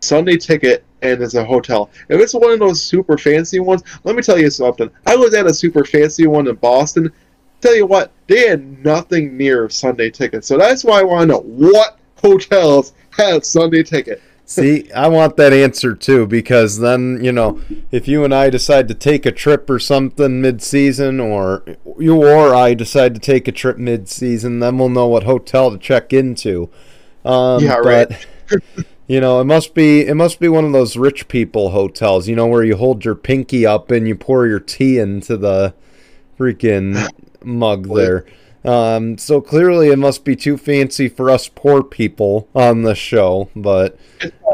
Sunday 0.00 0.36
ticket 0.36 0.84
and 1.02 1.22
it's 1.22 1.34
a 1.34 1.44
hotel. 1.44 1.90
If 2.08 2.20
it's 2.20 2.34
one 2.34 2.50
of 2.50 2.58
those 2.58 2.82
super 2.82 3.16
fancy 3.16 3.60
ones, 3.60 3.82
let 4.04 4.16
me 4.16 4.22
tell 4.22 4.38
you 4.38 4.50
something. 4.50 4.90
I 5.06 5.16
was 5.16 5.34
at 5.34 5.46
a 5.46 5.54
super 5.54 5.84
fancy 5.84 6.26
one 6.26 6.48
in 6.48 6.56
Boston. 6.56 7.12
Tell 7.60 7.74
you 7.74 7.86
what, 7.86 8.12
they 8.26 8.48
had 8.48 8.84
nothing 8.84 9.36
near 9.36 9.68
Sunday 9.70 10.10
ticket. 10.10 10.44
So 10.44 10.58
that's 10.58 10.84
why 10.84 11.00
I 11.00 11.02
want 11.02 11.22
to 11.22 11.26
know 11.26 11.40
what 11.40 11.98
hotels 12.16 12.92
have 13.10 13.44
Sunday 13.44 13.82
ticket. 13.82 14.20
See, 14.46 14.92
I 14.92 15.08
want 15.08 15.38
that 15.38 15.54
answer 15.54 15.94
too 15.94 16.26
because 16.26 16.78
then, 16.78 17.24
you 17.24 17.32
know, 17.32 17.60
if 17.90 18.06
you 18.06 18.24
and 18.24 18.34
I 18.34 18.50
decide 18.50 18.88
to 18.88 18.94
take 18.94 19.24
a 19.24 19.32
trip 19.32 19.70
or 19.70 19.78
something 19.78 20.42
mid-season 20.42 21.18
or 21.18 21.64
you 21.98 22.22
or 22.22 22.54
I 22.54 22.74
decide 22.74 23.14
to 23.14 23.20
take 23.20 23.48
a 23.48 23.52
trip 23.52 23.78
mid-season, 23.78 24.60
then 24.60 24.76
we'll 24.76 24.90
know 24.90 25.06
what 25.06 25.22
hotel 25.22 25.70
to 25.70 25.78
check 25.78 26.12
into. 26.12 26.68
Um, 27.24 27.64
yeah, 27.64 27.76
right. 27.76 28.26
You 29.06 29.20
know, 29.20 29.40
it 29.40 29.44
must 29.44 29.74
be 29.74 30.06
it 30.06 30.14
must 30.14 30.40
be 30.40 30.48
one 30.48 30.64
of 30.64 30.72
those 30.72 30.96
rich 30.96 31.28
people 31.28 31.70
hotels, 31.70 32.26
you 32.26 32.34
know, 32.34 32.46
where 32.46 32.64
you 32.64 32.76
hold 32.76 33.04
your 33.04 33.14
pinky 33.14 33.66
up 33.66 33.90
and 33.90 34.08
you 34.08 34.14
pour 34.14 34.46
your 34.46 34.60
tea 34.60 34.98
into 34.98 35.36
the 35.36 35.74
freaking 36.38 37.06
mug 37.44 37.94
there. 37.94 38.24
Um, 38.64 39.18
so 39.18 39.42
clearly 39.42 39.88
it 39.88 39.98
must 39.98 40.24
be 40.24 40.34
too 40.34 40.56
fancy 40.56 41.08
for 41.08 41.30
us 41.30 41.48
poor 41.48 41.82
people 41.82 42.48
on 42.54 42.82
the 42.82 42.94
show, 42.94 43.50
but 43.54 43.98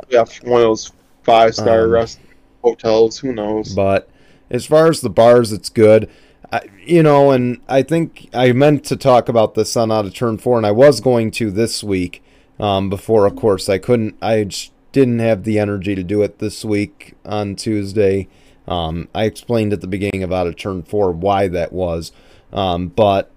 yeah, 0.08 0.24
one 0.42 0.62
of 0.62 0.66
those 0.66 0.90
five 1.22 1.54
star 1.54 1.84
um, 1.84 1.90
rest 1.90 2.18
hotels, 2.62 3.18
who 3.18 3.32
knows. 3.32 3.74
But 3.74 4.08
as 4.50 4.66
far 4.66 4.88
as 4.88 5.00
the 5.00 5.10
bars, 5.10 5.52
it's 5.52 5.68
good. 5.68 6.10
I, 6.52 6.62
you 6.84 7.02
know, 7.02 7.30
and 7.30 7.60
I 7.68 7.82
think 7.82 8.28
I 8.34 8.52
meant 8.52 8.84
to 8.86 8.96
talk 8.96 9.28
about 9.28 9.54
this 9.54 9.76
on 9.76 9.92
Out 9.92 10.06
of 10.06 10.14
Turn 10.14 10.38
4, 10.38 10.56
and 10.58 10.66
I 10.66 10.72
was 10.72 11.00
going 11.00 11.30
to 11.32 11.50
this 11.50 11.84
week. 11.84 12.22
Um, 12.60 12.90
before, 12.90 13.26
of 13.26 13.36
course, 13.36 13.68
I 13.68 13.78
couldn't. 13.78 14.16
I 14.20 14.44
just 14.44 14.72
didn't 14.92 15.20
have 15.20 15.44
the 15.44 15.58
energy 15.58 15.94
to 15.94 16.02
do 16.02 16.22
it 16.22 16.38
this 16.38 16.64
week 16.64 17.14
on 17.24 17.56
Tuesday. 17.56 18.28
Um, 18.68 19.08
I 19.14 19.24
explained 19.24 19.72
at 19.72 19.80
the 19.80 19.86
beginning 19.86 20.22
of 20.22 20.32
out 20.32 20.46
of 20.46 20.56
turn 20.56 20.82
four 20.82 21.10
why 21.10 21.48
that 21.48 21.72
was, 21.72 22.12
um, 22.52 22.88
but 22.88 23.30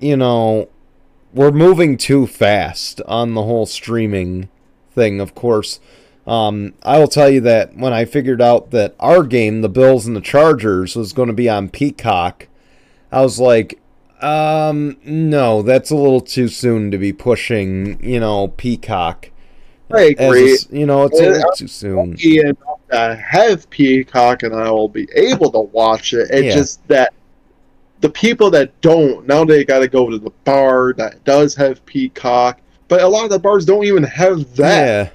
you 0.00 0.16
know, 0.16 0.68
we're 1.32 1.52
moving 1.52 1.96
too 1.96 2.26
fast 2.26 3.00
on 3.06 3.34
the 3.34 3.42
whole 3.42 3.66
streaming 3.66 4.48
thing. 4.92 5.20
Of 5.20 5.34
course, 5.34 5.78
um, 6.26 6.72
I 6.82 6.98
will 6.98 7.08
tell 7.08 7.28
you 7.28 7.40
that 7.42 7.76
when 7.76 7.92
I 7.92 8.06
figured 8.06 8.40
out 8.40 8.70
that 8.70 8.94
our 8.98 9.22
game, 9.22 9.60
the 9.60 9.68
Bills 9.68 10.06
and 10.06 10.16
the 10.16 10.20
Chargers, 10.20 10.96
was 10.96 11.12
going 11.12 11.28
to 11.28 11.34
be 11.34 11.48
on 11.48 11.68
Peacock, 11.68 12.48
I 13.12 13.20
was 13.20 13.38
like, 13.38 13.78
um, 14.24 14.96
no, 15.04 15.60
that's 15.60 15.90
a 15.90 15.96
little 15.96 16.22
too 16.22 16.48
soon 16.48 16.90
to 16.90 16.98
be 16.98 17.12
pushing, 17.12 18.02
you 18.02 18.20
know, 18.20 18.48
Peacock. 18.48 19.30
I 19.92 20.14
agree. 20.18 20.54
A, 20.54 20.76
you 20.76 20.86
know, 20.86 21.04
it's 21.04 21.20
a 21.20 21.28
little 21.30 21.52
too 21.52 21.68
soon. 21.68 22.16
To 22.16 22.54
have 22.90 23.68
Peacock 23.68 24.42
and 24.42 24.54
I 24.54 24.70
will 24.70 24.88
be 24.88 25.06
able 25.14 25.52
to 25.52 25.60
watch 25.60 26.14
it. 26.14 26.28
It's 26.30 26.46
yeah. 26.46 26.54
just 26.54 26.88
that 26.88 27.12
the 28.00 28.08
people 28.08 28.50
that 28.50 28.80
don't 28.80 29.26
now 29.26 29.44
they 29.44 29.62
got 29.62 29.80
to 29.80 29.88
go 29.88 30.08
to 30.08 30.18
the 30.18 30.30
bar 30.44 30.94
that 30.94 31.22
does 31.24 31.54
have 31.56 31.84
Peacock, 31.84 32.60
but 32.88 33.02
a 33.02 33.08
lot 33.08 33.24
of 33.24 33.30
the 33.30 33.38
bars 33.38 33.66
don't 33.66 33.84
even 33.84 34.04
have 34.04 34.56
that. 34.56 34.86
Yeah. 34.86 35.10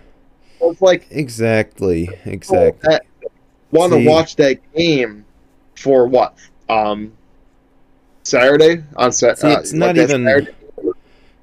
So 0.59 0.71
it's 0.71 0.81
like 0.81 1.07
exactly, 1.09 2.09
exactly. 2.25 2.99
Want 3.71 3.93
to 3.93 4.07
watch 4.07 4.35
that 4.35 4.59
game 4.73 5.25
for 5.75 6.07
what? 6.07 6.37
Um, 6.67 7.13
Saturday 8.29 8.83
on 8.95 9.11
Saturday. 9.11 9.41
See, 9.41 9.59
it's 9.59 9.73
uh, 9.73 9.77
not 9.77 9.97
even. 9.97 10.25
Saturday. 10.25 10.51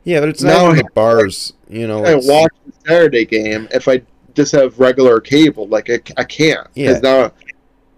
Yeah, 0.04 0.20
but 0.20 0.28
it's 0.28 0.42
not 0.42 0.72
even 0.72 0.76
the 0.76 0.90
bars. 0.94 1.52
You 1.68 1.88
know, 1.88 2.04
I 2.04 2.14
watch 2.14 2.52
the 2.64 2.72
Saturday 2.86 3.24
game 3.24 3.68
if 3.72 3.88
I 3.88 4.02
just 4.34 4.52
have 4.52 4.78
regular 4.78 5.20
cable. 5.20 5.66
Like 5.66 5.90
I, 5.90 6.00
I 6.16 6.24
can't. 6.24 6.68
Yeah. 6.74 6.98
Now, 7.02 7.32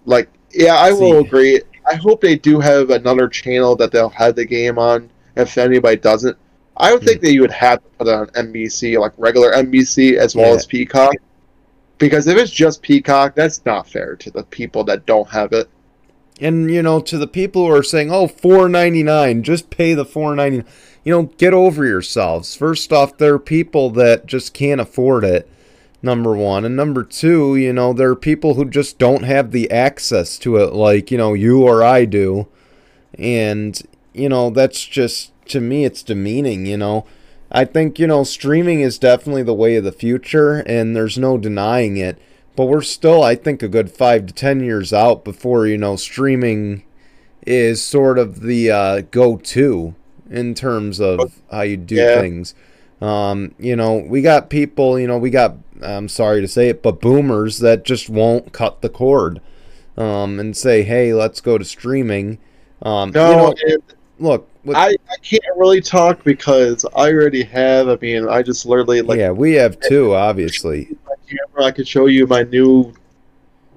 like 0.07 0.31
yeah, 0.53 0.77
I 0.77 0.91
See, 0.91 1.01
will 1.01 1.19
agree. 1.19 1.61
I 1.87 1.97
hope 1.97 2.21
they 2.21 2.37
do 2.37 2.61
have 2.61 2.91
another 2.91 3.29
channel 3.29 3.77
that 3.77 3.93
they'll 3.93 4.09
have 4.11 4.37
the 4.37 4.45
game 4.45 4.79
on. 4.79 5.11
If 5.37 5.57
anybody 5.57 5.97
doesn't, 5.97 6.37
I 6.77 6.93
would 6.93 7.03
think 7.03 7.21
hmm. 7.21 7.27
that 7.27 7.33
you 7.33 7.41
would 7.43 7.53
have 7.53 7.83
to 7.83 7.89
put 7.99 8.09
it 8.09 8.15
on 8.15 8.27
NBC, 8.29 8.99
like 8.99 9.13
regular 9.19 9.53
NBC, 9.53 10.17
as 10.17 10.35
well 10.35 10.51
yeah. 10.51 10.57
as 10.57 10.67
Peacock. 10.67 11.15
Because 11.99 12.27
if 12.27 12.39
it's 12.39 12.53
just 12.53 12.83
Peacock, 12.83 13.35
that's 13.35 13.65
not 13.65 13.89
fair 13.89 14.17
to 14.17 14.31
the 14.31 14.45
people 14.45 14.85
that 14.85 15.05
don't 15.05 15.29
have 15.29 15.53
it. 15.53 15.69
And 16.41 16.71
you 16.71 16.83
know, 16.83 17.01
to 17.01 17.19
the 17.19 17.27
people 17.27 17.67
who 17.67 17.75
are 17.75 17.83
saying, 17.83 18.13
"Oh, 18.13 18.29
four 18.29 18.69
ninety 18.69 19.03
nine, 19.03 19.43
just 19.43 19.71
pay 19.71 19.95
the 19.95 20.05
four 20.05 20.35
ninety 20.35 20.59
nine, 20.59 20.67
you 21.05 21.13
know, 21.13 21.23
get 21.39 21.55
over 21.55 21.85
yourselves. 21.85 22.55
First 22.55 22.93
off, 22.93 23.17
there 23.17 23.35
are 23.35 23.39
people 23.39 23.91
that 23.91 24.27
just 24.27 24.55
can't 24.55 24.81
afford 24.81 25.25
it. 25.25 25.49
Number 26.01 26.37
one, 26.37 26.65
and 26.65 26.77
number 26.77 27.03
two, 27.03 27.57
you 27.57 27.73
know, 27.73 27.93
there 27.93 28.11
are 28.11 28.17
people 28.17 28.55
who 28.55 28.65
just 28.67 28.99
don't 28.99 29.25
have 29.25 29.51
the 29.51 29.69
access 29.71 30.39
to 30.39 30.57
it, 30.59 30.73
like 30.73 31.11
you 31.11 31.19
know, 31.19 31.35
you 31.35 31.63
or 31.63 31.83
I 31.83 32.05
do, 32.05 32.47
and 33.19 33.81
you 34.13 34.29
know, 34.29 34.51
that's 34.51 34.85
just 34.85 35.33
to 35.47 35.61
me, 35.61 35.85
it's 35.85 36.05
demeaning. 36.05 36.67
You 36.67 36.77
know, 36.77 37.05
I 37.51 37.65
think 37.65 37.99
you 37.99 38.07
know, 38.07 38.23
streaming 38.23 38.81
is 38.81 38.99
definitely 38.99 39.43
the 39.43 39.55
way 39.55 39.75
of 39.75 39.83
the 39.83 39.91
future, 39.91 40.59
and 40.67 40.95
there's 40.95 41.19
no 41.19 41.37
denying 41.37 41.97
it 41.97 42.17
but 42.59 42.65
we're 42.65 42.83
still, 42.83 43.23
I 43.23 43.37
think, 43.37 43.63
a 43.63 43.69
good 43.69 43.89
five 43.89 44.27
to 44.27 44.33
ten 44.35 44.59
years 44.59 44.93
out 44.93 45.23
before 45.23 45.69
you 45.69 45.79
know 45.79 45.95
streaming 45.95 46.83
is 47.47 47.81
sort 47.81 48.19
of 48.19 48.41
the 48.41 48.69
uh, 48.69 49.03
go-to 49.13 49.95
in 50.29 50.57
terms 50.57 51.01
of 51.01 51.41
how 51.53 51.61
you 51.61 51.77
do 51.77 51.95
yeah. 51.95 52.21
things. 52.21 52.57
Um, 53.01 53.55
you 53.61 53.77
know, 53.77 53.99
we 53.99 54.23
got 54.23 54.51
people, 54.51 54.99
you 54.99 55.07
know, 55.07 55.19
we 55.19 55.31
got, 55.31 55.55
I'm 55.81 56.09
sorry 56.09 56.41
to 56.41 56.49
say 56.49 56.69
it, 56.69 56.83
but 56.83 57.01
boomers 57.01 57.61
that 57.61 57.85
just 57.85 58.11
won't 58.11 58.53
cut 58.53 58.83
the 58.83 58.89
cord 58.89 59.41
um, 59.97 60.41
and 60.41 60.57
say, 60.57 60.83
hey, 60.83 61.15
let's 61.15 61.41
go 61.41 61.59
to 61.59 61.65
streaming. 61.65 62.39
Um, 62.83 63.13
no, 63.13 63.55
you 63.65 63.69
know, 63.69 63.79
look, 64.19 64.49
What- 64.65 64.77
I, 64.77 64.97
I 65.09 65.17
can't 65.23 65.45
really 65.55 65.81
talk 65.81 66.25
because 66.25 66.85
I 66.97 67.13
already 67.13 67.45
have. 67.45 67.89
I 67.89 67.99
mean, 68.01 68.29
I 68.29 68.43
just 68.43 68.67
literally 68.67 69.01
like 69.03 69.21
yeah, 69.21 69.31
we 69.31 69.53
have 69.53 69.79
two, 69.79 70.13
obviously. 70.13 70.89
Camera. 71.29 71.65
I 71.67 71.71
could 71.71 71.87
show 71.89 72.07
you 72.07 72.27
my 72.27 72.43
new 72.45 72.93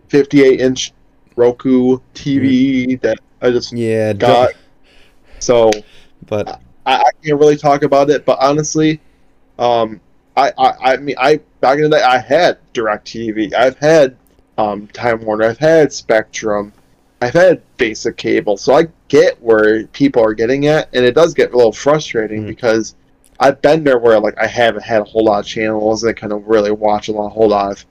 58 0.10 0.60
inch 0.60 0.94
Roku 1.36 2.00
TV 2.14 3.00
that 3.02 3.18
I 3.42 3.52
just 3.52 3.72
Yeah, 3.74 4.14
got. 4.14 4.52
So 5.40 5.72
but 6.28 6.62
I, 6.86 6.98
I 6.98 7.10
can't 7.24 7.40
really 7.40 7.58
talk 7.58 7.84
about 7.84 8.10
it. 8.10 8.26
But 8.26 8.38
honestly, 8.42 9.00
um, 9.58 10.00
I, 10.38 10.52
I 10.58 10.94
I 10.94 10.98
mean 10.98 11.16
I 11.20 11.40
back 11.60 11.78
in 11.78 11.84
the 11.84 11.90
day 11.98 12.04
I 12.04 12.18
had 12.20 12.58
DirecTV. 12.74 13.54
I've 13.54 13.78
had 13.78 14.16
um 14.58 14.88
Time 14.88 15.24
Warner. 15.26 15.46
I've 15.46 15.58
had 15.58 15.92
Spectrum. 15.94 16.74
I've 17.22 17.34
had 17.34 17.62
basic 17.78 18.18
cable. 18.18 18.58
So 18.58 18.74
I 18.74 18.88
get 19.08 19.42
where 19.42 19.86
people 19.88 20.24
are 20.24 20.34
getting 20.34 20.68
at, 20.68 20.90
and 20.94 21.06
it 21.06 21.14
does 21.14 21.34
get 21.34 21.54
a 21.54 21.56
little 21.56 21.72
frustrating 21.72 22.44
Mhm. 22.44 22.48
because 22.48 22.96
I've 23.42 23.60
been 23.62 23.84
there 23.84 23.98
where 23.98 24.20
like 24.20 24.38
I 24.38 24.46
haven't 24.46 24.84
had 24.84 25.02
a 25.02 25.04
whole 25.04 25.26
lot 25.26 25.40
of 25.40 25.46
channels 25.48 26.04
and 26.04 26.12
I 26.12 26.14
kind 26.14 26.32
of 26.32 26.46
really 26.48 26.72
watch 26.72 27.08
a 27.08 27.12
lot, 27.12 27.30
whole 27.30 27.50
lot 27.50 27.72
of 27.72 27.86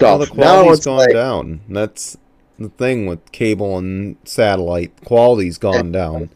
well, 0.00 0.18
stuff. 0.18 0.28
the 0.28 0.34
now 0.34 0.62
quality's 0.62 0.78
it's 0.78 0.86
gone 0.86 0.98
like, 0.98 1.12
down. 1.12 1.60
That's 1.68 2.18
the 2.58 2.68
thing 2.70 3.06
with 3.06 3.30
cable 3.30 3.78
and 3.78 4.16
satellite. 4.24 4.92
Quality's 5.04 5.56
gone 5.56 5.92
down. 5.92 6.30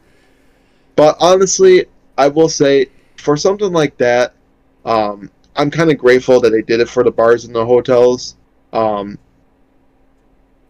But 0.94 1.16
honestly, 1.18 1.86
I 2.16 2.28
will 2.28 2.48
say 2.48 2.86
for 3.16 3.36
something 3.36 3.72
like 3.72 3.96
that, 3.98 4.34
um, 4.84 5.28
I'm 5.56 5.70
kind 5.70 5.90
of 5.90 5.98
grateful 5.98 6.40
that 6.40 6.50
they 6.50 6.62
did 6.62 6.80
it 6.80 6.88
for 6.88 7.02
the 7.02 7.10
bars 7.10 7.44
and 7.44 7.54
the 7.54 7.66
hotels. 7.66 8.36
Um, 8.72 9.18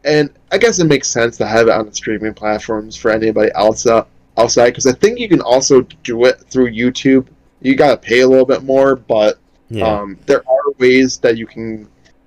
and 0.04 0.30
I 0.50 0.56
guess 0.56 0.78
it 0.78 0.84
makes 0.84 1.08
sense 1.08 1.36
to 1.38 1.46
have 1.46 1.68
it 1.68 1.72
on 1.72 1.86
the 1.86 1.94
streaming 1.94 2.32
platforms 2.32 2.96
for 2.96 3.10
anybody 3.10 3.50
else 3.54 3.84
uh, 3.84 4.04
outside 4.38 4.70
because 4.70 4.86
I 4.86 4.92
think 4.92 5.18
you 5.18 5.28
can 5.28 5.42
also 5.42 5.82
do 6.02 6.24
it 6.24 6.40
through 6.48 6.70
YouTube. 6.70 7.26
You 7.62 7.74
gotta 7.76 7.96
pay 7.96 8.20
a 8.20 8.28
little 8.28 8.46
bit 8.46 8.62
more, 8.62 8.96
but 8.96 9.38
Yeah. 9.70 9.86
um, 10.00 10.18
there 10.26 10.38
are 10.48 10.72
ways 10.78 11.18
that 11.18 11.36
you 11.36 11.46
can 11.46 11.86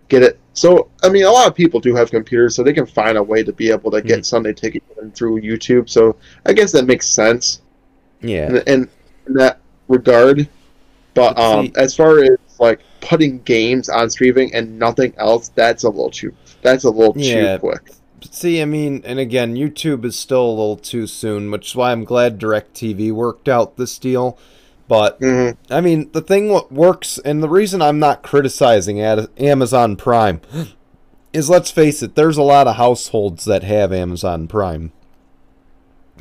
get 0.09 0.21
it. 0.23 0.37
So 0.53 0.89
I 1.03 1.09
mean, 1.09 1.23
a 1.25 1.31
lot 1.31 1.47
of 1.47 1.55
people 1.55 1.79
do 1.79 1.95
have 1.95 2.11
computers, 2.11 2.55
so 2.55 2.63
they 2.63 2.73
can 2.73 2.85
find 2.85 3.17
a 3.17 3.23
way 3.23 3.43
to 3.43 3.51
be 3.51 3.69
able 3.71 3.89
to 3.91 4.01
get 4.01 4.19
Mhm. 4.19 4.25
Sunday 4.25 4.53
Ticket 4.53 4.83
through 5.15 5.41
YouTube. 5.41 5.89
So 5.89 6.15
I 6.45 6.53
guess 6.53 6.71
that 6.73 6.85
makes 6.85 7.07
sense 7.07 7.61
yeah. 8.21 8.47
in, 8.49 8.55
in, 8.67 8.89
in 9.27 9.33
that 9.35 9.59
regard. 9.87 10.47
But 11.15 11.35
But 11.35 11.39
um, 11.41 11.65
see- 11.67 11.73
as 11.77 11.95
far 11.95 12.19
as 12.23 12.37
like 12.59 12.79
putting 13.01 13.39
games 13.41 13.89
on 13.89 14.09
streaming 14.09 14.53
and 14.53 14.77
nothing 14.79 15.13
else, 15.17 15.49
that's 15.55 15.83
a 15.83 15.89
little 15.89 16.09
too 16.11 16.33
that's 16.61 16.83
a 16.85 16.89
little 16.89 17.13
Yeah. 17.17 17.55
too 17.55 17.59
quick. 17.59 17.81
But 18.21 18.33
see, 18.33 18.61
I 18.61 18.65
mean, 18.65 19.01
and 19.05 19.19
again, 19.19 19.55
YouTube 19.55 20.05
is 20.05 20.15
still 20.17 20.45
a 20.45 20.49
little 20.49 20.77
too 20.77 21.07
soon, 21.07 21.51
which 21.51 21.71
is 21.71 21.75
why 21.75 21.91
I'm 21.91 22.05
glad 22.05 22.39
DirecTV 22.39 23.11
worked 23.11 23.49
out 23.49 23.75
this 23.75 23.97
deal. 23.99 24.37
But 24.93 25.17
hmm 25.19 25.49
I 25.71 25.81
mean, 25.81 26.11
the 26.11 26.21
thing 26.21 26.49
what 26.49 26.71
works, 26.71 27.17
and 27.25 27.41
the 27.41 27.49
reason 27.49 27.81
I'm 27.81 27.97
not 27.97 28.21
criticizing 28.21 29.01
Amazon 29.01 29.95
Prime 29.95 30.39
is, 31.33 31.49
let's 31.49 31.71
face 31.71 32.03
it, 32.03 32.13
there's 32.13 32.37
a 32.37 32.43
lot 32.43 32.67
of 32.67 32.75
households 32.75 33.45
that 33.45 33.63
have 33.63 33.91
Amazon 33.91 34.47
Prime. 34.47 34.91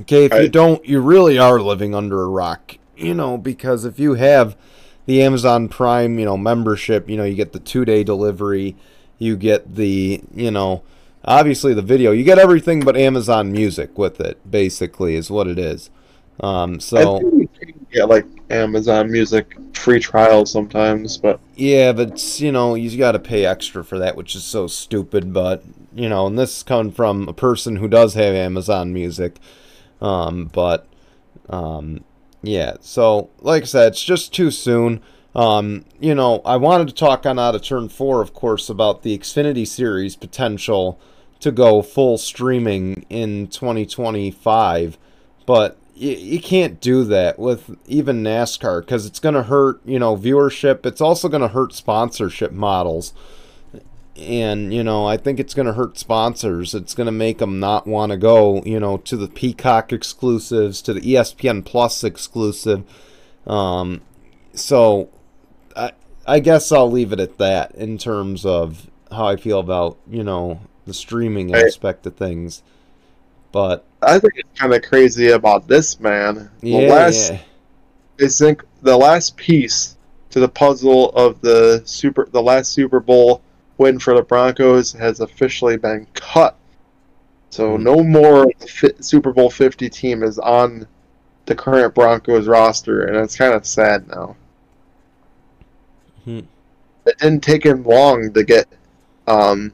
Okay, 0.00 0.24
if 0.24 0.32
you 0.32 0.48
don't, 0.48 0.82
you 0.86 1.02
really 1.02 1.36
are 1.38 1.60
living 1.60 1.94
under 1.94 2.22
a 2.22 2.28
rock. 2.28 2.78
You 2.96 3.12
know, 3.12 3.36
because 3.36 3.84
if 3.84 3.98
you 3.98 4.14
have 4.14 4.56
the 5.04 5.20
Amazon 5.22 5.68
Prime, 5.68 6.18
you 6.18 6.24
know, 6.24 6.38
membership, 6.38 7.10
you 7.10 7.18
know, 7.18 7.24
you 7.24 7.34
get 7.34 7.52
the 7.52 7.60
two 7.60 7.84
day 7.84 8.02
delivery, 8.02 8.74
you 9.18 9.36
get 9.36 9.74
the, 9.74 10.22
you 10.34 10.50
know, 10.50 10.82
obviously 11.26 11.74
the 11.74 11.82
video, 11.82 12.10
you 12.10 12.24
get 12.24 12.38
everything 12.38 12.86
but 12.86 12.96
Amazon 12.96 13.52
Music 13.52 13.98
with 13.98 14.18
it. 14.18 14.50
Basically, 14.50 15.14
is 15.14 15.30
what 15.30 15.46
it 15.46 15.58
is. 15.58 15.90
Um, 16.40 16.80
I 16.96 17.04
so 17.04 17.18
think 17.18 17.34
you 17.34 17.48
can 17.48 17.71
get 17.92 18.08
like 18.08 18.26
Amazon 18.50 19.10
Music 19.10 19.56
free 19.74 20.00
trials 20.00 20.50
sometimes, 20.50 21.16
but 21.16 21.40
yeah, 21.56 21.92
but 21.92 22.40
you 22.40 22.52
know, 22.52 22.74
you 22.74 22.96
got 22.96 23.12
to 23.12 23.18
pay 23.18 23.44
extra 23.44 23.84
for 23.84 23.98
that, 23.98 24.16
which 24.16 24.34
is 24.34 24.44
so 24.44 24.66
stupid. 24.66 25.32
But 25.32 25.62
you 25.94 26.08
know, 26.08 26.26
and 26.26 26.38
this 26.38 26.58
is 26.58 26.62
coming 26.62 26.92
from 26.92 27.28
a 27.28 27.32
person 27.32 27.76
who 27.76 27.88
does 27.88 28.14
have 28.14 28.34
Amazon 28.34 28.92
Music. 28.92 29.36
Um, 30.00 30.46
but 30.46 30.86
um, 31.48 32.04
yeah, 32.42 32.76
so 32.80 33.30
like 33.40 33.62
I 33.62 33.66
said, 33.66 33.92
it's 33.92 34.02
just 34.02 34.34
too 34.34 34.50
soon. 34.50 35.00
Um, 35.34 35.84
you 35.98 36.14
know, 36.14 36.42
I 36.44 36.56
wanted 36.56 36.88
to 36.88 36.94
talk 36.94 37.24
on 37.24 37.38
Out 37.38 37.54
of 37.54 37.62
Turn 37.62 37.88
4, 37.88 38.20
of 38.20 38.34
course, 38.34 38.68
about 38.68 39.02
the 39.02 39.16
Xfinity 39.16 39.66
Series 39.66 40.14
potential 40.14 41.00
to 41.40 41.50
go 41.50 41.82
full 41.82 42.18
streaming 42.18 43.06
in 43.08 43.48
2025, 43.48 44.98
but 45.46 45.78
you, 45.94 46.12
you 46.12 46.40
can't 46.40 46.80
do 46.80 47.04
that 47.04 47.38
with 47.38 47.76
even 47.86 48.22
NASCAR 48.22 48.80
because 48.80 49.06
it's 49.06 49.20
going 49.20 49.34
to 49.34 49.44
hurt, 49.44 49.80
you 49.84 49.98
know, 49.98 50.16
viewership. 50.16 50.86
It's 50.86 51.00
also 51.00 51.28
going 51.28 51.42
to 51.42 51.48
hurt 51.48 51.72
sponsorship 51.72 52.52
models. 52.52 53.12
And, 54.16 54.74
you 54.74 54.84
know, 54.84 55.06
I 55.06 55.16
think 55.16 55.40
it's 55.40 55.54
going 55.54 55.66
to 55.66 55.72
hurt 55.72 55.98
sponsors. 55.98 56.74
It's 56.74 56.94
going 56.94 57.06
to 57.06 57.12
make 57.12 57.38
them 57.38 57.58
not 57.58 57.86
want 57.86 58.12
to 58.12 58.18
go, 58.18 58.62
you 58.64 58.78
know, 58.78 58.98
to 58.98 59.16
the 59.16 59.28
Peacock 59.28 59.92
exclusives, 59.92 60.82
to 60.82 60.92
the 60.92 61.00
ESPN 61.00 61.64
Plus 61.64 62.04
exclusive. 62.04 62.84
Um, 63.46 64.02
so 64.52 65.08
I, 65.74 65.92
I 66.26 66.40
guess 66.40 66.70
I'll 66.70 66.90
leave 66.90 67.12
it 67.12 67.20
at 67.20 67.38
that 67.38 67.74
in 67.74 67.96
terms 67.96 68.44
of 68.44 68.90
how 69.10 69.26
I 69.26 69.36
feel 69.36 69.58
about, 69.58 69.98
you 70.08 70.22
know, 70.22 70.60
the 70.86 70.94
streaming 70.94 71.54
aspect 71.54 72.06
of 72.06 72.16
things. 72.16 72.62
But 73.52 73.84
I 74.00 74.18
think 74.18 74.34
it's 74.36 74.58
kind 74.58 74.74
of 74.74 74.82
crazy 74.82 75.28
about 75.30 75.68
this 75.68 76.00
man. 76.00 76.50
The 76.60 76.70
yeah, 76.70 76.88
last, 76.88 77.30
yeah. 77.30 77.40
I 78.24 78.28
think 78.28 78.64
the 78.80 78.96
last 78.96 79.36
piece 79.36 79.96
to 80.30 80.40
the 80.40 80.48
puzzle 80.48 81.10
of 81.10 81.40
the 81.42 81.82
super, 81.84 82.26
the 82.32 82.42
last 82.42 82.72
Super 82.72 82.98
Bowl 83.00 83.42
win 83.78 83.98
for 83.98 84.14
the 84.14 84.22
Broncos 84.22 84.92
has 84.92 85.20
officially 85.20 85.76
been 85.76 86.06
cut. 86.14 86.56
So 87.50 87.76
Hmm. 87.76 87.82
no 87.82 88.02
more 88.02 88.44
of 88.44 88.52
the 88.58 88.66
fi- 88.66 89.00
Super 89.00 89.32
Bowl 89.32 89.50
Fifty 89.50 89.90
team 89.90 90.22
is 90.22 90.38
on 90.38 90.86
the 91.44 91.54
current 91.54 91.94
Broncos 91.94 92.46
roster, 92.46 93.04
and 93.04 93.16
it's 93.16 93.36
kind 93.36 93.52
of 93.52 93.66
sad 93.66 94.08
now. 94.08 94.36
Hmm. 96.24 96.40
It 97.04 97.18
didn't 97.18 97.42
take 97.42 97.64
him 97.66 97.82
long 97.84 98.32
to 98.32 98.44
get 98.44 98.66
um, 99.26 99.72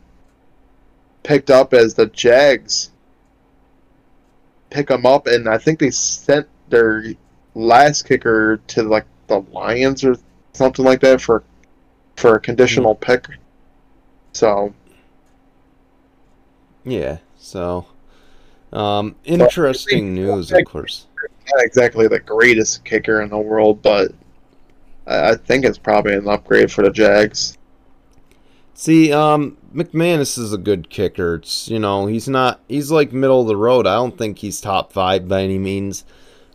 picked 1.23 1.51
up 1.51 1.73
as 1.75 1.95
the 1.95 2.07
Jags 2.07 2.91
pick 4.71 4.91
him 4.91 5.07
up, 5.07 5.27
and 5.27 5.49
I 5.49 5.59
think 5.59 5.79
they 5.79 5.91
sent 5.91 6.49
their 6.69 7.05
last 7.55 8.03
kicker 8.07 8.59
to 8.69 8.83
like 8.83 9.07
the 9.29 9.41
Lions 9.53 10.05
or 10.05 10.17
something 10.55 10.85
like 10.85 11.01
that 11.01 11.21
for 11.21 11.45
for 12.17 12.35
a 12.37 12.41
conditional 12.41 12.95
Hmm. 12.95 13.01
pick. 13.01 13.27
So 14.35 14.75
Yeah, 16.85 17.19
so 17.37 17.87
um, 18.73 19.17
interesting 19.25 20.15
news, 20.15 20.53
of 20.53 20.65
course. 20.65 21.07
not 21.55 21.65
exactly 21.65 22.09
the 22.09 22.21
greatest 22.21 22.85
kicker 22.85 23.23
in 23.23 23.31
the 23.31 23.39
world, 23.39 23.83
but 23.83 24.13
I 25.07 25.31
I 25.33 25.37
think 25.37 25.65
it's 25.67 25.79
probably 25.79 26.15
an 26.15 26.29
upgrade 26.29 26.73
for 26.73 26.83
the 26.85 26.91
Jags. 26.91 27.58
See, 28.81 29.13
um, 29.13 29.57
McManus 29.75 30.39
is 30.39 30.53
a 30.53 30.57
good 30.57 30.89
kicker. 30.89 31.35
It's 31.35 31.69
you 31.69 31.81
know 31.81 32.07
he's 32.07 32.29
not 32.29 32.61
he's 32.69 32.93
like 32.93 33.13
middle 33.13 33.41
of 33.41 33.49
the 33.49 33.57
road. 33.57 33.89
I 33.89 33.97
don't 33.97 34.17
think 34.17 34.39
he's 34.39 34.61
top 34.61 34.93
five 34.93 35.27
by 35.27 35.43
any 35.43 35.59
means. 35.59 36.05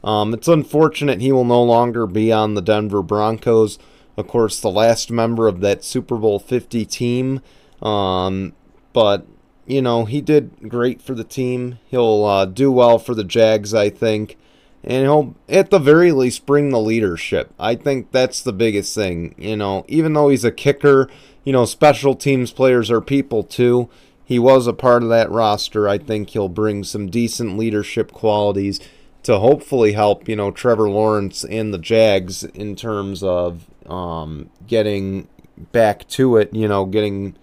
Um, 0.05 0.33
it's 0.33 0.47
unfortunate 0.47 1.19
he 1.19 1.33
will 1.33 1.43
no 1.43 1.61
longer 1.61 2.07
be 2.07 2.31
on 2.31 2.53
the 2.53 2.61
Denver 2.61 3.01
Broncos. 3.03 3.77
Of 4.15 4.29
course, 4.29 4.61
the 4.61 4.69
last 4.69 5.11
member 5.11 5.49
of 5.49 5.59
that 5.59 5.83
Super 5.83 6.15
Bowl 6.15 6.39
Fifty 6.39 6.85
team. 6.85 7.41
Um, 7.81 8.53
but 8.93 9.27
you 9.65 9.81
know 9.81 10.05
he 10.05 10.21
did 10.21 10.69
great 10.69 11.01
for 11.01 11.15
the 11.15 11.25
team. 11.25 11.77
He'll 11.87 12.23
uh, 12.23 12.45
do 12.45 12.71
well 12.71 12.99
for 12.99 13.13
the 13.13 13.25
Jags, 13.25 13.73
I 13.73 13.89
think. 13.89 14.37
And 14.85 15.03
he'll, 15.03 15.35
at 15.47 15.69
the 15.69 15.79
very 15.79 16.11
least, 16.11 16.45
bring 16.45 16.69
the 16.69 16.79
leadership. 16.79 17.53
I 17.57 17.75
think 17.75 18.11
that's 18.11 18.41
the 18.41 18.51
biggest 18.51 18.93
thing. 18.93 19.33
You 19.37 19.55
know, 19.55 19.85
even 19.87 20.11
though 20.11 20.27
he's 20.27 20.43
a 20.43 20.51
kicker, 20.51 21.07
you 21.43 21.53
know, 21.53 21.65
special 21.65 22.15
teams 22.15 22.51
players 22.51 22.89
are 22.89 23.01
people 23.01 23.43
too. 23.43 23.89
He 24.25 24.39
was 24.39 24.67
a 24.67 24.73
part 24.73 25.03
of 25.03 25.09
that 25.09 25.29
roster. 25.29 25.87
I 25.87 25.97
think 25.97 26.29
he'll 26.29 26.49
bring 26.49 26.83
some 26.83 27.09
decent 27.09 27.57
leadership 27.57 28.11
qualities 28.11 28.79
to 29.23 29.39
hopefully 29.39 29.93
help, 29.93 30.27
you 30.27 30.35
know, 30.35 30.51
Trevor 30.51 30.89
Lawrence 30.89 31.43
and 31.43 31.73
the 31.73 31.77
Jags 31.77 32.43
in 32.43 32.75
terms 32.75 33.23
of 33.23 33.65
um, 33.85 34.49
getting 34.67 35.27
back 35.71 36.07
to 36.09 36.37
it, 36.37 36.53
you 36.53 36.67
know, 36.67 36.85
getting 36.85 37.35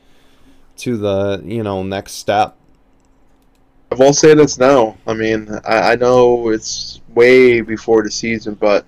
to 0.79 0.97
the, 0.97 1.43
you 1.45 1.63
know, 1.63 1.83
next 1.83 2.13
step. 2.13 2.57
I 3.93 3.97
will 3.97 4.13
say 4.13 4.35
this 4.35 4.59
now. 4.59 4.97
I 5.07 5.15
mean, 5.15 5.49
I, 5.67 5.93
I 5.93 5.97
know 5.97 6.51
it's 6.51 7.01
way 7.09 7.61
before 7.61 8.03
the 8.03 8.11
season, 8.11 8.55
but 8.55 8.87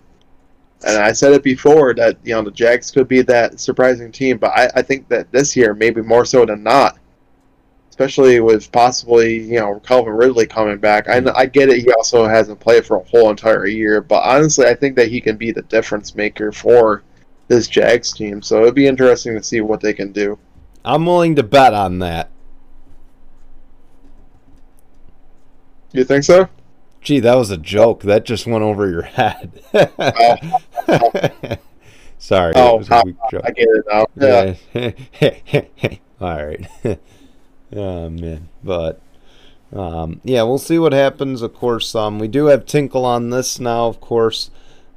and 0.84 1.02
I 1.02 1.12
said 1.12 1.32
it 1.32 1.42
before 1.42 1.94
that 1.94 2.18
you 2.24 2.34
know 2.34 2.42
the 2.42 2.50
Jags 2.50 2.90
could 2.90 3.08
be 3.08 3.22
that 3.22 3.60
surprising 3.60 4.12
team, 4.12 4.38
but 4.38 4.50
I, 4.50 4.70
I 4.76 4.82
think 4.82 5.08
that 5.08 5.30
this 5.32 5.56
year 5.56 5.74
maybe 5.74 6.02
more 6.02 6.24
so 6.24 6.44
than 6.44 6.62
not, 6.62 6.98
especially 7.90 8.40
with 8.40 8.70
possibly 8.72 9.38
you 9.38 9.60
know 9.60 9.80
Calvin 9.80 10.14
Ridley 10.14 10.46
coming 10.46 10.78
back. 10.78 11.08
I 11.08 11.22
I 11.34 11.46
get 11.46 11.68
it. 11.68 11.82
He 11.82 11.92
also 11.92 12.26
hasn't 12.26 12.60
played 12.60 12.86
for 12.86 12.96
a 12.96 13.04
whole 13.04 13.30
entire 13.30 13.66
year, 13.66 14.00
but 14.00 14.22
honestly, 14.22 14.66
I 14.66 14.74
think 14.74 14.96
that 14.96 15.08
he 15.08 15.20
can 15.20 15.36
be 15.36 15.52
the 15.52 15.62
difference 15.62 16.14
maker 16.14 16.52
for 16.52 17.02
this 17.48 17.68
Jags 17.68 18.12
team. 18.12 18.42
So 18.42 18.62
it'd 18.62 18.74
be 18.74 18.86
interesting 18.86 19.34
to 19.34 19.42
see 19.42 19.60
what 19.60 19.80
they 19.80 19.92
can 19.92 20.12
do. 20.12 20.38
I'm 20.84 21.06
willing 21.06 21.36
to 21.36 21.42
bet 21.42 21.74
on 21.74 22.00
that. 22.00 22.30
You 25.92 26.04
think 26.04 26.24
so? 26.24 26.48
Gee, 27.02 27.20
that 27.20 27.34
was 27.34 27.50
a 27.50 27.56
joke. 27.56 28.02
That 28.02 28.24
just 28.24 28.46
went 28.46 28.62
over 28.62 28.88
your 28.88 29.02
head. 29.02 29.60
oh. 29.74 30.36
Sorry. 32.18 32.52
Oh, 32.54 32.82
I 32.90 33.50
get 33.50 33.66
it 33.68 33.84
now. 33.90 34.06
Yeah. 34.16 35.96
All 36.20 36.46
right. 36.46 36.66
oh 37.76 38.08
man, 38.10 38.48
but 38.62 39.00
um, 39.72 40.20
yeah, 40.22 40.42
we'll 40.42 40.58
see 40.58 40.78
what 40.78 40.92
happens. 40.92 41.42
Of 41.42 41.54
course, 41.54 41.94
um, 41.94 42.18
we 42.18 42.28
do 42.28 42.46
have 42.46 42.66
Tinkle 42.66 43.04
on 43.04 43.30
this 43.30 43.58
now. 43.58 43.86
Of 43.86 44.00
course, 44.00 44.50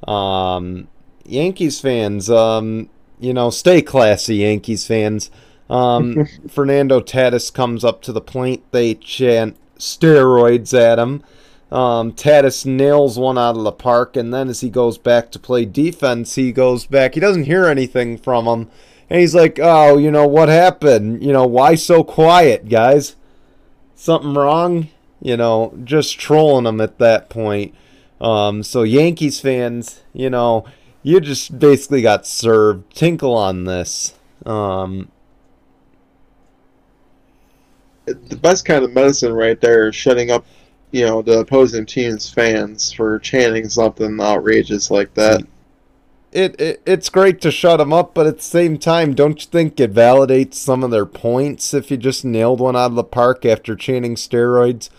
um, 0.06 0.88
Yankees 1.24 1.80
fans, 1.80 2.30
um, 2.30 2.88
you 3.18 3.32
know, 3.32 3.50
stay 3.50 3.82
classy, 3.82 4.36
Yankees 4.36 4.86
fans. 4.86 5.30
Um, 5.68 6.26
Fernando 6.48 7.00
Tatis 7.00 7.52
comes 7.52 7.84
up 7.84 8.02
to 8.02 8.12
the 8.12 8.20
plate. 8.20 8.62
They 8.70 8.94
chant 8.94 9.56
steroids 9.78 10.78
at 10.78 10.98
him. 10.98 11.24
Um, 11.72 12.12
Tatis 12.12 12.64
nails 12.64 13.18
one 13.18 13.36
out 13.38 13.56
of 13.56 13.64
the 13.64 13.72
park, 13.72 14.16
and 14.16 14.32
then 14.32 14.48
as 14.48 14.60
he 14.60 14.70
goes 14.70 14.98
back 14.98 15.30
to 15.32 15.38
play 15.38 15.64
defense, 15.64 16.36
he 16.36 16.52
goes 16.52 16.86
back. 16.86 17.14
He 17.14 17.20
doesn't 17.20 17.44
hear 17.44 17.66
anything 17.66 18.18
from 18.18 18.46
him, 18.46 18.70
and 19.10 19.20
he's 19.20 19.34
like, 19.34 19.58
"Oh, 19.60 19.98
you 19.98 20.10
know 20.10 20.26
what 20.26 20.48
happened? 20.48 21.24
You 21.24 21.32
know 21.32 21.46
why 21.46 21.74
so 21.74 22.04
quiet, 22.04 22.68
guys? 22.68 23.16
Something 23.96 24.34
wrong? 24.34 24.88
You 25.20 25.36
know, 25.36 25.74
just 25.82 26.20
trolling 26.20 26.66
him 26.66 26.80
at 26.80 26.98
that 26.98 27.28
point." 27.28 27.74
Um, 28.20 28.62
so 28.62 28.82
Yankees 28.82 29.40
fans, 29.40 30.02
you 30.12 30.30
know, 30.30 30.64
you 31.02 31.20
just 31.20 31.58
basically 31.58 32.02
got 32.02 32.26
served. 32.26 32.94
Tinkle 32.94 33.34
on 33.34 33.64
this. 33.64 34.14
Um, 34.44 35.08
the 38.06 38.36
best 38.36 38.64
kind 38.64 38.84
of 38.84 38.92
medicine 38.92 39.32
right 39.32 39.60
there 39.60 39.88
is 39.88 39.96
shutting 39.96 40.30
up, 40.30 40.46
you 40.90 41.04
know, 41.04 41.22
the 41.22 41.40
opposing 41.40 41.86
team's 41.86 42.30
fans 42.30 42.92
for 42.92 43.18
chanting 43.18 43.68
something 43.68 44.20
outrageous 44.20 44.90
like 44.90 45.12
that. 45.14 45.42
It, 46.32 46.60
it 46.60 46.82
it's 46.84 47.08
great 47.08 47.40
to 47.42 47.50
shut 47.50 47.78
them 47.78 47.92
up, 47.92 48.12
but 48.12 48.26
at 48.26 48.38
the 48.38 48.42
same 48.42 48.78
time, 48.78 49.14
don't 49.14 49.40
you 49.40 49.46
think 49.50 49.80
it 49.80 49.94
validates 49.94 50.54
some 50.54 50.84
of 50.84 50.90
their 50.90 51.06
points 51.06 51.72
if 51.72 51.90
you 51.90 51.96
just 51.96 52.24
nailed 52.24 52.60
one 52.60 52.76
out 52.76 52.90
of 52.90 52.94
the 52.94 53.04
park 53.04 53.44
after 53.46 53.74
chanting 53.74 54.16
steroids? 54.16 54.90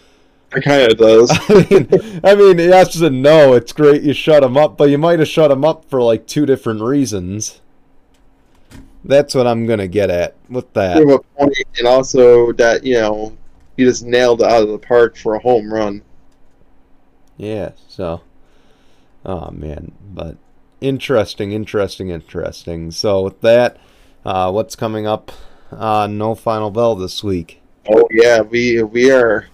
It 0.56 0.64
kind 0.64 0.92
of 0.92 0.98
does. 0.98 1.30
I 1.50 1.68
mean, 1.70 2.22
I 2.24 2.36
mean, 2.36 2.58
yes 2.58 2.96
and 3.02 3.22
no. 3.22 3.54
It's 3.54 3.74
great 3.74 4.02
you 4.02 4.14
shut 4.14 4.42
them 4.42 4.58
up, 4.58 4.78
but 4.78 4.90
you 4.90 4.98
might 4.98 5.20
have 5.20 5.28
shut 5.28 5.50
them 5.50 5.66
up 5.66 5.86
for 5.90 6.02
like 6.02 6.26
two 6.26 6.46
different 6.46 6.82
reasons. 6.82 7.62
That's 9.04 9.36
what 9.36 9.48
I'm 9.48 9.66
gonna 9.66 9.88
get 9.88 10.10
at 10.10 10.36
with 10.50 10.72
that. 10.74 10.98
You 10.98 11.10
have 11.10 11.20
a 11.20 11.40
point, 11.40 11.58
and 11.78 11.88
also 11.88 12.52
that 12.54 12.84
you 12.84 12.96
know 12.96 13.38
you 13.78 13.86
just 13.86 14.04
nailed 14.04 14.42
it 14.42 14.48
out 14.48 14.64
of 14.64 14.70
the 14.70 14.80
park 14.80 15.16
for 15.16 15.36
a 15.36 15.40
home 15.40 15.72
run. 15.74 16.02
Yeah. 17.38 17.72
So, 17.88 18.22
oh 19.26 19.52
man, 19.52 19.94
but 20.14 20.38
interesting, 20.82 21.52
interesting, 21.52 22.10
interesting. 22.10 22.92
So 22.92 23.22
with 23.22 23.42
that, 23.42 23.78
uh, 24.26 24.52
what's 24.52 24.76
coming 24.76 25.08
up? 25.08 25.32
Uh, 25.72 26.08
no 26.08 26.36
final 26.36 26.72
bell 26.72 26.96
this 26.96 27.24
week. 27.24 27.62
Oh 27.90 28.08
yeah, 28.12 28.42
we 28.42 28.84
we 28.84 29.12
are 29.12 29.48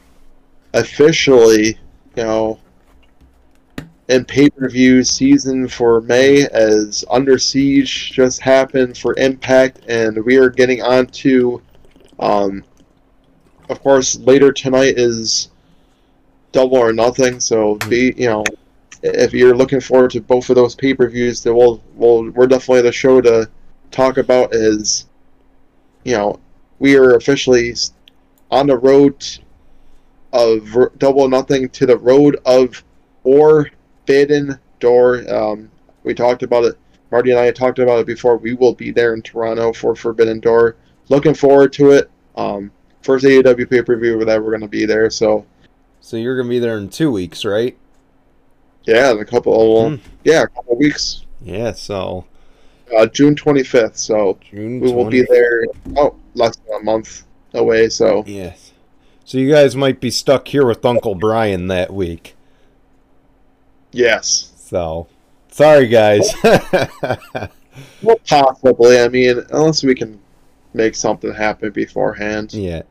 officially, 0.73 1.77
you 2.15 2.23
know, 2.23 2.59
in 4.09 4.25
pay 4.25 4.49
per 4.49 4.69
view 4.69 5.03
season 5.03 5.67
for 5.67 6.01
May 6.01 6.45
as 6.47 7.05
Under 7.09 7.37
Siege 7.37 8.11
just 8.11 8.41
happened 8.41 8.97
for 8.97 9.15
Impact, 9.17 9.79
and 9.87 10.23
we 10.25 10.37
are 10.37 10.49
getting 10.49 10.81
on 10.81 11.07
to, 11.07 11.61
um, 12.19 12.63
of 13.69 13.81
course, 13.81 14.17
later 14.19 14.51
tonight 14.51 14.97
is 14.97 15.49
Double 16.51 16.77
or 16.77 16.93
Nothing. 16.93 17.39
So 17.39 17.75
be 17.89 18.13
you 18.17 18.27
know, 18.27 18.43
if 19.01 19.33
you're 19.33 19.55
looking 19.55 19.81
forward 19.81 20.11
to 20.11 20.21
both 20.21 20.49
of 20.49 20.55
those 20.55 20.75
pay 20.75 20.93
per 20.93 21.09
views, 21.09 21.43
then 21.43 21.55
we'll, 21.55 21.83
we'll 21.95 22.29
we're 22.31 22.47
definitely 22.47 22.83
the 22.83 22.91
show 22.91 23.21
to 23.21 23.49
talk 23.91 24.17
about. 24.17 24.53
Is 24.53 25.05
you 26.03 26.13
know, 26.13 26.39
we 26.79 26.95
are 26.95 27.15
officially 27.15 27.73
on 28.51 28.67
the 28.67 28.77
road 28.77 29.25
of 30.31 30.75
Double 30.97 31.27
Nothing 31.29 31.69
to 31.69 31.85
the 31.85 31.97
road 31.97 32.37
of 32.45 32.83
or 33.23 33.71
Forbidden 34.05 34.59
Door. 34.79 35.31
Um, 35.33 35.71
we 36.03 36.13
talked 36.13 36.43
about 36.43 36.65
it. 36.65 36.77
Marty 37.11 37.31
and 37.31 37.39
I 37.39 37.45
had 37.45 37.55
talked 37.55 37.79
about 37.79 37.99
it 37.99 38.07
before. 38.07 38.37
We 38.37 38.53
will 38.53 38.73
be 38.73 38.91
there 38.91 39.13
in 39.13 39.21
Toronto 39.21 39.71
for 39.71 39.95
Forbidden 39.95 40.39
Door. 40.39 40.75
Looking 41.09 41.33
forward 41.33 41.71
to 41.73 41.91
it. 41.91 42.09
Um, 42.35 42.71
first 43.03 43.25
AEW 43.25 43.69
pay 43.69 43.81
per 43.81 43.95
view 43.97 44.23
that 44.25 44.41
we're 44.41 44.51
going 44.51 44.61
to 44.61 44.67
be 44.67 44.85
there. 44.85 45.09
So, 45.09 45.45
so 46.01 46.17
you're 46.17 46.35
going 46.35 46.47
to 46.47 46.49
be 46.49 46.59
there 46.59 46.77
in 46.77 46.89
two 46.89 47.11
weeks, 47.11 47.45
right? 47.45 47.77
Yeah, 48.85 49.11
in 49.11 49.19
a 49.19 49.25
couple. 49.25 49.89
Hmm. 49.89 49.95
Yeah, 50.23 50.43
a 50.43 50.47
couple 50.47 50.77
weeks. 50.77 51.25
Yeah, 51.41 51.73
so 51.73 52.25
uh, 52.95 53.05
June 53.07 53.35
25th. 53.35 53.97
So 53.97 54.37
June 54.41 54.79
we 54.79 54.91
will 54.91 55.05
20th. 55.05 55.11
be 55.11 55.21
there. 55.29 55.63
Oh, 55.97 56.15
less 56.33 56.55
than 56.57 56.81
a 56.81 56.83
month 56.83 57.23
away. 57.53 57.89
So 57.89 58.23
yes. 58.25 58.71
So 59.25 59.37
you 59.37 59.51
guys 59.51 59.75
might 59.75 59.99
be 60.01 60.11
stuck 60.11 60.47
here 60.49 60.65
with 60.65 60.83
Uncle 60.85 61.15
Brian 61.15 61.67
that 61.67 61.93
week. 61.93 62.35
Yes. 63.91 64.51
So, 64.57 65.07
sorry, 65.49 65.87
guys. 65.87 66.33
well, 68.03 68.19
possibly. 68.27 68.99
I 68.99 69.07
mean, 69.07 69.41
unless 69.51 69.83
we 69.83 69.95
can 69.95 70.19
make 70.73 70.95
something 70.95 71.33
happen 71.33 71.71
beforehand. 71.71 72.53
Yeah. 72.53 72.83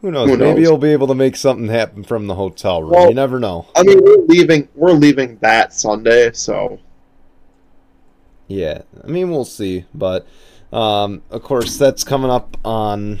Who 0.00 0.10
knows? 0.10 0.28
Who 0.28 0.36
Maybe 0.36 0.62
you'll 0.62 0.76
be 0.76 0.92
able 0.92 1.06
to 1.06 1.14
make 1.14 1.34
something 1.34 1.68
happen 1.68 2.04
from 2.04 2.26
the 2.26 2.34
hotel 2.34 2.82
room. 2.82 2.92
Well, 2.92 3.08
you 3.08 3.14
never 3.14 3.40
know. 3.40 3.66
I 3.74 3.82
mean, 3.82 4.02
we're 4.04 4.18
leaving. 4.26 4.68
We're 4.74 4.92
leaving 4.92 5.38
that 5.38 5.72
Sunday, 5.72 6.30
so. 6.32 6.78
Yeah, 8.46 8.82
I 9.02 9.06
mean, 9.06 9.30
we'll 9.30 9.46
see, 9.46 9.86
but 9.94 10.26
um, 10.70 11.22
of 11.30 11.42
course, 11.42 11.78
that's 11.78 12.04
coming 12.04 12.30
up 12.30 12.58
on 12.64 13.20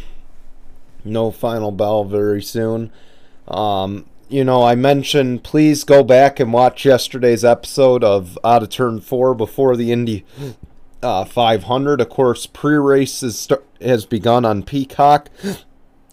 No 1.04 1.30
Final 1.30 1.72
Bell 1.72 2.04
very 2.04 2.42
soon. 2.42 2.92
Um, 3.48 4.04
you 4.28 4.44
know, 4.44 4.62
I 4.62 4.74
mentioned 4.74 5.44
please 5.44 5.84
go 5.84 6.02
back 6.02 6.40
and 6.40 6.52
watch 6.52 6.84
yesterday's 6.84 7.44
episode 7.44 8.04
of 8.04 8.38
Out 8.44 8.62
of 8.62 8.70
Turn 8.70 9.00
4 9.00 9.34
before 9.34 9.76
the 9.76 9.92
Indy 9.92 10.24
uh, 11.04 11.24
500. 11.24 12.00
Of 12.00 12.08
course, 12.08 12.46
pre 12.46 12.76
race 12.76 13.12
st- 13.12 13.60
has 13.80 14.06
begun 14.06 14.44
on 14.44 14.62
Peacock 14.62 15.28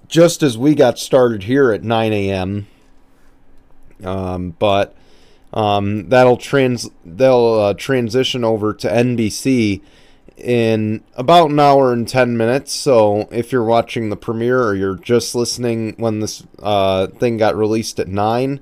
just 0.08 0.44
as 0.44 0.58
we 0.58 0.76
got 0.76 1.00
started 1.00 1.44
here 1.44 1.72
at 1.72 1.84
9 1.84 2.14
a.m. 2.14 2.68
Um, 4.04 4.56
but 4.60 4.96
um, 5.54 6.10
that'll 6.10 6.38
trans 6.38 6.90
they'll 7.06 7.54
uh, 7.54 7.74
transition 7.74 8.44
over 8.44 8.74
to 8.74 8.88
NBC 8.88 9.82
in 10.38 11.04
about 11.16 11.52
an 11.52 11.60
hour 11.60 11.94
and 11.94 12.08
10 12.08 12.36
minutes. 12.36 12.74
So 12.74 13.30
if 13.32 13.52
you're 13.52 13.64
watching 13.64 14.10
the 14.10 14.16
premiere 14.18 14.64
or 14.64 14.76
you're 14.76 14.98
just 14.98 15.36
listening 15.36 15.96
when 15.98 16.20
this 16.20 16.44
uh, 16.60 17.08
thing 17.08 17.38
got 17.38 17.56
released 17.56 18.00
at 18.00 18.08
9, 18.08 18.60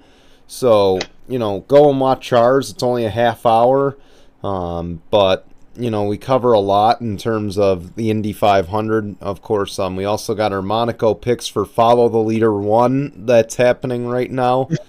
so, 0.50 1.00
you 1.28 1.38
know, 1.38 1.60
go 1.68 1.90
and 1.92 2.02
watch 2.02 2.34
ours. 2.34 2.72
It's 2.72 2.82
only 2.82 3.06
a 3.06 3.12
half 3.12 3.46
hour. 3.46 3.98
Um, 4.44 5.02
but, 5.12 5.48
you 5.80 5.90
know, 5.90 6.04
we 6.04 6.18
cover 6.18 6.54
a 6.54 6.60
lot 6.60 7.02
in 7.02 7.18
terms 7.18 7.58
of 7.58 7.96
the 7.96 8.10
Indy 8.10 8.34
500. 8.34 9.16
Of 9.22 9.42
course, 9.42 9.80
um, 9.80 9.96
we 9.96 10.06
also 10.06 10.36
got 10.36 10.54
our 10.54 10.62
Monaco 10.62 11.14
picks 11.14 11.48
for 11.48 11.66
Follow 11.66 12.10
the 12.10 12.18
Leader 12.18 12.54
1 12.54 13.26
that's 13.26 13.56
happening 13.56 14.08
right 14.08 14.32
now. 14.32 14.70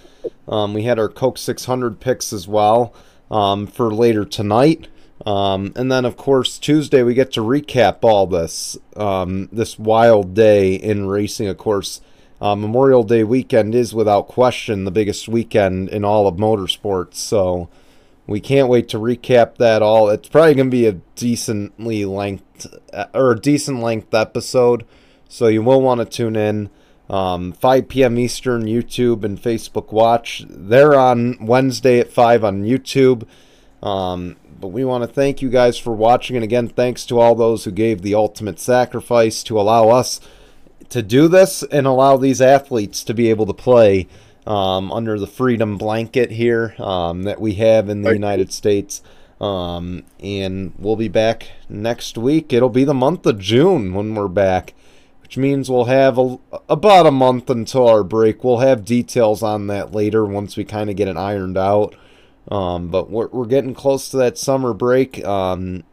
Um, 0.47 0.73
we 0.73 0.83
had 0.83 0.99
our 0.99 1.07
Coke 1.07 1.37
600 1.37 1.99
picks 1.99 2.33
as 2.33 2.47
well 2.47 2.93
um, 3.31 3.65
for 3.65 3.93
later 3.93 4.25
tonight. 4.25 4.87
Um, 5.25 5.71
and 5.75 5.91
then, 5.91 6.03
of 6.03 6.17
course, 6.17 6.59
Tuesday 6.59 7.03
we 7.03 7.13
get 7.13 7.31
to 7.33 7.41
recap 7.41 7.99
all 8.01 8.27
this 8.27 8.77
um, 8.95 9.49
this 9.51 9.79
wild 9.79 10.33
day 10.33 10.73
in 10.73 11.07
racing. 11.07 11.47
Of 11.47 11.57
course, 11.57 12.01
uh, 12.41 12.55
Memorial 12.55 13.03
Day 13.03 13.23
weekend 13.23 13.75
is 13.75 13.93
without 13.93 14.27
question 14.27 14.83
the 14.83 14.91
biggest 14.91 15.27
weekend 15.27 15.89
in 15.89 16.03
all 16.03 16.27
of 16.27 16.35
motorsports. 16.35 17.15
So 17.15 17.69
we 18.27 18.39
can't 18.39 18.69
wait 18.69 18.87
to 18.89 18.97
recap 18.97 19.57
that 19.57 19.81
all. 19.81 20.09
It's 20.09 20.29
probably 20.29 20.53
going 20.53 20.67
to 20.67 20.71
be 20.71 20.85
a 20.85 20.93
decently 21.15 22.05
length 22.05 22.67
uh, 22.93 23.05
or 23.13 23.31
a 23.31 23.39
decent 23.39 23.81
length 23.81 24.13
episode. 24.13 24.85
So 25.27 25.47
you 25.47 25.61
will 25.61 25.81
want 25.81 25.99
to 25.99 26.05
tune 26.05 26.35
in. 26.35 26.69
Um, 27.09 27.51
5 27.51 27.89
p.m. 27.89 28.17
Eastern, 28.17 28.63
YouTube 28.63 29.25
and 29.25 29.41
Facebook 29.41 29.91
Watch. 29.91 30.45
They're 30.47 30.97
on 30.97 31.45
Wednesday 31.45 31.99
at 31.99 32.11
5 32.11 32.45
on 32.45 32.63
YouTube. 32.63 33.27
Um, 33.83 34.37
but 34.61 34.69
we 34.69 34.85
want 34.85 35.03
to 35.03 35.07
thank 35.07 35.41
you 35.41 35.49
guys 35.49 35.77
for 35.77 35.93
watching. 35.93 36.37
And 36.37 36.43
again, 36.43 36.69
thanks 36.69 37.05
to 37.07 37.19
all 37.19 37.35
those 37.35 37.65
who 37.65 37.71
gave 37.71 38.01
the 38.01 38.15
ultimate 38.15 38.59
sacrifice 38.59 39.43
to 39.43 39.59
allow 39.59 39.89
us 39.89 40.21
to 40.89 41.01
do 41.01 41.27
this 41.27 41.63
and 41.63 41.87
allow 41.87 42.15
these 42.15 42.41
athletes 42.41 43.03
to 43.03 43.13
be 43.13 43.29
able 43.29 43.45
to 43.47 43.53
play 43.53 44.07
um, 44.47 44.91
under 44.91 45.19
the 45.19 45.27
freedom 45.27 45.77
blanket 45.77 46.31
here 46.31 46.75
um, 46.79 47.23
that 47.23 47.41
we 47.41 47.55
have 47.55 47.89
in 47.89 48.01
the. 48.01 48.11
United 48.13 48.51
States. 48.53 49.01
Um, 49.39 50.03
and 50.19 50.73
we'll 50.77 50.95
be 50.95 51.07
back 51.07 51.49
next 51.67 52.17
week. 52.17 52.53
It'll 52.53 52.69
be 52.69 52.83
the 52.83 52.93
month 52.93 53.25
of 53.25 53.39
June 53.39 53.93
when 53.93 54.13
we're 54.13 54.27
back, 54.27 54.73
which 55.23 55.35
means 55.35 55.69
we'll 55.69 55.85
have 55.85 56.19
a, 56.19 56.37
about 56.69 57.07
a 57.07 57.11
month 57.11 57.49
until 57.49 57.87
our 57.87 58.03
break. 58.03 58.43
We'll 58.43 58.59
have 58.59 58.85
details 58.85 59.41
on 59.41 59.65
that 59.67 59.93
later 59.93 60.25
once 60.25 60.55
we 60.55 60.63
kind 60.63 60.91
of 60.91 60.95
get 60.95 61.07
it 61.07 61.17
ironed 61.17 61.57
out. 61.57 61.95
Um, 62.49 62.89
but 62.89 63.09
we're, 63.09 63.29
we're 63.29 63.45
getting 63.45 63.73
close 63.73 64.09
to 64.09 64.17
that 64.17 64.37
summer 64.37 64.73
break. 64.73 65.25
Um, 65.25 65.83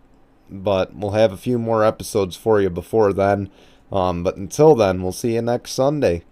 but 0.50 0.94
we'll 0.94 1.12
have 1.12 1.32
a 1.32 1.38
few 1.38 1.58
more 1.58 1.84
episodes 1.84 2.36
for 2.36 2.60
you 2.60 2.68
before 2.68 3.12
then. 3.12 3.50
Um, 3.90 4.22
but 4.22 4.36
until 4.36 4.74
then, 4.74 5.02
we'll 5.02 5.12
see 5.12 5.34
you 5.34 5.42
next 5.42 5.72
Sunday. 5.72 6.22